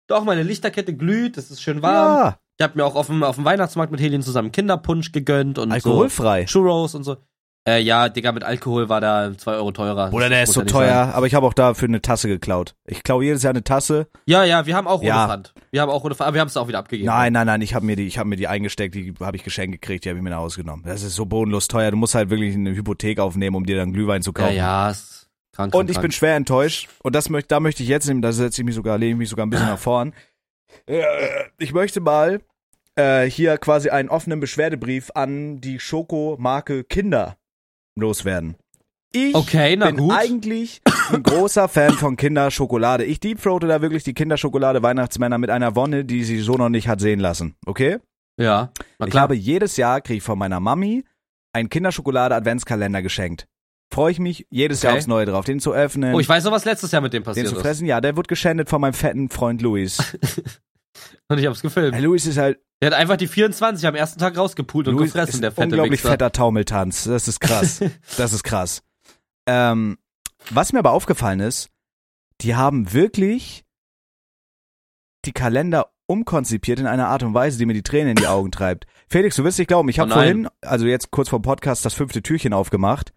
Doch, 0.07 0.23
meine 0.23 0.43
Lichterkette 0.43 0.95
glüht, 0.95 1.37
es 1.37 1.49
ist 1.51 1.61
schön 1.61 1.81
warm. 1.81 1.93
Ja, 2.27 2.37
Ich 2.59 2.63
habe 2.63 2.77
mir 2.77 2.85
auch 2.85 2.95
auf 2.95 3.07
dem, 3.07 3.23
auf 3.23 3.35
dem 3.35 3.45
Weihnachtsmarkt 3.45 3.91
mit 3.91 3.99
Helien 4.01 4.21
zusammen 4.21 4.51
Kinderpunsch 4.51 5.11
gegönnt 5.11 5.57
und 5.57 5.71
alkoholfrei. 5.71 6.45
so 6.47 6.59
Churros 6.59 6.93
und 6.95 7.03
so. 7.03 7.17
Äh, 7.67 7.81
ja, 7.81 8.09
Digga, 8.09 8.31
mit 8.31 8.43
Alkohol 8.43 8.89
war 8.89 9.01
da 9.01 9.35
zwei 9.35 9.53
Euro 9.55 9.71
teurer. 9.71 10.13
Oder 10.13 10.29
der 10.29 10.43
ist 10.43 10.53
so 10.53 10.59
ja 10.59 10.67
teuer, 10.67 11.05
sein. 11.05 11.13
aber 11.15 11.25
ich 11.25 11.33
habe 11.33 11.47
auch 11.47 11.53
dafür 11.55 11.87
eine 11.87 11.99
Tasse 11.99 12.27
geklaut. 12.27 12.75
Ich 12.85 13.01
klaue 13.01 13.23
jedes 13.25 13.41
Jahr 13.41 13.53
eine 13.53 13.63
Tasse. 13.63 14.07
Ja, 14.27 14.43
ja, 14.43 14.67
wir 14.67 14.75
haben 14.75 14.87
auch 14.87 14.99
ohne 14.99 15.07
Ja. 15.07 15.25
Pfand. 15.27 15.55
Wir 15.71 15.81
haben 15.81 15.89
auch 15.89 16.03
ohne 16.03 16.13
Pfand, 16.13 16.27
aber 16.27 16.35
wir 16.35 16.41
haben 16.41 16.47
es 16.49 16.57
auch 16.57 16.67
wieder 16.67 16.77
abgegeben. 16.77 17.07
Nein, 17.07 17.33
nein, 17.33 17.47
nein, 17.47 17.61
ich 17.61 17.73
habe 17.73 17.83
mir 17.83 17.95
die, 17.95 18.05
ich 18.05 18.19
habe 18.19 18.29
mir 18.29 18.35
die 18.35 18.47
eingesteckt, 18.47 18.93
die 18.93 19.15
habe 19.19 19.35
ich 19.35 19.43
geschenkt 19.43 19.81
gekriegt, 19.81 20.05
die 20.05 20.09
habe 20.09 20.19
ich 20.19 20.23
mir 20.23 20.29
nach 20.29 20.37
Hause 20.37 20.61
genommen. 20.61 20.83
Das 20.85 21.01
ist 21.01 21.15
so 21.15 21.25
bodenlos 21.25 21.67
teuer. 21.67 21.89
Du 21.89 21.97
musst 21.97 22.13
halt 22.13 22.29
wirklich 22.29 22.53
eine 22.53 22.75
Hypothek 22.75 23.19
aufnehmen, 23.19 23.55
um 23.55 23.65
dir 23.65 23.77
dann 23.77 23.93
Glühwein 23.93 24.21
zu 24.21 24.29
Ja, 24.29 24.43
kaufen. 24.43 24.55
ja, 24.55 24.89
ist 24.91 25.24
krank. 25.55 25.73
Und 25.73 25.79
krank, 25.85 25.89
ich 25.89 25.95
bin 25.95 26.01
krank. 26.03 26.13
schwer 26.13 26.35
enttäuscht. 26.35 26.89
Und 27.03 27.15
das 27.15 27.29
möchte, 27.29 27.47
da 27.49 27.59
möchte 27.59 27.83
ich 27.83 27.89
jetzt, 27.89 28.07
nehmen, 28.07 28.21
da 28.21 28.31
setze 28.31 28.61
ich 28.61 28.65
mich 28.65 28.75
sogar, 28.75 28.97
lehne 28.97 29.11
ich 29.13 29.17
mich 29.17 29.29
sogar 29.29 29.45
ein 29.45 29.49
bisschen 29.49 29.67
nach 29.69 29.79
vorn. 29.79 30.13
Äh, 30.87 31.03
Ich 31.57 31.73
möchte 31.73 32.01
mal 32.01 32.41
äh, 32.95 33.23
hier 33.29 33.57
quasi 33.57 33.89
einen 33.89 34.09
offenen 34.09 34.39
Beschwerdebrief 34.39 35.11
an 35.15 35.59
die 35.61 35.79
Schokomarke 35.79 36.83
Kinder 36.83 37.37
loswerden. 37.97 38.55
Ich 39.13 39.33
Okay, 39.33 39.77
bin 39.77 39.95
gut. 39.95 40.11
eigentlich 40.13 40.81
ein 41.09 41.23
großer 41.23 41.69
Fan 41.69 41.93
von 41.93 42.17
Kinderschokolade. 42.17 43.05
Ich 43.05 43.21
deepthroate 43.21 43.65
da 43.67 43.81
wirklich 43.81 44.03
die 44.03 44.13
Kinderschokolade 44.13 44.83
Weihnachtsmänner 44.83 45.37
mit 45.37 45.49
einer 45.49 45.73
Wonne, 45.77 46.03
die 46.03 46.25
sie 46.25 46.39
so 46.39 46.55
noch 46.55 46.67
nicht 46.67 46.89
hat 46.89 46.99
sehen 46.99 47.21
lassen. 47.21 47.55
Okay? 47.65 47.99
Ja, 48.37 48.71
Ich 49.01 49.11
klar. 49.11 49.23
habe 49.23 49.35
jedes 49.35 49.77
Jahr 49.77 50.01
kriege 50.01 50.17
ich 50.17 50.23
von 50.23 50.37
meiner 50.37 50.59
Mami 50.59 51.05
einen 51.53 51.69
Kinderschokolade 51.69 52.35
Adventskalender 52.35 53.01
geschenkt. 53.01 53.47
Freue 53.93 54.11
ich 54.11 54.19
mich 54.19 54.47
jedes 54.49 54.81
Jahr 54.81 54.93
Okay. 54.93 54.99
aufs 54.99 55.07
Neue 55.07 55.25
drauf, 55.25 55.45
den 55.45 55.59
zu 55.59 55.71
öffnen, 55.73 56.13
oh, 56.15 56.19
ich 56.19 56.27
weiß 56.27 56.43
noch, 56.43 56.51
was 56.51 56.65
letztes 56.65 56.91
Jahr 56.91 57.01
mit 57.01 57.13
dem 57.13 57.21
den 57.21 57.25
passiert 57.25 57.47
zu 57.47 57.55
ist. 57.55 57.61
fressen. 57.61 57.85
Ja, 57.85 58.01
der 58.01 58.15
wird 58.17 58.27
geschändet 58.27 58.69
von 58.69 58.81
meinem 58.81 58.93
fetten 58.93 59.29
Freund 59.29 59.61
Luis. 59.61 59.97
Und 61.27 61.39
ich 61.39 61.45
hab's 61.45 61.61
gefilmt. 61.61 61.93
Hey, 61.95 62.03
Luis 62.03 62.25
ist 62.25 62.37
halt 62.37 62.59
Der 62.81 62.91
hat 62.91 62.97
einfach 62.97 63.17
die 63.17 63.27
24 63.27 63.85
am 63.87 63.95
ersten 63.95 64.19
Tag 64.19 64.37
rausgepult 64.37 64.87
und 64.87 64.95
Luis 64.95 65.11
gefressen, 65.11 65.35
ist 65.35 65.43
der 65.43 65.51
fette 65.51 65.67
unglaublich 65.67 65.99
Wichser. 65.99 66.09
fetter 66.11 66.31
Taumeltanz. 66.31 67.03
Das 67.05 67.27
ist 67.27 67.39
krass. 67.39 67.79
das 68.17 68.31
ist 68.33 68.43
krass. 68.43 68.81
Ähm, 69.47 69.97
was 70.51 70.71
mir 70.73 70.79
aber 70.79 70.91
aufgefallen 70.91 71.39
ist, 71.39 71.69
die 72.41 72.55
haben 72.55 72.93
wirklich 72.93 73.63
die 75.25 75.31
Kalender 75.31 75.91
umkonzipiert 76.07 76.79
in 76.79 76.85
einer 76.85 77.07
Art 77.07 77.23
und 77.23 77.33
Weise, 77.33 77.57
die 77.57 77.65
mir 77.65 77.73
die 77.73 77.81
Tränen 77.81 78.09
in 78.09 78.15
die 78.17 78.27
Augen 78.27 78.51
treibt. 78.51 78.85
Felix, 79.09 79.35
du 79.35 79.43
wirst 79.43 79.57
nicht 79.57 79.67
glauben, 79.67 79.89
ich 79.89 79.99
habe 79.99 80.11
Oh 80.11 80.13
vorhin, 80.13 80.47
also 80.61 80.85
jetzt 80.85 81.09
kurz 81.09 81.29
vor 81.29 81.39
dem 81.39 81.43
Podcast, 81.43 81.83
das 81.83 81.95
fünfte 81.95 82.21
Türchen 82.21 82.53
aufgemacht. 82.53 83.13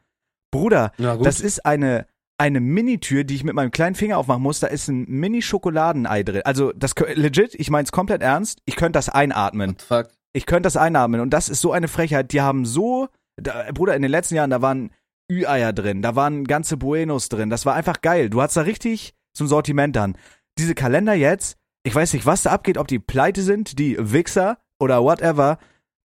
Bruder, 0.51 0.93
das 0.99 1.41
ist 1.41 1.65
eine 1.65 2.07
eine 2.39 2.61
Minitür, 2.61 3.25
die 3.25 3.35
ich 3.35 3.45
mit 3.45 3.55
meinem 3.55 3.73
kleinen 3.73 3.97
Finger 3.97 4.17
aufmachen 4.17 4.43
muss. 4.43 4.61
Da 4.61 4.69
ist 4.69 4.89
ein 4.89 5.05
Mini-Schokoladenei 5.09 6.23
drin. 6.23 6.43
Also 6.45 6.73
das 6.73 6.95
legit, 7.15 7.55
ich 7.55 7.69
mein's 7.69 7.91
komplett 7.91 8.23
ernst. 8.23 8.61
Ich 8.65 8.77
könnte 8.77 8.97
das 8.97 9.09
einatmen. 9.09 9.71
What 9.71 9.81
the 9.81 9.87
fuck? 9.87 10.09
Ich 10.33 10.47
könnte 10.47 10.69
das 10.69 10.77
einatmen 10.77 11.21
und 11.21 11.31
das 11.31 11.49
ist 11.49 11.61
so 11.61 11.73
eine 11.73 11.89
Frechheit. 11.89 12.33
Die 12.33 12.41
haben 12.41 12.65
so, 12.65 13.09
da, 13.37 13.67
Bruder, 13.75 13.97
in 13.97 14.03
den 14.03 14.11
letzten 14.11 14.37
Jahren, 14.37 14.51
da 14.51 14.63
waren 14.63 14.93
Ü-Eier 15.31 15.73
drin, 15.73 16.01
da 16.01 16.15
waren 16.15 16.45
ganze 16.45 16.77
Buenos 16.77 17.29
drin. 17.29 17.51
Das 17.51 17.67
war 17.67 17.75
einfach 17.75 18.03
geil. 18.03 18.31
Du 18.31 18.41
hattest 18.41 18.57
da 18.57 18.61
richtig 18.63 19.15
so 19.37 19.45
ein 19.45 19.49
Sortiment 19.49 19.97
dann. 19.97 20.17
Diese 20.59 20.75
Kalender 20.75 21.15
jetzt, 21.15 21.57
ich 21.83 21.95
weiß 21.95 22.13
nicht, 22.13 22.25
was 22.25 22.43
da 22.43 22.51
abgeht, 22.53 22.79
ob 22.79 22.87
die 22.87 22.99
pleite 22.99 23.43
sind, 23.43 23.79
die 23.79 23.97
Wichser 23.99 24.59
oder 24.79 25.03
whatever. 25.03 25.59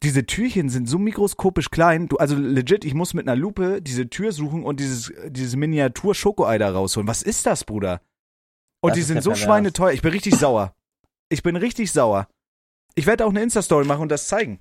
Diese 0.02 0.26
Türchen 0.26 0.68
sind 0.68 0.88
so 0.88 0.98
mikroskopisch 0.98 1.70
klein. 1.70 2.08
Du, 2.08 2.16
also 2.16 2.36
legit, 2.36 2.84
ich 2.84 2.94
muss 2.94 3.14
mit 3.14 3.28
einer 3.28 3.36
Lupe 3.36 3.80
diese 3.80 4.08
Tür 4.10 4.32
suchen 4.32 4.64
und 4.64 4.80
dieses, 4.80 5.12
dieses 5.28 5.54
Miniatur-Schokoei 5.54 6.58
da 6.58 6.72
rausholen. 6.72 7.06
Was 7.06 7.22
ist 7.22 7.46
das, 7.46 7.64
Bruder? 7.64 8.00
Und 8.80 8.90
Das 8.90 8.96
die 8.96 9.02
sind 9.02 9.22
so 9.22 9.34
schweineteuer. 9.34 9.92
Ich 9.92 10.02
bin 10.02 10.10
richtig 10.12 10.34
sauer. 10.34 10.74
Ich 11.28 11.42
bin 11.44 11.54
richtig 11.54 11.92
sauer. 11.92 12.28
Ich 12.94 13.06
werde 13.06 13.24
auch 13.24 13.30
eine 13.30 13.42
Insta-Story 13.42 13.84
machen 13.84 14.02
und 14.02 14.10
das 14.10 14.26
zeigen. 14.26 14.60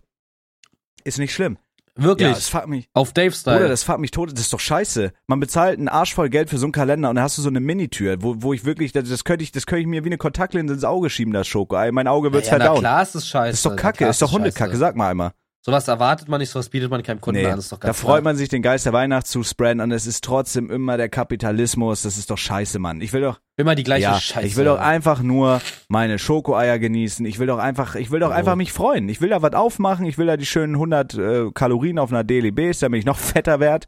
Ist 1.03 1.17
nicht 1.17 1.33
schlimm. 1.33 1.57
Wirklich? 1.95 2.29
Ja, 2.29 2.33
das 2.33 2.47
fuckt 2.49 2.67
mich. 2.67 2.87
Auf 2.93 3.11
Dave-Style. 3.13 3.57
Bruder, 3.57 3.69
das 3.69 3.83
fuckt 3.83 3.99
mich 3.99 4.11
tot. 4.11 4.31
Das 4.31 4.39
ist 4.39 4.53
doch 4.53 4.59
scheiße. 4.59 5.11
Man 5.27 5.39
bezahlt 5.39 5.77
einen 5.77 5.89
Arsch 5.89 6.13
voll 6.13 6.29
Geld 6.29 6.49
für 6.49 6.57
so 6.57 6.65
einen 6.65 6.71
Kalender 6.71 7.09
und 7.09 7.15
dann 7.15 7.23
hast 7.23 7.37
du 7.37 7.41
so 7.41 7.49
eine 7.49 7.59
Minitür, 7.59 8.17
wo, 8.21 8.35
wo 8.37 8.53
ich 8.53 8.63
wirklich, 8.65 8.91
das, 8.93 9.09
das 9.09 9.23
könnte 9.23 9.43
ich, 9.43 9.51
das 9.51 9.65
könnte 9.65 9.81
ich 9.81 9.87
mir 9.87 10.03
wie 10.03 10.09
eine 10.09 10.17
Kontaktlinse 10.17 10.73
ins 10.73 10.83
Auge 10.83 11.09
schieben, 11.09 11.33
das 11.33 11.47
Schoko. 11.47 11.75
Mein 11.91 12.07
Auge 12.07 12.31
wird's 12.33 12.47
ja, 12.47 12.53
na 12.57 12.65
verdauen. 12.65 12.79
klar 12.79 13.01
ist 13.01 13.15
es 13.15 13.27
scheiße. 13.27 13.49
Das 13.51 13.55
ist 13.59 13.65
doch 13.65 13.71
Na 13.71 13.75
Kacke, 13.77 13.97
klar 13.97 14.09
ist 14.11 14.21
doch 14.21 14.31
Hundekacke, 14.31 14.71
scheiße. 14.71 14.79
sag 14.79 14.95
mal 14.95 15.09
einmal. 15.11 15.31
Sowas 15.63 15.87
erwartet 15.87 16.27
man 16.27 16.39
nicht, 16.39 16.49
sowas 16.49 16.69
bietet 16.69 16.89
man 16.89 17.03
keinem 17.03 17.21
Kunden 17.21 17.41
Nee, 17.41 17.47
an, 17.47 17.59
ist 17.59 17.71
doch 17.71 17.77
da 17.77 17.89
ganz 17.89 17.99
freut 17.99 18.13
klar. 18.15 18.21
man 18.23 18.35
sich, 18.35 18.49
den 18.49 18.63
Geist 18.63 18.87
der 18.87 18.93
Weihnacht 18.93 19.27
zu 19.27 19.43
spreaden 19.43 19.79
und 19.79 19.91
es 19.91 20.07
ist 20.07 20.23
trotzdem 20.23 20.71
immer 20.71 20.97
der 20.97 21.07
Kapitalismus. 21.07 22.01
Das 22.01 22.17
ist 22.17 22.31
doch 22.31 22.37
scheiße, 22.39 22.79
Mann. 22.79 22.99
Ich 22.99 23.13
will 23.13 23.21
doch, 23.21 23.39
Immer 23.57 23.75
die 23.75 23.83
gleiche 23.83 24.01
ja, 24.03 24.19
Scheiße. 24.19 24.47
ich 24.47 24.55
will 24.55 24.65
doch 24.65 24.79
einfach 24.79 25.21
nur 25.21 25.61
meine 25.87 26.17
Schokoeier 26.17 26.79
genießen. 26.79 27.23
Ich 27.27 27.37
will 27.37 27.45
doch 27.45 27.59
einfach, 27.59 27.93
ich 27.93 28.09
will 28.09 28.19
doch 28.19 28.29
Oh. 28.31 28.33
einfach 28.33 28.55
mich 28.55 28.73
freuen. 28.73 29.07
Ich 29.07 29.21
will 29.21 29.29
da 29.29 29.43
was 29.43 29.53
aufmachen. 29.53 30.07
Ich 30.07 30.17
will 30.17 30.25
da 30.25 30.35
die 30.35 30.47
schönen 30.47 30.73
100 30.73 31.13
äh, 31.13 31.51
Kalorien 31.53 31.99
auf 31.99 32.11
einer 32.11 32.23
Daily 32.23 32.49
Base, 32.49 32.79
damit 32.79 32.97
ich 32.99 33.05
noch 33.05 33.17
fetter 33.19 33.59
werd. 33.59 33.85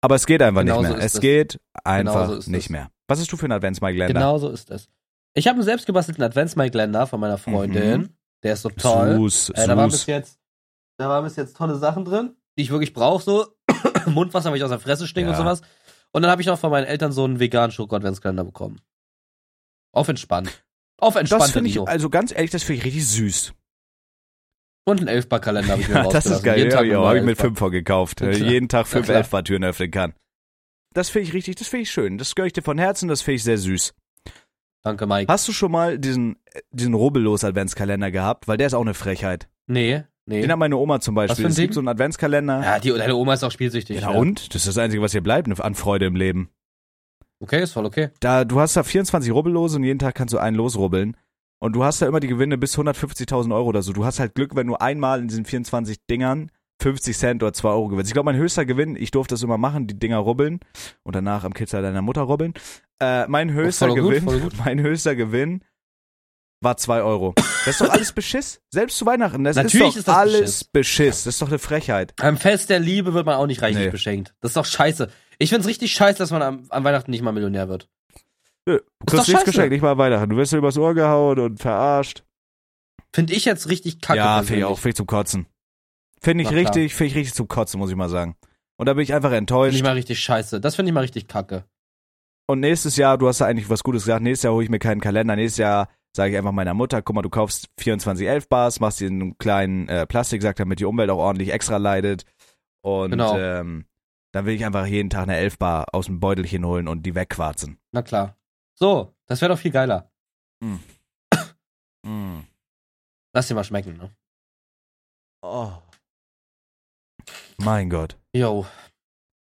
Aber 0.00 0.14
es 0.16 0.26
geht 0.26 0.42
einfach 0.42 0.62
Genauso 0.62 0.80
nicht 0.82 0.96
mehr. 0.96 1.04
Es 1.04 1.14
es. 1.14 1.20
geht 1.20 1.60
einfach 1.84 2.26
Genauso 2.28 2.50
nicht 2.50 2.70
mehr. 2.70 2.90
Was 3.06 3.20
hast 3.20 3.30
du 3.32 3.36
für 3.36 3.46
ein 3.46 3.52
Adventsmaiglender? 3.52 4.12
Genau 4.12 4.38
so 4.38 4.48
ist 4.50 4.70
es. 4.70 4.88
Ich 5.34 5.46
habe 5.46 5.54
einen 5.56 5.64
selbstgebastelten 5.64 6.22
Adventsmaiglender 6.24 7.06
von 7.06 7.20
meiner 7.20 7.38
Freundin. 7.38 8.00
Mhm. 8.00 8.08
Der 8.42 8.52
ist 8.54 8.62
so 8.62 8.70
toll. 8.70 9.14
Sus, 9.16 9.50
Äh, 9.50 9.66
da 9.66 9.76
waren 9.76 9.90
bis 9.90 10.06
jetzt, 10.06 10.37
da 10.98 11.08
waren 11.08 11.24
bis 11.24 11.36
jetzt 11.36 11.56
tolle 11.56 11.76
Sachen 11.76 12.04
drin, 12.04 12.36
die 12.58 12.62
ich 12.62 12.70
wirklich 12.70 12.92
brauche, 12.92 13.22
so 13.22 13.46
Mundwasser, 14.06 14.50
weil 14.50 14.58
ich 14.58 14.64
aus 14.64 14.70
der 14.70 14.80
Fresse 14.80 15.06
stinke 15.06 15.30
Ja. 15.30 15.36
und 15.36 15.42
sowas. 15.42 15.62
Und 16.12 16.22
dann 16.22 16.30
habe 16.30 16.40
ich 16.42 16.46
noch 16.48 16.58
von 16.58 16.70
meinen 16.70 16.84
Eltern 16.86 17.12
so 17.12 17.24
einen 17.24 17.38
veganen 17.40 17.70
Schoko-Adventskalender 17.70 18.44
bekommen. 18.44 18.80
Auf 19.92 20.08
entspannt. 20.08 20.64
Auf 20.98 21.14
Das 21.14 21.20
entspannt, 21.20 21.52
finde 21.52 21.70
ich, 21.70 21.80
also 21.80 22.10
ganz 22.10 22.32
ehrlich, 22.32 22.50
das 22.50 22.62
finde 22.62 22.80
ich 22.80 22.84
richtig 22.86 23.06
süß. 23.08 23.54
Und 24.86 24.98
einen 25.00 25.08
Elfbar-Kalender 25.08 25.72
habe 25.72 25.82
ich 25.82 25.88
mir 25.88 25.94
Ja, 25.96 26.08
das 26.08 26.26
ist 26.26 26.42
geil. 26.42 26.58
Jeden 26.58 26.70
Ja, 26.70 26.76
Tag 26.78 26.86
ja, 26.86 27.04
habe 27.04 27.18
ich 27.18 27.24
mit. 27.24 27.38
Fünfer 27.38 27.70
gekauft. 27.70 28.20
Ja, 28.22 28.28
Äh. 28.28 28.36
Jeden 28.36 28.68
Tag 28.68 28.86
fünf 28.88 29.04
klar. 29.06 29.18
Elfbar-Türen 29.18 29.64
öffnen 29.64 29.90
kann. 29.90 30.14
Das 30.94 31.10
finde 31.10 31.28
ich 31.28 31.34
richtig, 31.34 31.56
das 31.56 31.68
finde 31.68 31.82
ich 31.82 31.90
schön. 31.90 32.16
Das 32.16 32.34
gehöre 32.34 32.46
ich 32.46 32.54
dir 32.54 32.62
von 32.62 32.78
Herzen, 32.78 33.08
das 33.08 33.20
finde 33.20 33.36
ich 33.36 33.44
sehr 33.44 33.58
süß. 33.58 33.94
Danke, 34.82 35.06
Mike. 35.06 35.30
Hast 35.30 35.46
du 35.46 35.52
schon 35.52 35.70
mal 35.72 35.98
diesen, 35.98 36.36
äh, 36.46 36.60
diesen 36.70 36.94
rubbellos 36.94 37.44
Adventskalender 37.44 38.10
gehabt? 38.10 38.48
Weil 38.48 38.56
der 38.56 38.68
ist 38.68 38.74
auch 38.74 38.80
eine 38.80 38.94
Frechheit. 38.94 39.48
Nee, 39.66 40.04
nee. 40.28 40.40
Den 40.42 40.52
hat 40.52 40.58
meine 40.58 40.76
Oma 40.76 41.00
zum 41.00 41.14
Beispiel. 41.14 41.32
Was 41.32 41.40
für 41.40 41.46
ein 41.46 41.52
es 41.52 41.56
gibt 41.56 41.74
so 41.74 41.80
einen 41.80 41.88
Adventskalender. 41.88 42.62
ja, 42.62 42.78
die, 42.78 42.90
deine 42.90 43.16
Oma 43.16 43.34
ist 43.34 43.44
auch 43.44 43.50
spielsüchtig. 43.50 44.00
Ja, 44.00 44.10
und? 44.10 44.54
Das 44.54 44.62
ist 44.62 44.68
das 44.68 44.78
Einzige, 44.78 45.02
was 45.02 45.12
hier 45.12 45.22
bleibt 45.22 45.48
an 45.60 45.74
Freude 45.74 46.06
im 46.06 46.16
Leben. 46.16 46.50
Okay, 47.40 47.62
ist 47.62 47.72
voll 47.72 47.86
okay. 47.86 48.10
Da, 48.20 48.44
du 48.44 48.60
hast 48.60 48.76
da 48.76 48.82
24 48.82 49.32
Rubbellose 49.32 49.76
und 49.76 49.84
jeden 49.84 49.98
Tag 49.98 50.14
kannst 50.14 50.34
du 50.34 50.38
einen 50.38 50.56
losrubbeln. 50.56 51.16
Und 51.60 51.74
du 51.74 51.84
hast 51.84 52.00
ja 52.00 52.06
immer 52.06 52.20
die 52.20 52.28
Gewinne 52.28 52.56
bis 52.56 52.78
150.000 52.78 53.52
Euro 53.54 53.68
oder 53.68 53.82
so. 53.82 53.92
Du 53.92 54.04
hast 54.04 54.20
halt 54.20 54.34
Glück, 54.34 54.54
wenn 54.54 54.68
du 54.68 54.76
einmal 54.76 55.20
in 55.20 55.28
diesen 55.28 55.44
24 55.44 56.06
Dingern 56.08 56.50
50 56.80 57.16
Cent 57.16 57.42
oder 57.42 57.52
2 57.52 57.68
Euro 57.68 57.88
gewinnst. 57.88 58.10
Ich 58.10 58.14
glaube, 58.14 58.26
mein 58.26 58.40
höchster 58.40 58.64
Gewinn, 58.64 58.96
ich 58.96 59.10
durfte 59.10 59.34
das 59.34 59.42
immer 59.42 59.58
machen, 59.58 59.86
die 59.86 59.98
Dinger 59.98 60.18
rubbeln 60.18 60.60
und 61.02 61.16
danach 61.16 61.44
am 61.44 61.52
Kitzler 61.52 61.82
deiner 61.82 62.02
Mutter 62.02 62.22
rubbeln. 62.22 62.54
Äh, 63.00 63.26
mein 63.26 63.52
höchster 63.52 63.88
voll 63.88 64.00
gut, 64.00 64.10
Gewinn, 64.10 64.24
voll 64.24 64.40
gut. 64.40 64.52
mein 64.64 64.80
höchster 64.80 65.16
Gewinn 65.16 65.62
war 66.60 66.76
2 66.76 67.02
Euro. 67.02 67.34
Das 67.36 67.66
ist 67.68 67.80
doch 67.80 67.90
alles 67.90 68.12
Beschiss. 68.12 68.60
Selbst 68.70 68.98
zu 68.98 69.06
Weihnachten. 69.06 69.44
Das 69.44 69.56
Natürlich 69.56 69.86
ist 69.86 69.94
doch 69.94 69.98
ist 69.98 70.08
das 70.08 70.16
alles 70.16 70.64
Beschiss. 70.64 71.24
Das 71.24 71.34
ist 71.34 71.42
doch 71.42 71.48
eine 71.48 71.58
Frechheit. 71.58 72.14
Am 72.20 72.36
Fest 72.36 72.70
der 72.70 72.80
Liebe 72.80 73.14
wird 73.14 73.26
man 73.26 73.36
auch 73.36 73.46
nicht 73.46 73.62
reichlich 73.62 73.86
Nee. 73.86 73.90
beschenkt. 73.90 74.34
Das 74.40 74.50
ist 74.50 74.56
doch 74.56 74.64
scheiße. 74.64 75.08
Ich 75.38 75.50
find's 75.50 75.66
richtig 75.66 75.92
scheiße, 75.92 76.18
dass 76.18 76.30
man 76.30 76.42
am, 76.42 76.64
an 76.70 76.84
Weihnachten 76.84 77.10
nicht 77.10 77.22
mal 77.22 77.32
Millionär 77.32 77.68
wird. 77.68 77.88
Nö, 78.66 78.80
Du 79.00 79.06
kriegst 79.06 79.28
nichts 79.28 79.44
geschenkt, 79.44 79.70
nicht 79.72 79.82
mal 79.82 79.96
Weihnachten. 79.98 80.28
Du 80.30 80.36
wirst 80.36 80.52
dir 80.52 80.58
übers 80.58 80.76
Ohr 80.78 80.94
gehauen 80.94 81.38
und 81.38 81.58
verarscht. 81.60 82.24
Finde 83.14 83.32
ich 83.34 83.44
jetzt 83.44 83.68
richtig 83.70 84.00
kacke. 84.00 84.18
ja, 84.18 84.42
finde 84.42 84.58
ich 84.58 84.64
auch. 84.64 84.78
Finde 84.78 84.90
ich 84.90 84.96
zum 84.96 85.06
Kotzen. 85.06 85.46
Finde 86.20 86.42
ich 86.42 86.50
Na 86.50 86.56
richtig, 86.56 86.94
finde 86.94 87.10
ich 87.10 87.16
richtig 87.16 87.34
zum 87.34 87.48
Kotzen, 87.48 87.78
muss 87.78 87.90
ich 87.90 87.96
mal 87.96 88.08
sagen. 88.08 88.36
Und 88.76 88.86
da 88.86 88.94
bin 88.94 89.02
ich 89.02 89.14
einfach 89.14 89.28
Finde 89.28 89.38
enttäuscht. 89.38 89.76
ich 89.76 89.82
mal 89.82 89.92
richtig 89.92 90.20
scheiße. 90.20 90.60
Das 90.60 90.76
finde 90.76 90.90
ich 90.90 90.94
mal 90.94 91.00
richtig 91.00 91.28
kacke. 91.28 91.64
Und 92.46 92.60
nächstes 92.60 92.96
Jahr, 92.96 93.18
du 93.18 93.28
hast 93.28 93.40
ja 93.40 93.46
eigentlich 93.46 93.68
was 93.70 93.82
Gutes 93.82 94.04
gesagt, 94.04 94.22
nächstes 94.22 94.44
Jahr 94.44 94.54
hole 94.54 94.64
ich 94.64 94.70
mir 94.70 94.78
keinen 94.78 95.00
Kalender. 95.00 95.36
Nächstes 95.36 95.58
Jahr 95.58 95.88
sage 96.16 96.32
ich 96.32 96.38
einfach 96.38 96.52
meiner 96.52 96.74
Mutter, 96.74 97.02
guck 97.02 97.14
mal, 97.14 97.22
du 97.22 97.30
kaufst 97.30 97.68
2411 97.76 98.48
Bars, 98.48 98.80
machst 98.80 99.00
die 99.00 99.06
in 99.06 99.20
einem 99.20 99.38
kleinen 99.38 99.88
äh, 99.88 100.06
Plastiksack, 100.06 100.56
damit 100.56 100.80
die 100.80 100.84
Umwelt 100.84 101.10
auch 101.10 101.18
ordentlich 101.18 101.52
extra 101.52 101.76
leidet. 101.76 102.24
Und 102.82 103.10
Genau. 103.12 103.36
ähm, 103.38 103.86
dann 104.32 104.46
will 104.46 104.54
ich 104.54 104.64
einfach 104.64 104.86
jeden 104.86 105.10
Tag 105.10 105.22
eine 105.24 105.36
11 105.36 105.58
Bar 105.58 105.86
aus 105.92 106.06
dem 106.06 106.20
Beutelchen 106.20 106.64
holen 106.64 106.88
und 106.88 107.04
die 107.04 107.14
wegquarzen. 107.14 107.78
Na 107.92 108.02
klar. 108.02 108.36
So, 108.74 109.14
das 109.26 109.40
wäre 109.40 109.52
doch 109.52 109.58
viel 109.58 109.70
geiler. 109.72 110.10
Mm. 110.60 110.76
Lass 113.32 113.48
dir 113.48 113.54
mal 113.54 113.64
schmecken, 113.64 113.96
ne? 113.96 114.10
Oh. 115.42 115.72
Mein 117.58 117.90
Gott. 117.90 118.18
Jo, 118.34 118.66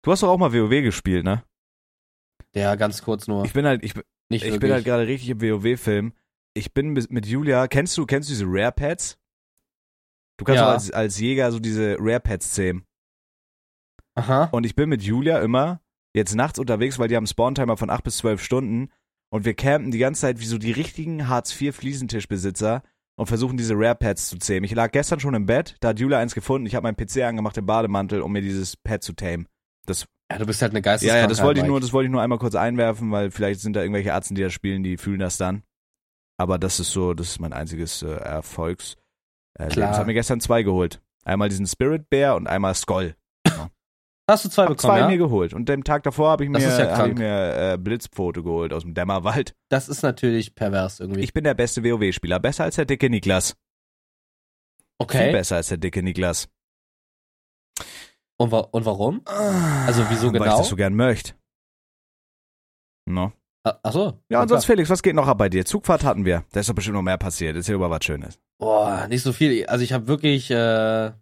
Du 0.02 0.12
hast 0.12 0.22
doch 0.22 0.28
auch 0.28 0.38
mal 0.38 0.52
WoW 0.52 0.70
gespielt, 0.82 1.24
ne? 1.24 1.42
der 2.54 2.76
ganz 2.76 3.02
kurz 3.02 3.26
nur. 3.28 3.44
Ich 3.44 3.52
bin 3.52 3.66
halt, 3.66 3.84
ich, 3.84 3.94
nicht 3.94 4.42
ich 4.42 4.42
wirklich. 4.44 4.60
bin 4.60 4.72
halt 4.72 4.84
gerade 4.84 5.06
richtig 5.06 5.28
im 5.28 5.40
WoW-Film. 5.42 6.12
Ich 6.58 6.74
bin 6.74 6.92
mit 6.92 7.26
Julia, 7.26 7.68
kennst 7.68 7.96
du, 7.96 8.04
kennst 8.06 8.28
du 8.28 8.32
diese 8.32 8.44
Rare 8.46 8.72
Pets? 8.72 9.18
Du 10.38 10.44
kannst 10.44 10.58
Ja. 10.60 10.68
auch 10.68 10.72
als, 10.72 10.90
als 10.90 11.18
Jäger 11.18 11.50
so 11.52 11.58
diese 11.60 11.96
Rare 11.98 12.20
Pets 12.20 12.52
zähmen. 12.52 12.84
Aha. 14.14 14.44
Und 14.52 14.64
ich 14.66 14.74
bin 14.74 14.88
mit 14.88 15.02
Julia 15.02 15.40
immer 15.40 15.80
jetzt 16.14 16.34
nachts 16.34 16.58
unterwegs, 16.58 16.98
weil 16.98 17.08
die 17.08 17.14
haben 17.16 17.22
einen 17.22 17.28
Spawn-Timer 17.28 17.76
von 17.76 17.90
8 17.90 18.02
bis 18.04 18.18
12 18.18 18.42
Stunden. 18.42 18.90
Und 19.30 19.44
wir 19.44 19.54
campen 19.54 19.90
die 19.90 19.98
ganze 19.98 20.22
Zeit 20.22 20.40
wie 20.40 20.46
so 20.46 20.58
die 20.58 20.72
richtigen 20.72 21.28
Hartz-IV-Fliesentischbesitzer 21.28 22.82
und 23.16 23.26
versuchen 23.26 23.56
diese 23.56 23.74
Rare 23.74 23.94
Pets 23.94 24.28
zu 24.28 24.38
zähmen. 24.38 24.64
Ich 24.64 24.74
lag 24.74 24.90
gestern 24.90 25.20
schon 25.20 25.34
im 25.34 25.46
Bett, 25.46 25.76
da 25.80 25.88
hat 25.88 26.00
Julia 26.00 26.18
eins 26.18 26.34
gefunden. 26.34 26.66
Ich 26.66 26.74
habe 26.74 26.84
meinen 26.90 26.96
PC 26.96 27.22
angemacht 27.24 27.56
im 27.58 27.66
Bademantel, 27.66 28.22
um 28.22 28.32
mir 28.32 28.42
dieses 28.42 28.76
Pet 28.76 29.02
zu 29.02 29.12
tamen. 29.12 29.46
Ja, 30.30 30.36
du 30.38 30.44
bist 30.46 30.60
halt 30.60 30.72
eine 30.72 30.78
Ja, 30.80 30.82
Geisteskrankheit. 30.82 31.22
ja, 31.22 31.26
das 31.28 31.42
wollte 31.42 31.58
ich 31.60 31.62
Mike. 31.62 31.70
nur, 31.72 31.80
das 31.80 31.92
wollte 31.92 32.06
ich 32.06 32.12
nur 32.12 32.20
einmal 32.22 32.38
kurz 32.38 32.54
einwerfen, 32.54 33.10
weil 33.10 33.30
vielleicht 33.30 33.60
sind 33.60 33.74
da 33.74 33.80
irgendwelche 33.80 34.10
Ärzte, 34.10 34.34
die 34.34 34.42
das 34.42 34.52
spielen, 34.52 34.82
die 34.82 34.96
fühlen 34.98 35.20
das 35.20 35.36
dann. 35.38 35.62
Aber 36.38 36.58
das 36.58 36.80
ist 36.80 36.92
so, 36.92 37.14
das 37.14 37.30
ist 37.30 37.40
mein 37.40 37.52
einziges 37.52 38.02
äh, 38.02 38.08
Erfolgs. 38.08 38.96
Äh, 39.58 39.68
Klar. 39.68 39.90
Ich 39.90 39.96
habe 39.96 40.06
mir 40.06 40.14
gestern 40.14 40.40
zwei 40.40 40.62
geholt. 40.62 41.02
Einmal 41.24 41.48
diesen 41.48 41.66
Spirit 41.66 42.08
Bear 42.08 42.36
und 42.36 42.46
einmal 42.46 42.74
Skoll. 42.74 43.16
Hast 44.28 44.44
du 44.44 44.50
zwei 44.50 44.64
Hab 44.64 44.68
bekommen, 44.68 44.92
zwei 44.92 45.00
ja? 45.00 45.08
mir 45.08 45.16
geholt. 45.16 45.54
Und 45.54 45.70
dem 45.70 45.84
Tag 45.84 46.02
davor 46.02 46.30
habe 46.30 46.44
ich 46.44 46.50
mir, 46.50 46.58
Das 46.58 46.78
ja 46.78 46.96
hab 46.98 47.06
ich 47.06 47.14
mir 47.14 47.72
äh, 47.72 47.78
Blitzpfote 47.78 48.42
geholt 48.42 48.74
aus 48.74 48.82
dem 48.82 48.92
Dämmerwald. 48.92 49.54
Das 49.70 49.88
ist 49.88 50.02
natürlich 50.02 50.54
pervers 50.54 51.00
irgendwie. 51.00 51.22
Ich 51.22 51.32
bin 51.32 51.44
der 51.44 51.54
beste 51.54 51.82
WoW-Spieler. 51.82 52.38
Besser 52.38 52.64
als 52.64 52.76
der 52.76 52.84
dicke 52.84 53.08
Niklas. 53.08 53.52
Viel 53.52 53.56
okay. 54.98 55.32
besser 55.32 55.56
als 55.56 55.68
der 55.68 55.78
dicke 55.78 56.02
Niklas. 56.02 56.50
Und, 58.36 58.52
wa 58.52 58.58
und 58.58 58.84
warum? 58.84 59.22
Also 59.24 60.04
wieso 60.10 60.26
Weil 60.28 60.36
ich 60.36 60.42
genau? 60.42 60.58
das 60.58 60.68
so 60.68 60.76
gern 60.76 60.94
möchte. 60.94 61.32
No. 63.06 63.32
Ah, 63.68 63.78
Ach 63.82 63.92
so. 63.92 64.18
Ja, 64.28 64.42
und 64.42 64.48
sonst 64.48 64.64
Felix, 64.64 64.88
was 64.90 65.02
geht 65.02 65.14
noch 65.14 65.26
ab 65.26 65.38
bei 65.38 65.48
dir? 65.48 65.64
Zugfahrt 65.64 66.04
hatten 66.04 66.24
wir. 66.24 66.44
Da 66.52 66.60
ist 66.60 66.68
doch 66.68 66.74
bestimmt 66.74 66.94
noch 66.94 67.02
mehr 67.02 67.18
passiert. 67.18 67.56
Erzähl 67.56 67.74
über 67.74 67.90
was 67.90 68.04
Schönes. 68.04 68.38
Boah, 68.58 69.06
nicht 69.08 69.22
so 69.22 69.32
viel. 69.32 69.66
Also 69.66 69.84
ich 69.84 69.92
habe 69.92 70.06
wirklich 70.06 70.50
äh, 70.50 71.12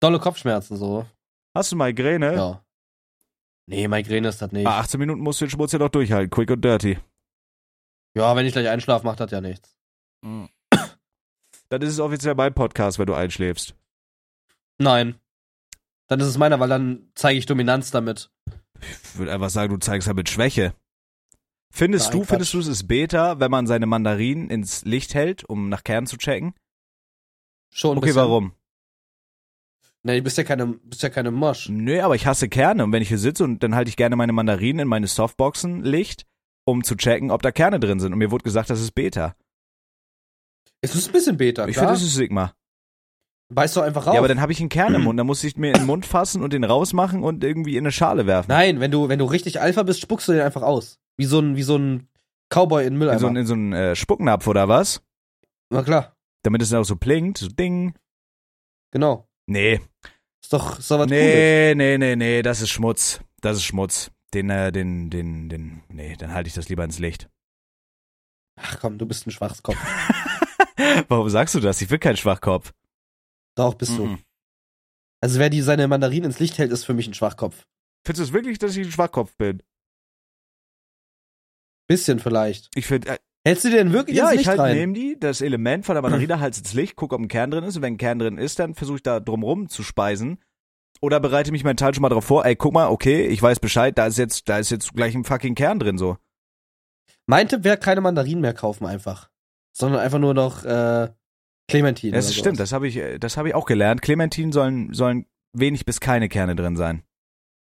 dolle 0.00 0.18
Kopfschmerzen 0.18 0.76
so. 0.76 1.06
Hast 1.54 1.72
du 1.72 1.76
Migräne? 1.76 2.34
Ja. 2.34 2.64
Nee, 3.66 3.88
Migräne 3.88 4.28
ist 4.28 4.40
das 4.40 4.52
nicht. 4.52 4.66
Ah, 4.66 4.80
18 4.80 5.00
Minuten 5.00 5.20
musst 5.20 5.40
du 5.40 5.46
den 5.46 5.50
Schmutz 5.50 5.72
ja 5.72 5.78
doch 5.78 5.88
durchhalten. 5.88 6.30
Quick 6.30 6.50
und 6.50 6.64
dirty. 6.64 6.98
Ja, 8.16 8.34
wenn 8.36 8.46
ich 8.46 8.52
gleich 8.52 8.68
einschlafe, 8.68 9.04
macht 9.04 9.20
das 9.20 9.30
ja 9.30 9.40
nichts. 9.40 9.76
Dann 10.22 11.82
ist 11.82 11.90
es 11.90 12.00
offiziell 12.00 12.34
mein 12.34 12.54
Podcast, 12.54 12.98
wenn 12.98 13.06
du 13.06 13.14
einschläfst. 13.14 13.74
Nein. 14.78 15.16
Dann 16.08 16.20
ist 16.20 16.26
es 16.26 16.38
meiner, 16.38 16.60
weil 16.60 16.68
dann 16.68 17.10
zeige 17.14 17.38
ich 17.38 17.46
Dominanz 17.46 17.90
damit. 17.90 18.30
Ich 18.80 19.18
würde 19.18 19.32
einfach 19.32 19.50
sagen, 19.50 19.72
du 19.72 19.78
zeigst 19.78 20.06
damit 20.08 20.28
Schwäche. 20.28 20.74
Findest 21.72 22.06
Nein, 22.06 22.12
du, 22.12 22.18
Quatsch. 22.20 22.28
findest 22.28 22.54
du, 22.54 22.58
es 22.60 22.66
ist 22.66 22.88
Beta, 22.88 23.40
wenn 23.40 23.50
man 23.50 23.66
seine 23.66 23.86
Mandarinen 23.86 24.48
ins 24.50 24.84
Licht 24.84 25.14
hält, 25.14 25.44
um 25.44 25.68
nach 25.68 25.84
Kernen 25.84 26.06
zu 26.06 26.16
checken? 26.16 26.54
Schon. 27.70 27.98
Okay, 27.98 28.06
bisschen. 28.06 28.22
warum? 28.22 28.52
Nee, 30.02 30.18
du 30.18 30.22
bist 30.22 30.38
ja 30.38 30.44
keine, 30.44 30.66
bist 30.68 31.02
ja 31.02 31.10
keine 31.10 31.32
Mosch. 31.32 31.68
Nö, 31.68 32.00
aber 32.00 32.14
ich 32.14 32.26
hasse 32.26 32.48
Kerne. 32.48 32.84
Und 32.84 32.92
wenn 32.92 33.02
ich 33.02 33.08
hier 33.08 33.18
sitze 33.18 33.42
und 33.42 33.62
dann 33.62 33.74
halte 33.74 33.88
ich 33.88 33.96
gerne 33.96 34.14
meine 34.14 34.32
Mandarinen 34.32 34.80
in 34.80 34.88
meine 34.88 35.08
Softboxen 35.08 35.82
Licht, 35.82 36.26
um 36.64 36.84
zu 36.84 36.94
checken, 36.94 37.30
ob 37.30 37.42
da 37.42 37.50
Kerne 37.50 37.80
drin 37.80 37.98
sind. 37.98 38.12
Und 38.12 38.18
mir 38.18 38.30
wurde 38.30 38.44
gesagt, 38.44 38.70
das 38.70 38.80
ist 38.80 38.92
Beta. 38.92 39.34
Es 40.80 40.94
ist 40.94 41.08
ein 41.08 41.12
bisschen 41.12 41.36
Beta, 41.36 41.66
Ich 41.66 41.74
finde, 41.76 41.90
das 41.90 42.02
ist 42.02 42.14
Sigma. 42.14 42.54
Beißt 43.48 43.76
doch 43.76 43.82
einfach 43.82 44.06
raus. 44.06 44.14
Ja, 44.14 44.20
aber 44.20 44.28
dann 44.28 44.40
habe 44.40 44.52
ich 44.52 44.60
einen 44.60 44.68
Kern 44.68 44.94
im 44.94 45.02
Mund. 45.02 45.18
Dann 45.18 45.26
muss 45.26 45.42
ich 45.44 45.56
mir 45.56 45.68
in 45.68 45.74
den 45.74 45.86
Mund 45.86 46.06
fassen 46.06 46.42
und 46.42 46.52
den 46.52 46.64
rausmachen 46.64 47.22
und 47.22 47.44
irgendwie 47.44 47.76
in 47.76 47.84
eine 47.84 47.92
Schale 47.92 48.26
werfen. 48.26 48.48
Nein, 48.48 48.80
wenn 48.80 48.90
du, 48.90 49.08
wenn 49.08 49.18
du 49.18 49.24
richtig 49.24 49.60
Alpha 49.60 49.82
bist, 49.82 50.00
spuckst 50.00 50.28
du 50.28 50.32
den 50.32 50.42
einfach 50.42 50.62
aus. 50.62 50.98
Wie 51.16 51.24
so 51.24 51.38
ein, 51.40 51.56
wie 51.56 51.62
so 51.62 51.76
ein 51.76 52.08
Cowboy 52.48 52.86
in 52.86 52.96
Mülleimer. 52.96 53.14
In 53.14 53.20
so, 53.20 53.26
einen- 53.26 53.36
in 53.36 53.46
so 53.46 53.54
einen 53.54 53.72
äh, 53.72 53.96
Spucknapf 53.96 54.46
oder 54.46 54.68
was? 54.68 55.02
Na 55.70 55.82
klar, 55.82 56.16
Damit 56.42 56.62
es 56.62 56.70
dann 56.70 56.80
auch 56.80 56.84
so 56.84 56.96
blinkt, 56.96 57.38
so 57.38 57.48
Ding. 57.48 57.94
genau. 58.92 59.28
Nee, 59.48 59.80
Ist 60.42 60.52
doch, 60.52 60.78
ist 60.78 60.90
doch 60.90 60.98
was 60.98 61.06
Cooles. 61.06 61.22
nee, 61.22 61.74
nee, 61.74 61.98
nee, 61.98 62.16
nee, 62.16 62.42
das 62.42 62.60
ist 62.60 62.70
Schmutz. 62.70 63.20
Das 63.40 63.56
ist 63.56 63.64
Schmutz. 63.64 64.10
Den, 64.34 64.50
äh, 64.50 64.70
den, 64.72 65.08
den, 65.10 65.48
den, 65.48 65.82
nee, 65.88 66.14
dann 66.16 66.32
halte 66.34 66.48
ich 66.48 66.54
das 66.54 66.68
lieber 66.68 66.84
ins 66.84 66.98
Licht. 66.98 67.28
Ach 68.60 68.78
komm, 68.80 68.98
du 68.98 69.06
bist 69.06 69.26
ein 69.26 69.30
Schwachskopf. 69.30 69.76
Warum 71.08 71.28
sagst 71.30 71.54
du 71.54 71.60
das? 71.60 71.80
Ich 71.80 71.90
will 71.90 71.98
keinen 71.98 72.16
Schwachkopf. 72.16 72.72
Doch, 73.54 73.74
bist 73.74 73.96
du. 73.98 74.06
Mhm. 74.06 74.18
Also 75.20 75.38
wer 75.38 75.50
die 75.50 75.62
seine 75.62 75.88
Mandarinen 75.88 76.26
ins 76.26 76.38
Licht 76.38 76.58
hält, 76.58 76.70
ist 76.72 76.84
für 76.84 76.94
mich 76.94 77.06
ein 77.06 77.14
Schwachkopf. 77.14 77.66
Findest 78.04 78.20
du 78.20 78.24
es 78.24 78.32
wirklich, 78.32 78.58
dass 78.58 78.76
ich 78.76 78.86
ein 78.86 78.92
Schwachkopf 78.92 79.34
bin? 79.36 79.62
Bisschen 81.86 82.18
vielleicht. 82.18 82.70
Ich 82.74 82.86
finde, 82.86 83.08
äh, 83.10 83.16
Hältst 83.46 83.64
du 83.64 83.68
dir 83.68 83.76
denn 83.76 83.92
wirklich 83.92 84.16
ja, 84.16 84.24
ins 84.24 84.32
ich 84.32 84.38
Licht 84.38 84.48
halt 84.48 84.58
rein? 84.58 84.76
nehme 84.76 84.92
die, 84.92 85.20
das 85.20 85.40
Element 85.40 85.86
von 85.86 85.94
der 85.94 86.02
Mandarine, 86.02 86.40
halte 86.40 86.58
ins 86.58 86.74
Licht, 86.74 86.96
gucke, 86.96 87.14
ob 87.14 87.20
ein 87.20 87.28
Kern 87.28 87.52
drin 87.52 87.62
ist. 87.62 87.76
Und 87.76 87.82
wenn 87.82 87.94
ein 87.94 87.96
Kern 87.96 88.18
drin 88.18 88.38
ist, 88.38 88.58
dann 88.58 88.74
versuche 88.74 88.96
ich 88.96 89.02
da 89.04 89.20
drumrum 89.20 89.68
zu 89.68 89.84
speisen. 89.84 90.42
Oder 91.00 91.20
bereite 91.20 91.52
mich 91.52 91.62
mental 91.62 91.94
schon 91.94 92.02
mal 92.02 92.08
darauf 92.08 92.24
vor, 92.24 92.44
ey, 92.44 92.56
guck 92.56 92.72
mal, 92.72 92.88
okay, 92.88 93.26
ich 93.26 93.40
weiß 93.40 93.60
Bescheid, 93.60 93.96
da 93.96 94.06
ist 94.06 94.18
jetzt, 94.18 94.48
da 94.48 94.58
ist 94.58 94.70
jetzt 94.70 94.94
gleich 94.94 95.14
ein 95.14 95.22
fucking 95.22 95.54
Kern 95.54 95.78
drin, 95.78 95.96
so. 95.96 96.16
Mein 97.26 97.46
Tipp 97.46 97.62
wäre 97.62 97.76
keine 97.76 98.00
Mandarinen 98.00 98.40
mehr 98.40 98.52
kaufen 98.52 98.84
einfach. 98.84 99.30
Sondern 99.72 100.00
einfach 100.00 100.18
nur 100.18 100.34
noch 100.34 100.64
äh, 100.64 101.08
Clementine. 101.68 102.16
Das 102.16 102.32
stimmt, 102.34 102.56
sowas. 102.56 102.70
das 102.70 102.72
habe 102.72 102.88
ich, 102.88 102.96
äh, 102.96 103.18
das 103.18 103.36
habe 103.36 103.48
ich 103.48 103.54
auch 103.54 103.66
gelernt. 103.66 104.02
Clementinen 104.02 104.50
sollen, 104.50 104.92
sollen 104.92 105.26
wenig 105.52 105.84
bis 105.84 106.00
keine 106.00 106.28
Kerne 106.28 106.56
drin 106.56 106.76
sein. 106.76 107.04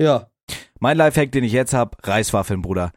Ja. 0.00 0.30
Mein 0.78 0.96
Lifehack, 0.96 1.32
den 1.32 1.42
ich 1.42 1.52
jetzt 1.52 1.72
habe, 1.72 1.96
Reiswaffeln, 2.04 2.62
Bruder. 2.62 2.92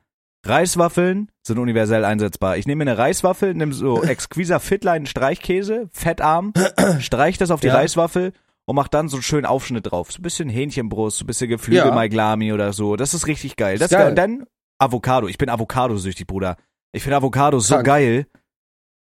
Reiswaffeln 0.45 1.31
sind 1.45 1.59
universell 1.59 2.05
einsetzbar. 2.05 2.57
Ich 2.57 2.65
nehme 2.65 2.83
mir 2.85 2.91
eine 2.91 2.97
Reiswaffel, 2.99 3.53
nehme 3.53 3.73
so 3.73 4.03
exquiser 4.03 4.59
Fitline 4.59 5.05
Streichkäse, 5.05 5.89
fettarm, 5.91 6.53
streich 6.99 7.37
das 7.37 7.51
auf 7.51 7.59
die 7.59 7.67
Ja. 7.67 7.75
Reiswaffel 7.75 8.33
und 8.65 8.75
mach 8.75 8.87
dann 8.87 9.09
so 9.09 9.17
einen 9.17 9.23
schönen 9.23 9.45
Aufschnitt 9.45 9.91
drauf. 9.91 10.11
So 10.11 10.19
ein 10.19 10.23
bisschen 10.23 10.49
Hähnchenbrust, 10.49 11.17
so 11.17 11.23
ein 11.23 11.27
bisschen 11.27 11.49
Geflügel 11.49 11.85
Ja. 11.87 11.91
Maiglami 11.93 12.53
oder 12.53 12.71
so. 12.73 12.95
Das 12.95 13.13
ist 13.13 13.27
richtig 13.27 13.55
geil. 13.57 13.77
Das 13.77 13.91
Ist 13.91 13.97
geil. 13.97 14.09
Und 14.09 14.15
dann 14.15 14.45
Avocado. 14.77 15.27
Ich 15.27 15.37
bin 15.37 15.49
Avocado-süchtig, 15.49 16.25
Bruder. 16.25 16.55
Ich 16.93 17.03
finde 17.03 17.17
Avocados 17.17 17.67
so 17.67 17.83
geil. 17.83 18.25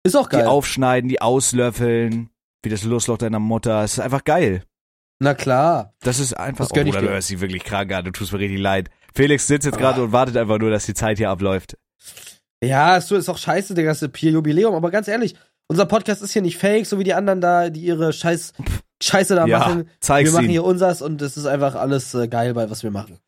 Ist 0.03 0.15
auch 0.15 0.29
geil. 0.29 0.43
Die 0.43 0.47
aufschneiden, 0.47 1.09
die 1.09 1.21
auslöffeln, 1.21 2.29
wie 2.63 2.69
das 2.69 2.83
Lustloch 2.83 3.17
deiner 3.17 3.39
Mutter. 3.39 3.83
Es 3.83 3.93
ist 3.93 3.99
einfach 3.99 4.23
geil. 4.23 4.63
Na 5.19 5.33
klar. 5.33 5.93
Das 5.99 6.19
ist 6.19 6.33
einfach. 6.33 6.69
Das 6.69 6.77
ich 6.77 6.83
Bruder, 6.85 7.01
dir. 7.01 7.07
du 7.07 7.13
hörst 7.13 7.27
sie 7.27 7.41
wirklich 7.41 7.65
krank 7.65 7.91
an. 7.91 8.05
Du 8.05 8.11
tust 8.11 8.31
mir 8.31 8.39
richtig 8.39 8.59
leid. 8.59 8.89
Felix 9.15 9.47
sitzt 9.47 9.65
jetzt 9.65 9.75
Ah. 9.75 9.79
gerade 9.79 10.03
und 10.03 10.11
wartet 10.11 10.37
einfach 10.37 10.57
nur, 10.59 10.69
dass 10.69 10.85
die 10.85 10.93
Zeit 10.93 11.17
hier 11.17 11.29
abläuft. 11.29 11.77
Ja, 12.63 12.97
ist, 12.97 13.11
ist 13.11 13.29
auch 13.29 13.37
scheiße, 13.37 13.73
Digga, 13.73 13.89
das 13.89 14.01
ist 14.01 14.17
hier 14.17 14.31
Jubiläum, 14.31 14.75
aber 14.75 14.91
ganz 14.91 15.07
ehrlich, 15.07 15.35
unser 15.67 15.85
Podcast 15.85 16.21
ist 16.21 16.33
hier 16.33 16.41
nicht 16.41 16.57
fake, 16.57 16.85
so 16.85 16.99
wie 16.99 17.03
die 17.03 17.13
anderen 17.13 17.41
da, 17.41 17.69
die 17.69 17.81
ihre 17.81 18.11
Scheiß, 18.11 18.53
Scheiße 19.01 19.35
da 19.35 19.45
ja, 19.45 19.59
machen. 19.59 19.89
zeig's 20.01 20.29
wir 20.29 20.33
machen 20.33 20.45
ihm. 20.45 20.51
hier 20.51 20.63
unsers 20.65 21.01
und 21.01 21.21
es 21.21 21.37
ist 21.37 21.45
einfach 21.45 21.75
alles 21.75 22.13
äh, 22.13 22.27
geil 22.27 22.53
bei 22.53 22.69
was 22.69 22.83
wir 22.83 22.91
machen. 22.91 23.19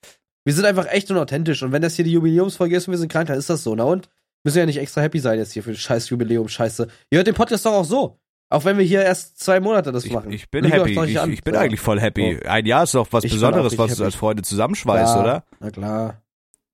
Wir 0.44 0.54
sind 0.54 0.66
einfach 0.66 0.88
echt 0.88 1.10
und 1.12 1.18
authentisch 1.18 1.62
und 1.64 1.72
wenn 1.72 1.82
das 1.82 1.96
hier 1.96 2.04
die 2.04 2.12
Jubiläumsfolge 2.12 2.76
ist 2.76 2.88
und 2.88 2.92
wir 2.94 2.98
sind 2.98 3.12
krank, 3.12 3.28
dann 3.28 3.38
ist 3.38 3.50
das 3.50 3.64
so, 3.64 3.76
na 3.76 3.84
und? 3.84 4.10
Müssen 4.44 4.58
ja 4.58 4.66
nicht 4.66 4.80
extra 4.80 5.02
happy 5.02 5.20
sein 5.20 5.38
jetzt 5.38 5.52
hier 5.54 5.62
für 5.62 5.76
scheiß 5.76 6.10
Jubiläum, 6.10 6.48
scheiße. 6.48 6.88
Ihr 7.12 7.18
hört 7.18 7.28
den 7.28 7.36
Podcast 7.36 7.66
doch 7.66 7.74
auch 7.74 7.86
so. 7.86 8.18
Auch 8.52 8.66
wenn 8.66 8.78
wir 8.78 8.84
hier 8.86 9.02
erst 9.04 9.40
zwei 9.40 9.60
Monate 9.62 9.92
das 9.94 10.06
machen. 10.10 10.32
ich 10.32 10.50
bin 10.52 10.66
euch 10.66 10.72
happy. 10.74 10.92
Ich, 10.92 11.16
ich 11.34 11.44
bin 11.44 11.54
So. 11.54 11.60
eigentlich 11.60 11.80
voll 11.80 12.00
happy. 12.02 12.40
Ein 12.46 12.66
Jahr 12.66 12.84
ist 12.84 12.94
doch 12.94 13.08
was 13.12 13.24
Ich 13.24 13.32
Besonderes, 13.32 13.78
was 13.78 13.92
uns 13.92 14.02
als. 14.02 14.16
Freunde 14.16 14.44
zusammenschweißt, 14.44 15.14
Klar. 15.14 15.24
oder? 15.24 15.44
Na 15.62 15.72
klar. 15.72 16.22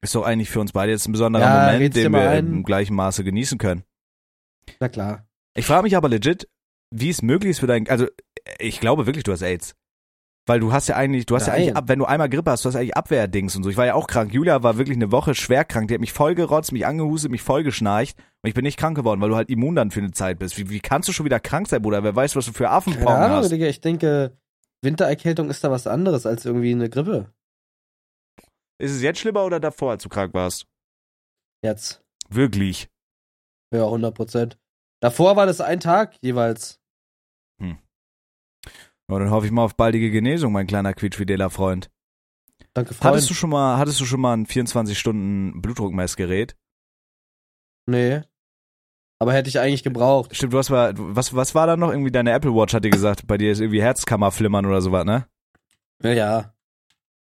Ist 0.01 0.15
doch 0.15 0.23
eigentlich 0.23 0.49
für 0.49 0.59
uns 0.59 0.71
beide 0.71 0.91
jetzt 0.91 1.07
ein 1.07 1.11
besonderer 1.11 1.43
Ja, 1.67 1.71
Moment, 1.73 1.95
den 1.95 2.11
wir 2.11 2.29
ein. 2.29 2.47
im 2.47 2.63
gleichen 2.63 2.95
Maße 2.95 3.23
genießen 3.23 3.57
können. 3.59 3.83
Na 4.79 4.89
klar. 4.89 5.27
Ich 5.55 5.65
frage 5.65 5.83
mich 5.83 5.95
aber 5.95 6.09
legit, 6.09 6.47
wie 6.91 7.09
es 7.09 7.21
möglich 7.21 7.51
ist 7.51 7.59
für 7.59 7.67
dein, 7.67 7.87
also 7.89 8.07
ich 8.59 8.79
glaube 8.79 9.05
wirklich, 9.05 9.23
du 9.23 9.31
hast 9.31 9.41
AIDS. 9.43 9.75
Weil 10.47 10.61
du 10.61 10.71
hast 10.71 10.87
ja 10.87 10.95
eigentlich, 10.95 11.25
du 11.25 11.35
hast 11.35 11.47
ja 11.47 11.53
Nein. 11.53 11.61
eigentlich, 11.61 11.75
ab, 11.75 11.83
wenn 11.87 11.99
du 11.99 12.05
einmal 12.05 12.29
Grippe 12.29 12.49
hast, 12.49 12.63
du 12.63 12.69
hast 12.69 12.77
eigentlich 12.77 12.95
Abwehrdings 12.95 13.55
und 13.57 13.63
so. 13.63 13.69
Ich 13.69 13.75
war 13.75 13.85
ja 13.85 13.95
auch 13.95 14.07
krank. 14.07 14.33
Julia 14.33 14.63
war 14.63 14.77
wirklich 14.77 14.95
eine 14.95 15.11
Woche 15.11 15.35
schwer 15.35 15.65
krank. 15.65 15.89
Die 15.89 15.93
hat 15.93 15.99
mich 15.99 16.13
voll 16.13 16.35
gerotzt, 16.35 16.71
mich 16.71 16.85
angehustet, 16.85 17.31
mich 17.31 17.41
voll 17.41 17.63
geschnarcht. 17.63 18.17
Und 18.41 18.47
ich 18.47 18.53
bin 18.53 18.63
nicht 18.63 18.79
krank 18.79 18.95
geworden, 18.95 19.19
weil 19.19 19.29
du 19.29 19.35
halt 19.35 19.49
immun 19.49 19.75
dann 19.75 19.91
für 19.91 19.99
eine 19.99 20.11
Zeit 20.11 20.39
bist. 20.39 20.57
Wie, 20.57 20.69
wie 20.69 20.79
kannst 20.79 21.09
du 21.09 21.13
schon 21.13 21.25
wieder 21.25 21.41
krank 21.41 21.67
sein, 21.67 21.81
Bruder? 21.81 22.01
Wer 22.03 22.15
weiß, 22.15 22.37
was 22.37 22.45
du 22.45 22.53
für 22.53 22.69
Affenpocken 22.69 23.07
Keine 23.07 23.25
Ahnung, 23.25 23.37
hast. 23.39 23.51
Digga. 23.51 23.67
Ich 23.67 23.81
denke, 23.81 24.37
Wintererkältung 24.81 25.49
ist 25.49 25.65
da 25.65 25.69
was 25.69 25.85
anderes 25.85 26.25
als 26.25 26.45
irgendwie 26.45 26.71
eine 26.71 26.89
Grippe. 26.89 27.33
Ist 28.79 28.91
es 28.91 29.01
jetzt 29.01 29.19
schlimmer 29.19 29.43
oder 29.43 29.59
davor, 29.59 29.91
als 29.91 30.03
du 30.03 30.09
krank 30.09 30.33
warst? 30.33 30.65
Jetzt. 31.61 32.01
Wirklich. 32.29 32.89
Ja, 33.73 33.83
100 33.83 34.15
Prozent. 34.15 34.57
Davor 35.01 35.35
war 35.35 35.45
das 35.45 35.59
ein 35.59 35.81
Tag 35.81 36.15
jeweils. 36.21 36.79
Ja, 39.09 39.19
dann 39.19 39.31
hoffe 39.31 39.45
ich 39.45 39.51
mal 39.51 39.63
auf 39.63 39.75
baldige 39.75 40.11
Genesung, 40.11 40.51
mein 40.51 40.67
kleiner 40.67 40.93
quietschfideler 40.93 41.49
Freund. 41.49 41.89
Danke, 42.73 42.93
Freund. 42.93 43.13
Hattest 43.13 43.29
du 43.29 43.33
schon 43.33 43.49
mal, 43.49 43.77
hattest 43.77 43.99
du 44.01 44.05
schon 44.05 44.19
mal 44.19 44.33
ein 44.35 44.45
24 44.45 44.97
Stunden 44.99 45.61
Blutdruckmessgerät? 45.61 46.55
Nee. 47.85 48.21
Aber 49.19 49.33
hätte 49.33 49.49
ich 49.49 49.59
eigentlich 49.59 49.83
gebraucht. 49.83 50.35
Stimmt, 50.35 50.53
du 50.53 50.57
hast 50.57 50.69
mal, 50.69 50.93
was, 50.95 51.33
was 51.33 51.55
war 51.55 51.65
da 51.65 51.77
noch? 51.77 51.89
Irgendwie 51.89 52.11
deine 52.11 52.31
Apple 52.31 52.53
Watch 52.53 52.73
hat 52.73 52.83
dir 52.83 52.91
gesagt, 52.91 53.25
bei 53.25 53.37
dir 53.37 53.51
ist 53.51 53.61
irgendwie 53.61 53.81
Herzkammer 53.81 54.31
flimmern 54.31 54.65
oder 54.65 54.81
sowas, 54.81 55.05
ne? 55.05 55.27
Ja, 56.03 56.11
ja. 56.11 56.53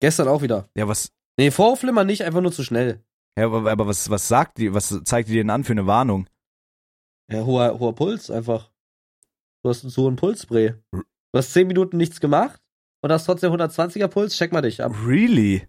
Gestern 0.00 0.28
auch 0.28 0.42
wieder. 0.42 0.68
Ja, 0.74 0.88
was, 0.88 1.12
Nee, 1.36 1.50
Vorflimmern 1.50 2.06
nicht, 2.06 2.22
einfach 2.22 2.40
nur 2.40 2.52
zu 2.52 2.62
schnell. 2.62 3.04
ja, 3.36 3.46
aber, 3.46 3.70
aber 3.70 3.86
was, 3.86 4.08
was 4.08 4.28
sagt 4.28 4.58
die, 4.58 4.72
was 4.72 5.00
zeigt 5.04 5.28
die 5.28 5.32
dir 5.32 5.42
denn 5.42 5.50
an 5.50 5.64
für 5.64 5.72
eine 5.72 5.86
Warnung? 5.86 6.28
Ja, 7.30 7.44
hoher, 7.44 7.78
hoher 7.78 7.94
Puls 7.94 8.30
einfach. 8.30 8.70
Du 9.62 9.70
hast 9.70 9.82
einen 9.82 9.90
zu 9.90 10.02
hohen 10.02 10.16
Pulsspray. 10.16 10.74
Du 11.34 11.38
hast 11.38 11.52
10 11.52 11.66
Minuten 11.66 11.96
nichts 11.96 12.20
gemacht 12.20 12.60
und 13.02 13.10
hast 13.10 13.24
trotzdem 13.24 13.52
120er 13.52 14.06
Puls, 14.06 14.36
check 14.36 14.52
mal 14.52 14.62
dich 14.62 14.80
ab. 14.80 14.92
Really? 15.04 15.66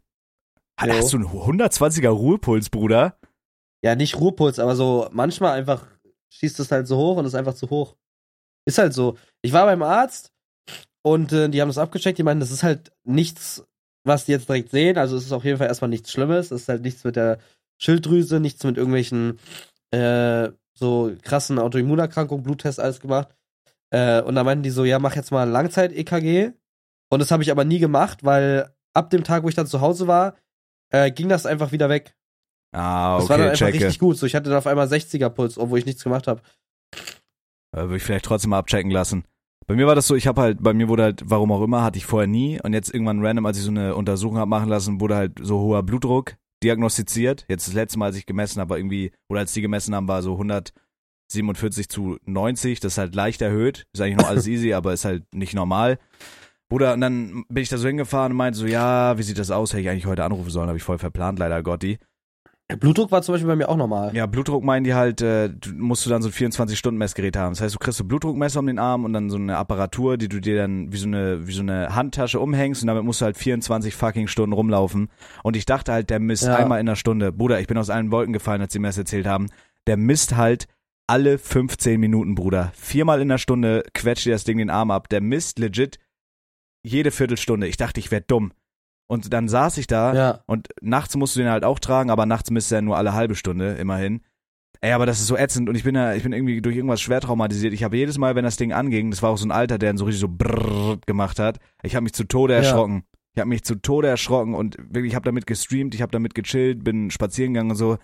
Jo. 0.80 0.94
Hast 0.94 1.12
du 1.12 1.18
einen 1.18 1.26
120er 1.26 2.10
Ruhepuls, 2.10 2.70
Bruder? 2.70 3.18
Ja, 3.84 3.96
nicht 3.96 4.20
Ruhepuls, 4.20 4.60
aber 4.60 4.76
so 4.76 5.10
manchmal 5.12 5.58
einfach 5.58 5.88
schießt 6.30 6.60
es 6.60 6.72
halt 6.72 6.86
so 6.86 6.98
hoch 6.98 7.18
und 7.18 7.26
ist 7.26 7.34
einfach 7.34 7.56
zu 7.56 7.72
hoch. 7.72 7.96
Ist 8.68 8.78
halt 8.78 8.94
so. 8.94 9.18
Ich 9.42 9.54
war 9.54 9.66
beim 9.66 9.82
Arzt 9.82 10.32
und 11.02 11.34
äh, 11.34 11.50
die 11.50 11.60
haben 11.62 11.70
das 11.70 11.80
abgecheckt, 11.80 12.20
die 12.20 12.24
meinen, 12.24 12.42
das 12.42 12.52
ist 12.52 12.62
halt 12.62 12.92
nichts, 13.04 13.66
was 14.04 14.26
die 14.26 14.34
jetzt 14.34 14.48
direkt 14.48 14.70
sehen. 14.70 15.00
Also 15.00 15.18
es 15.18 15.26
ist 15.26 15.32
auf 15.32 15.46
jeden 15.46 15.58
Fall 15.58 15.68
erstmal 15.68 15.90
nichts 15.90 16.12
Schlimmes. 16.12 16.52
Es 16.52 16.62
ist 16.62 16.70
halt 16.70 16.84
nichts 16.84 17.04
mit 17.06 17.16
der 17.16 17.40
Schilddrüse, 17.80 18.40
nichts 18.40 18.64
mit 18.66 18.78
irgendwelchen 18.78 19.40
äh, 19.90 20.52
so 20.76 21.12
krassen 21.24 21.58
Autoimmunerkrankungen, 21.58 22.44
Bluttest, 22.44 22.80
alles 22.80 23.00
gemacht. 23.00 23.30
Äh, 23.96 24.22
und 24.24 24.36
da 24.36 24.44
meinten 24.44 24.64
die 24.64 24.72
so, 24.72 24.84
ja, 24.84 25.00
mach 25.00 25.16
jetzt 25.16 25.32
mal 25.32 25.46
Langzeit-EKG. 25.50 26.52
Und 27.10 27.20
das 27.20 27.32
habe 27.32 27.44
ich 27.44 27.52
aber 27.52 27.64
nie 27.64 27.80
gemacht, 27.80 28.26
weil 28.26 28.74
ab 28.94 29.10
dem 29.10 29.24
Tag, 29.24 29.44
wo 29.44 29.48
ich 29.50 29.56
dann 29.56 29.68
zu 29.68 29.80
Hause 29.80 30.08
war, 30.08 30.36
äh, 30.92 31.12
ging 31.12 31.30
das 31.30 31.46
einfach 31.46 31.72
wieder 31.72 31.88
weg. 31.88 32.16
Ah, 32.74 33.18
Das 33.20 33.30
war 33.30 33.38
dann 33.38 33.48
okay, 33.48 33.52
einfach 33.54 33.68
checke. 33.68 33.86
richtig 33.86 34.00
gut. 34.00 34.18
So, 34.18 34.26
ich 34.26 34.36
hatte 34.36 34.50
dann 34.50 34.58
auf 34.58 34.68
einmal 34.68 34.88
60er 34.88 35.30
Puls, 35.30 35.58
obwohl 35.58 35.80
ich 35.80 35.86
nichts 35.86 36.04
gemacht 36.04 36.28
habe. 36.28 36.42
Äh, 37.74 37.84
Würde 37.84 37.98
ich 37.98 38.04
vielleicht 38.04 38.26
trotzdem 38.26 38.50
mal 38.50 38.60
abchecken 38.60 38.92
lassen. 38.92 39.24
Bei 39.68 39.76
mir 39.76 39.88
war 39.88 39.96
das 39.96 40.08
so, 40.08 40.16
ich 40.16 40.28
habe 40.28 40.42
halt, 40.42 40.62
bei 40.62 40.74
mir 40.74 40.90
wurde 40.90 41.04
halt, 41.04 41.24
warum 41.26 41.52
auch 41.52 41.62
immer, 41.62 41.84
hatte 41.84 41.98
ich 41.98 42.06
vorher 42.06 42.28
nie 42.28 42.60
und 42.62 42.74
jetzt 42.74 42.94
irgendwann 42.94 43.26
random, 43.26 43.46
als 43.46 43.58
ich 43.58 43.64
so 43.64 43.72
eine 43.72 43.96
Untersuchung 43.96 44.38
habe 44.38 44.50
machen 44.50 44.70
lassen, 44.70 45.00
wurde 45.00 45.16
halt 45.16 45.40
so 45.42 45.60
hoher 45.60 45.84
Blutdruck 45.84 46.36
diagnostiziert. 46.64 47.46
Jetzt 47.48 47.68
das 47.68 47.74
letzte 47.74 47.98
Mal, 47.98 48.08
als 48.08 48.18
ich 48.18 48.26
gemessen 48.26 48.60
habe, 48.60 48.78
irgendwie, 48.78 49.12
oder 49.30 49.40
als 49.40 49.54
die 49.54 49.62
gemessen 49.62 49.96
haben, 49.96 50.08
war 50.08 50.22
so 50.22 50.38
147 51.34 51.90
zu 51.90 52.18
90, 52.26 52.80
das 52.80 52.94
ist 52.94 52.98
halt 52.98 53.16
leicht 53.16 53.42
erhöht. 53.42 53.86
Ist 53.94 54.02
eigentlich 54.02 54.18
noch 54.18 54.30
alles 54.30 54.48
easy, 54.48 54.74
aber 54.74 54.94
ist 54.94 55.06
halt 55.06 55.24
nicht 55.34 55.54
normal. 55.54 55.98
Bruder, 56.70 56.94
und 56.94 57.02
dann 57.02 57.46
bin 57.50 57.62
ich 57.64 57.70
da 57.70 57.78
so 57.78 57.88
hingefahren 57.88 58.32
und 58.32 58.38
meinte 58.38 58.58
so, 58.58 58.66
ja, 58.66 59.18
wie 59.18 59.24
sieht 59.24 59.38
das 59.38 59.52
aus? 59.52 59.72
Hätte 59.74 59.82
ich 59.82 59.90
eigentlich 59.90 60.08
heute 60.08 60.24
anrufen 60.24 60.50
sollen, 60.50 60.68
habe 60.68 60.78
ich 60.78 60.84
voll 60.84 60.98
verplant, 60.98 61.38
leider 61.40 61.62
Gotti. 61.62 62.00
Der 62.72 62.78
Blutdruck 62.78 63.12
war 63.12 63.22
zum 63.22 63.34
Beispiel 63.34 63.48
bei 63.48 63.56
mir 63.56 63.70
auch 63.70 63.78
normal. 63.78 64.16
Ja, 64.16 64.26
Blutdruck 64.26 64.64
meinen 64.64 64.84
die 64.84 64.96
halt, 64.96 65.22
äh, 65.22 65.52
du 65.52 65.72
musst 65.76 66.04
du 66.04 66.10
dann 66.10 66.24
so 66.24 66.30
ein 66.30 66.32
24-Stunden-Messgerät 66.34 67.38
haben. 67.38 67.52
Das 67.54 67.62
heißt, 67.62 67.76
du 67.76 67.78
kriegst 67.78 68.00
so 68.00 68.04
Blutdruckmesser 68.06 68.60
um 68.60 68.66
den 68.66 68.80
Arm 68.80 69.06
und 69.06 69.14
dann 69.14 69.30
so 69.30 69.38
eine 69.38 69.56
Apparatur, 69.58 70.18
die 70.18 70.28
du 70.28 70.42
dir 70.42 70.58
dann 70.58 70.92
wie 70.92 70.98
so 70.98 71.06
eine, 71.06 71.48
wie 71.48 71.52
so 71.54 71.62
eine 71.62 71.94
Handtasche 71.96 72.40
umhängst 72.40 72.82
und 72.82 72.88
damit 72.88 73.04
musst 73.04 73.22
du 73.22 73.26
halt 73.26 73.38
24 73.38 73.96
fucking 73.96 74.28
Stunden 74.28 74.54
rumlaufen. 74.54 75.10
Und 75.44 75.56
ich 75.56 75.68
dachte 75.68 75.94
halt, 75.94 76.10
der 76.10 76.20
misst 76.20 76.46
Ja. 76.46 76.56
einmal 76.56 76.80
in 76.80 76.88
der 76.88 76.96
Stunde. 76.96 77.32
Bruder, 77.32 77.60
ich 77.60 77.68
bin 77.68 77.78
aus 77.78 77.92
allen 77.92 78.10
Wolken 78.10 78.34
gefallen, 78.34 78.62
als 78.62 78.74
sie 78.74 78.80
mir 78.80 78.88
das 78.88 78.98
erzählt 78.98 79.28
haben. 79.28 79.46
Der 79.86 79.98
misst 79.98 80.36
halt 80.36 80.68
alle 81.08 81.38
15 81.38 82.00
Minuten, 82.00 82.36
Bruder. 82.36 82.72
Viermal 82.76 83.22
in 83.22 83.30
der 83.30 83.38
Stunde 83.38 83.84
quetscht 83.94 84.26
dir 84.26 84.32
das 84.34 84.44
Ding 84.44 84.58
den 84.58 84.70
Arm 84.70 84.92
ab. 84.92 85.10
Der 85.10 85.22
misst 85.22 85.60
legit 85.60 86.00
jede 86.84 87.12
Viertelstunde. 87.12 87.68
Ich 87.68 87.78
dachte, 87.78 88.00
ich 88.00 88.12
werd 88.12 88.30
dumm. 88.30 88.52
Und 89.08 89.34
dann 89.34 89.48
saß 89.48 89.78
ich 89.78 89.86
da 89.88 90.14
Ja. 90.16 90.44
und 90.48 90.70
nachts 90.82 91.16
musst 91.16 91.36
du 91.36 91.40
den 91.40 91.50
halt 91.50 91.64
auch 91.64 91.78
tragen, 91.80 92.10
aber 92.10 92.26
nachts 92.26 92.50
misst 92.50 92.72
er 92.72 92.82
nur 92.82 92.98
alle 92.98 93.14
halbe 93.14 93.36
Stunde, 93.36 93.74
immerhin. 93.76 94.22
Ey, 94.82 94.94
aber 94.94 95.06
das 95.06 95.20
ist 95.20 95.28
so 95.28 95.38
ätzend 95.38 95.70
und 95.70 95.76
ich 95.76 95.84
bin 95.84 95.96
ja, 95.96 96.14
ich 96.16 96.24
bin 96.24 96.34
irgendwie 96.34 96.62
durch 96.62 96.76
irgendwas 96.76 97.02
schwer 97.02 97.22
traumatisiert. 97.22 97.74
Ich 97.74 97.84
habe 97.84 97.98
jedes 97.98 98.18
Mal, 98.18 98.36
wenn 98.36 98.44
das 98.44 98.58
Ding 98.58 98.74
anging, 98.74 99.12
das 99.12 99.22
war 99.22 99.30
auch 99.30 99.38
so 99.38 99.48
ein 99.48 99.52
Alter, 99.52 99.78
der 99.78 99.90
dann 99.90 99.98
so 99.98 100.06
richtig 100.06 100.22
so 100.22 100.28
brrrr 100.28 100.98
gemacht 101.06 101.40
hat. 101.40 101.60
Ich 101.84 101.96
habe 101.96 102.04
mich 102.04 102.14
zu 102.14 102.24
Tode 102.26 102.54
Ja. 102.54 102.60
erschrocken. 102.60 103.04
Ich 103.36 103.40
habe 103.40 103.50
mich 103.50 103.64
zu 103.64 103.76
Tode 103.76 104.08
erschrocken 104.08 104.54
und 104.56 104.78
wirklich, 104.80 105.12
ich 105.12 105.16
habe 105.16 105.26
damit 105.26 105.46
gestreamt, 105.46 105.94
ich 105.94 106.02
habe 106.02 106.12
damit 106.12 106.34
gechillt, 106.36 106.84
bin 106.84 107.12
spazieren 107.12 107.54
gegangen 107.54 107.72
und 107.72 107.78
so. 107.78 107.98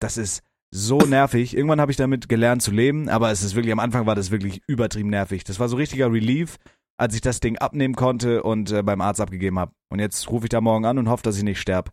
Das 0.00 0.16
ist 0.16 0.42
so 0.70 0.98
nervig. 0.98 1.56
Irgendwann 1.56 1.80
habe 1.80 1.90
ich 1.90 1.96
damit 1.96 2.28
gelernt 2.28 2.62
zu 2.62 2.70
leben, 2.70 3.08
aber 3.08 3.30
es 3.30 3.42
ist 3.42 3.54
wirklich, 3.54 3.72
am 3.72 3.78
Anfang 3.80 4.06
war 4.06 4.14
das 4.14 4.30
wirklich 4.30 4.62
übertrieben 4.66 5.08
nervig. 5.10 5.44
Das 5.44 5.58
war 5.60 5.68
so 5.68 5.76
richtiger 5.76 6.12
Relief, 6.12 6.56
als 6.98 7.14
ich 7.14 7.20
das 7.20 7.40
Ding 7.40 7.58
abnehmen 7.58 7.94
konnte 7.94 8.42
und 8.42 8.70
äh, 8.70 8.82
beim 8.82 9.00
Arzt 9.00 9.20
abgegeben 9.20 9.58
habe. 9.58 9.72
Und 9.88 9.98
jetzt 10.00 10.28
rufe 10.30 10.46
ich 10.46 10.50
da 10.50 10.60
morgen 10.60 10.84
an 10.84 10.98
und 10.98 11.08
hoffe, 11.08 11.22
dass 11.22 11.36
ich 11.36 11.42
nicht 11.44 11.60
sterb. 11.60 11.92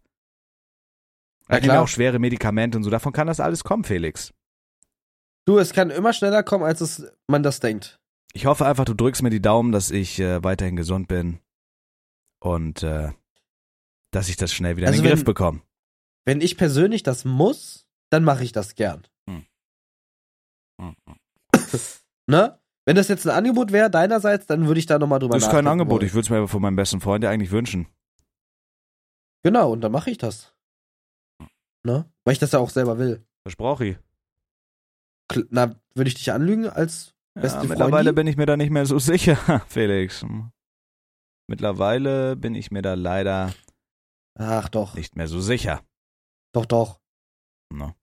Ja, 1.49 1.59
klar. 1.59 1.83
auch 1.83 1.87
schwere 1.87 2.17
Medikamente 2.19 2.77
und 2.77 2.83
so. 2.83 2.89
Davon 2.89 3.13
kann 3.13 3.27
das 3.27 3.39
alles 3.39 3.63
kommen, 3.63 3.83
Felix. 3.83 4.33
Du, 5.45 5.59
es 5.59 5.73
kann 5.73 5.91
immer 5.91 6.11
schneller 6.11 6.41
kommen, 6.41 6.63
als 6.63 6.81
es, 6.81 7.05
man 7.27 7.43
das 7.43 7.59
denkt. 7.59 7.99
Ich 8.33 8.47
hoffe 8.47 8.65
einfach, 8.65 8.83
du 8.85 8.95
drückst 8.95 9.21
mir 9.21 9.29
die 9.29 9.41
Daumen, 9.41 9.71
dass 9.71 9.91
ich 9.91 10.19
äh, 10.19 10.43
weiterhin 10.43 10.75
gesund 10.75 11.07
bin 11.07 11.39
und 12.41 12.81
äh, 12.83 13.11
dass 14.11 14.27
ich 14.27 14.37
das 14.37 14.53
schnell 14.53 14.75
wieder 14.75 14.87
Also 14.87 14.97
in 14.97 15.03
den 15.03 15.09
wenn- 15.11 15.15
Griff 15.17 15.25
bekomme. 15.25 15.61
Wenn 16.25 16.41
ich 16.41 16.57
persönlich 16.57 17.03
das 17.03 17.23
muss, 17.25 17.84
dann 18.09 18.23
mache 18.23 18.43
ich 18.43 18.51
das 18.51 18.75
gern. 18.75 19.03
Ne? 22.27 22.59
Wenn 22.85 22.95
das 22.95 23.07
jetzt 23.07 23.25
ein 23.27 23.35
Angebot 23.35 23.71
wäre 23.71 23.89
deinerseits, 23.89 24.45
dann 24.47 24.67
würde 24.67 24.79
ich 24.79 24.85
da 24.85 24.97
nochmal 24.99 25.19
drüber 25.19 25.33
Das 25.35 25.43
ist 25.43 25.47
nachdenken. 25.47 25.65
kein 25.65 25.71
Angebot. 25.73 25.99
wollen. 26.01 26.07
Ich 26.07 26.13
würde 26.13 26.25
es 26.25 26.29
mir 26.29 26.37
aber 26.37 26.47
von 26.47 26.61
meinem 26.61 26.75
besten 26.75 27.01
Freund 27.01 27.23
ja 27.23 27.29
eigentlich 27.31 27.51
wünschen. 27.51 27.87
Genau, 29.43 29.71
und 29.71 29.81
dann 29.81 29.91
mache 29.91 30.09
ich 30.11 30.17
das. 30.17 30.55
Ne? 31.83 32.09
Weil 32.23 32.33
ich 32.33 32.39
das 32.39 32.51
ja 32.51 32.59
auch 32.59 32.69
selber 32.71 32.97
will. 32.97 33.23
Versproche 33.43 33.85
ich. 33.85 33.97
Na, 35.49 35.75
würde 35.93 36.07
ich 36.07 36.15
dich 36.15 36.31
anlügen 36.31 36.67
als 36.67 37.13
Ja, 37.35 37.41
Beste 37.43 37.59
mittlerweile 37.67 37.91
Freundin? 38.09 38.15
bin 38.15 38.27
ich 38.27 38.37
mir 38.37 38.45
da 38.45 38.57
nicht 38.57 38.69
mehr 38.71 38.85
so 38.85 38.97
sicher, 38.99 39.35
Felix. 39.67 40.25
Mittlerweile 41.47 42.35
bin 42.35 42.55
ich 42.55 42.71
mir 42.71 42.81
da 42.81 42.93
leider 42.95 43.53
Ach 44.37 44.67
doch, 44.69 44.95
nicht 44.95 45.15
mehr 45.15 45.27
so 45.27 45.39
sicher. 45.41 45.83
doch, 46.53 46.65
doch. 46.65 46.99
No. 47.73 47.93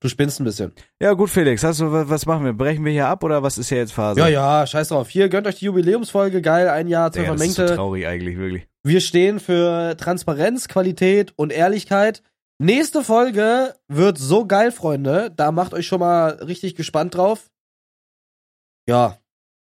Du 0.00 0.08
spinnst 0.10 0.38
ein 0.38 0.44
bisschen. 0.44 0.72
Ja 1.00 1.14
gut, 1.14 1.30
Felix, 1.30 1.64
hast 1.64 1.80
du, 1.80 1.90
was 1.90 2.26
machen 2.26 2.44
wir? 2.44 2.52
Brechen 2.52 2.84
wir 2.84 2.92
hier 2.92 3.06
ab 3.06 3.24
oder 3.24 3.42
was 3.42 3.56
ist 3.56 3.70
hier 3.70 3.78
jetzt 3.78 3.94
Phase? 3.94 4.20
Ja, 4.20 4.28
ja, 4.28 4.66
scheiß 4.66 4.88
drauf. 4.88 5.08
Hier, 5.08 5.30
gönnt 5.30 5.46
euch 5.46 5.54
die 5.56 5.64
Jubiläumsfolge, 5.64 6.42
geil, 6.42 6.68
ein 6.68 6.88
Jahr, 6.88 7.10
zwei 7.10 7.22
Digga, 7.22 7.32
das 7.32 7.40
ist 7.40 7.48
so 7.48 7.54
Vermengte. 7.54 7.76
traurig 7.76 8.06
eigentlich, 8.06 8.36
wirklich. 8.36 8.68
Wir 8.82 9.00
stehen 9.00 9.40
für 9.40 9.96
Transparenz, 9.96 10.68
Qualität 10.68 11.32
und 11.36 11.52
Ehrlichkeit. 11.52 12.22
Nächste 12.58 13.02
Folge 13.02 13.74
wird 13.88 14.18
so 14.18 14.46
geil, 14.46 14.72
Freunde. 14.72 15.32
Da 15.34 15.50
macht 15.52 15.72
euch 15.72 15.86
schon 15.86 16.00
mal 16.00 16.32
richtig 16.32 16.74
gespannt 16.74 17.14
drauf. 17.14 17.50
Ja. 18.86 19.16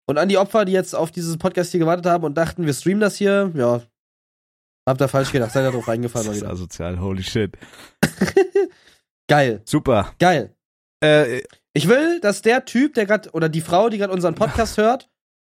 Und 0.07 0.19
an 0.19 0.29
die 0.29 0.37
Opfer, 0.37 0.67
die 0.67 0.73
jetzt 0.73 0.95
auf 0.95 1.11
dieses 1.11 1.39
Podcast 1.39 1.71
hier 1.71 1.81
gewartet 1.81 2.05
haben 2.05 2.25
und 2.25 2.37
dachten, 2.37 2.67
wir 2.67 2.75
streamen 2.75 3.01
das 3.01 3.17
hier, 3.17 3.51
ja. 3.55 3.81
Habt 4.89 5.01
ihr 5.03 5.09
falsch 5.09 5.33
gedacht, 5.33 5.53
seid 5.53 5.65
ihr 5.65 5.71
drauf 5.73 5.87
reingefallen 5.87 6.27
Das 6.27 6.35
mal 6.35 6.37
ist 6.37 6.43
wieder. 6.43 6.53
asozial, 6.53 6.99
holy 7.01 7.23
shit. 7.23 7.57
Geil, 9.29 9.61
Super. 9.65 10.15
geil. 10.19 10.55
Äh, 11.05 11.43
Ich 11.75 11.89
will, 11.89 12.21
dass 12.21 12.43
der 12.43 12.65
Typ, 12.65 12.95
der 12.95 13.07
gerade, 13.07 13.31
oder 13.33 13.49
die 13.49 13.61
Frau, 13.61 13.89
die 13.91 13.99
gerade 13.99 14.13
unseren 14.13 14.35
Podcast 14.35 14.77
hört 14.79 15.11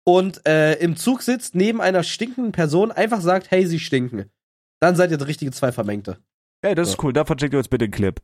und 0.08 0.46
äh, 0.48 0.76
im 0.76 0.96
Zug 0.96 1.22
sitzt, 1.22 1.56
neben 1.56 1.82
einer 1.82 2.04
stinkenden 2.04 2.52
Person, 2.54 2.92
einfach 2.92 3.22
sagt, 3.22 3.52
hey, 3.52 3.68
sie 3.68 3.80
stinken. 3.80 4.32
Dann 4.80 4.96
seid 4.96 5.12
ihr 5.12 5.18
die 5.18 5.24
richtige 5.26 5.52
zwei 5.52 5.72
Vermengte. 5.72 6.18
ey, 6.62 6.74
das 6.76 6.88
Ja. 6.90 6.94
ist 6.94 7.04
cool. 7.04 7.12
Davon 7.14 7.38
schickt 7.38 7.54
ihr 7.54 7.58
uns 7.60 7.68
bitte 7.68 7.86
einen 7.86 7.92
Clip. 7.92 8.22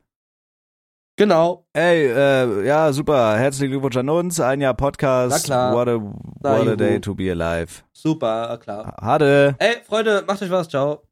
Genau. 1.17 1.65
Ey, 1.73 2.07
äh, 2.07 2.65
ja, 2.65 2.91
super. 2.93 3.37
Herzlichen 3.37 3.71
Glückwunsch 3.71 3.97
an 3.97 4.09
uns. 4.09 4.39
Ein 4.39 4.61
Jahr 4.61 4.73
Podcast. 4.73 5.31
Na 5.31 5.39
klar. 5.39 5.75
What 5.75 5.87
a, 5.87 5.99
Na, 6.41 6.57
what 6.59 6.67
a 6.67 6.75
day 6.75 6.99
to 6.99 7.13
be 7.13 7.29
alive. 7.31 7.83
Super, 7.93 8.57
klar. 8.57 8.95
Hade. 9.01 9.55
Ey, 9.59 9.75
Freunde, 9.87 10.23
macht 10.25 10.41
euch 10.41 10.49
was. 10.49 10.67
Ciao. 10.69 11.03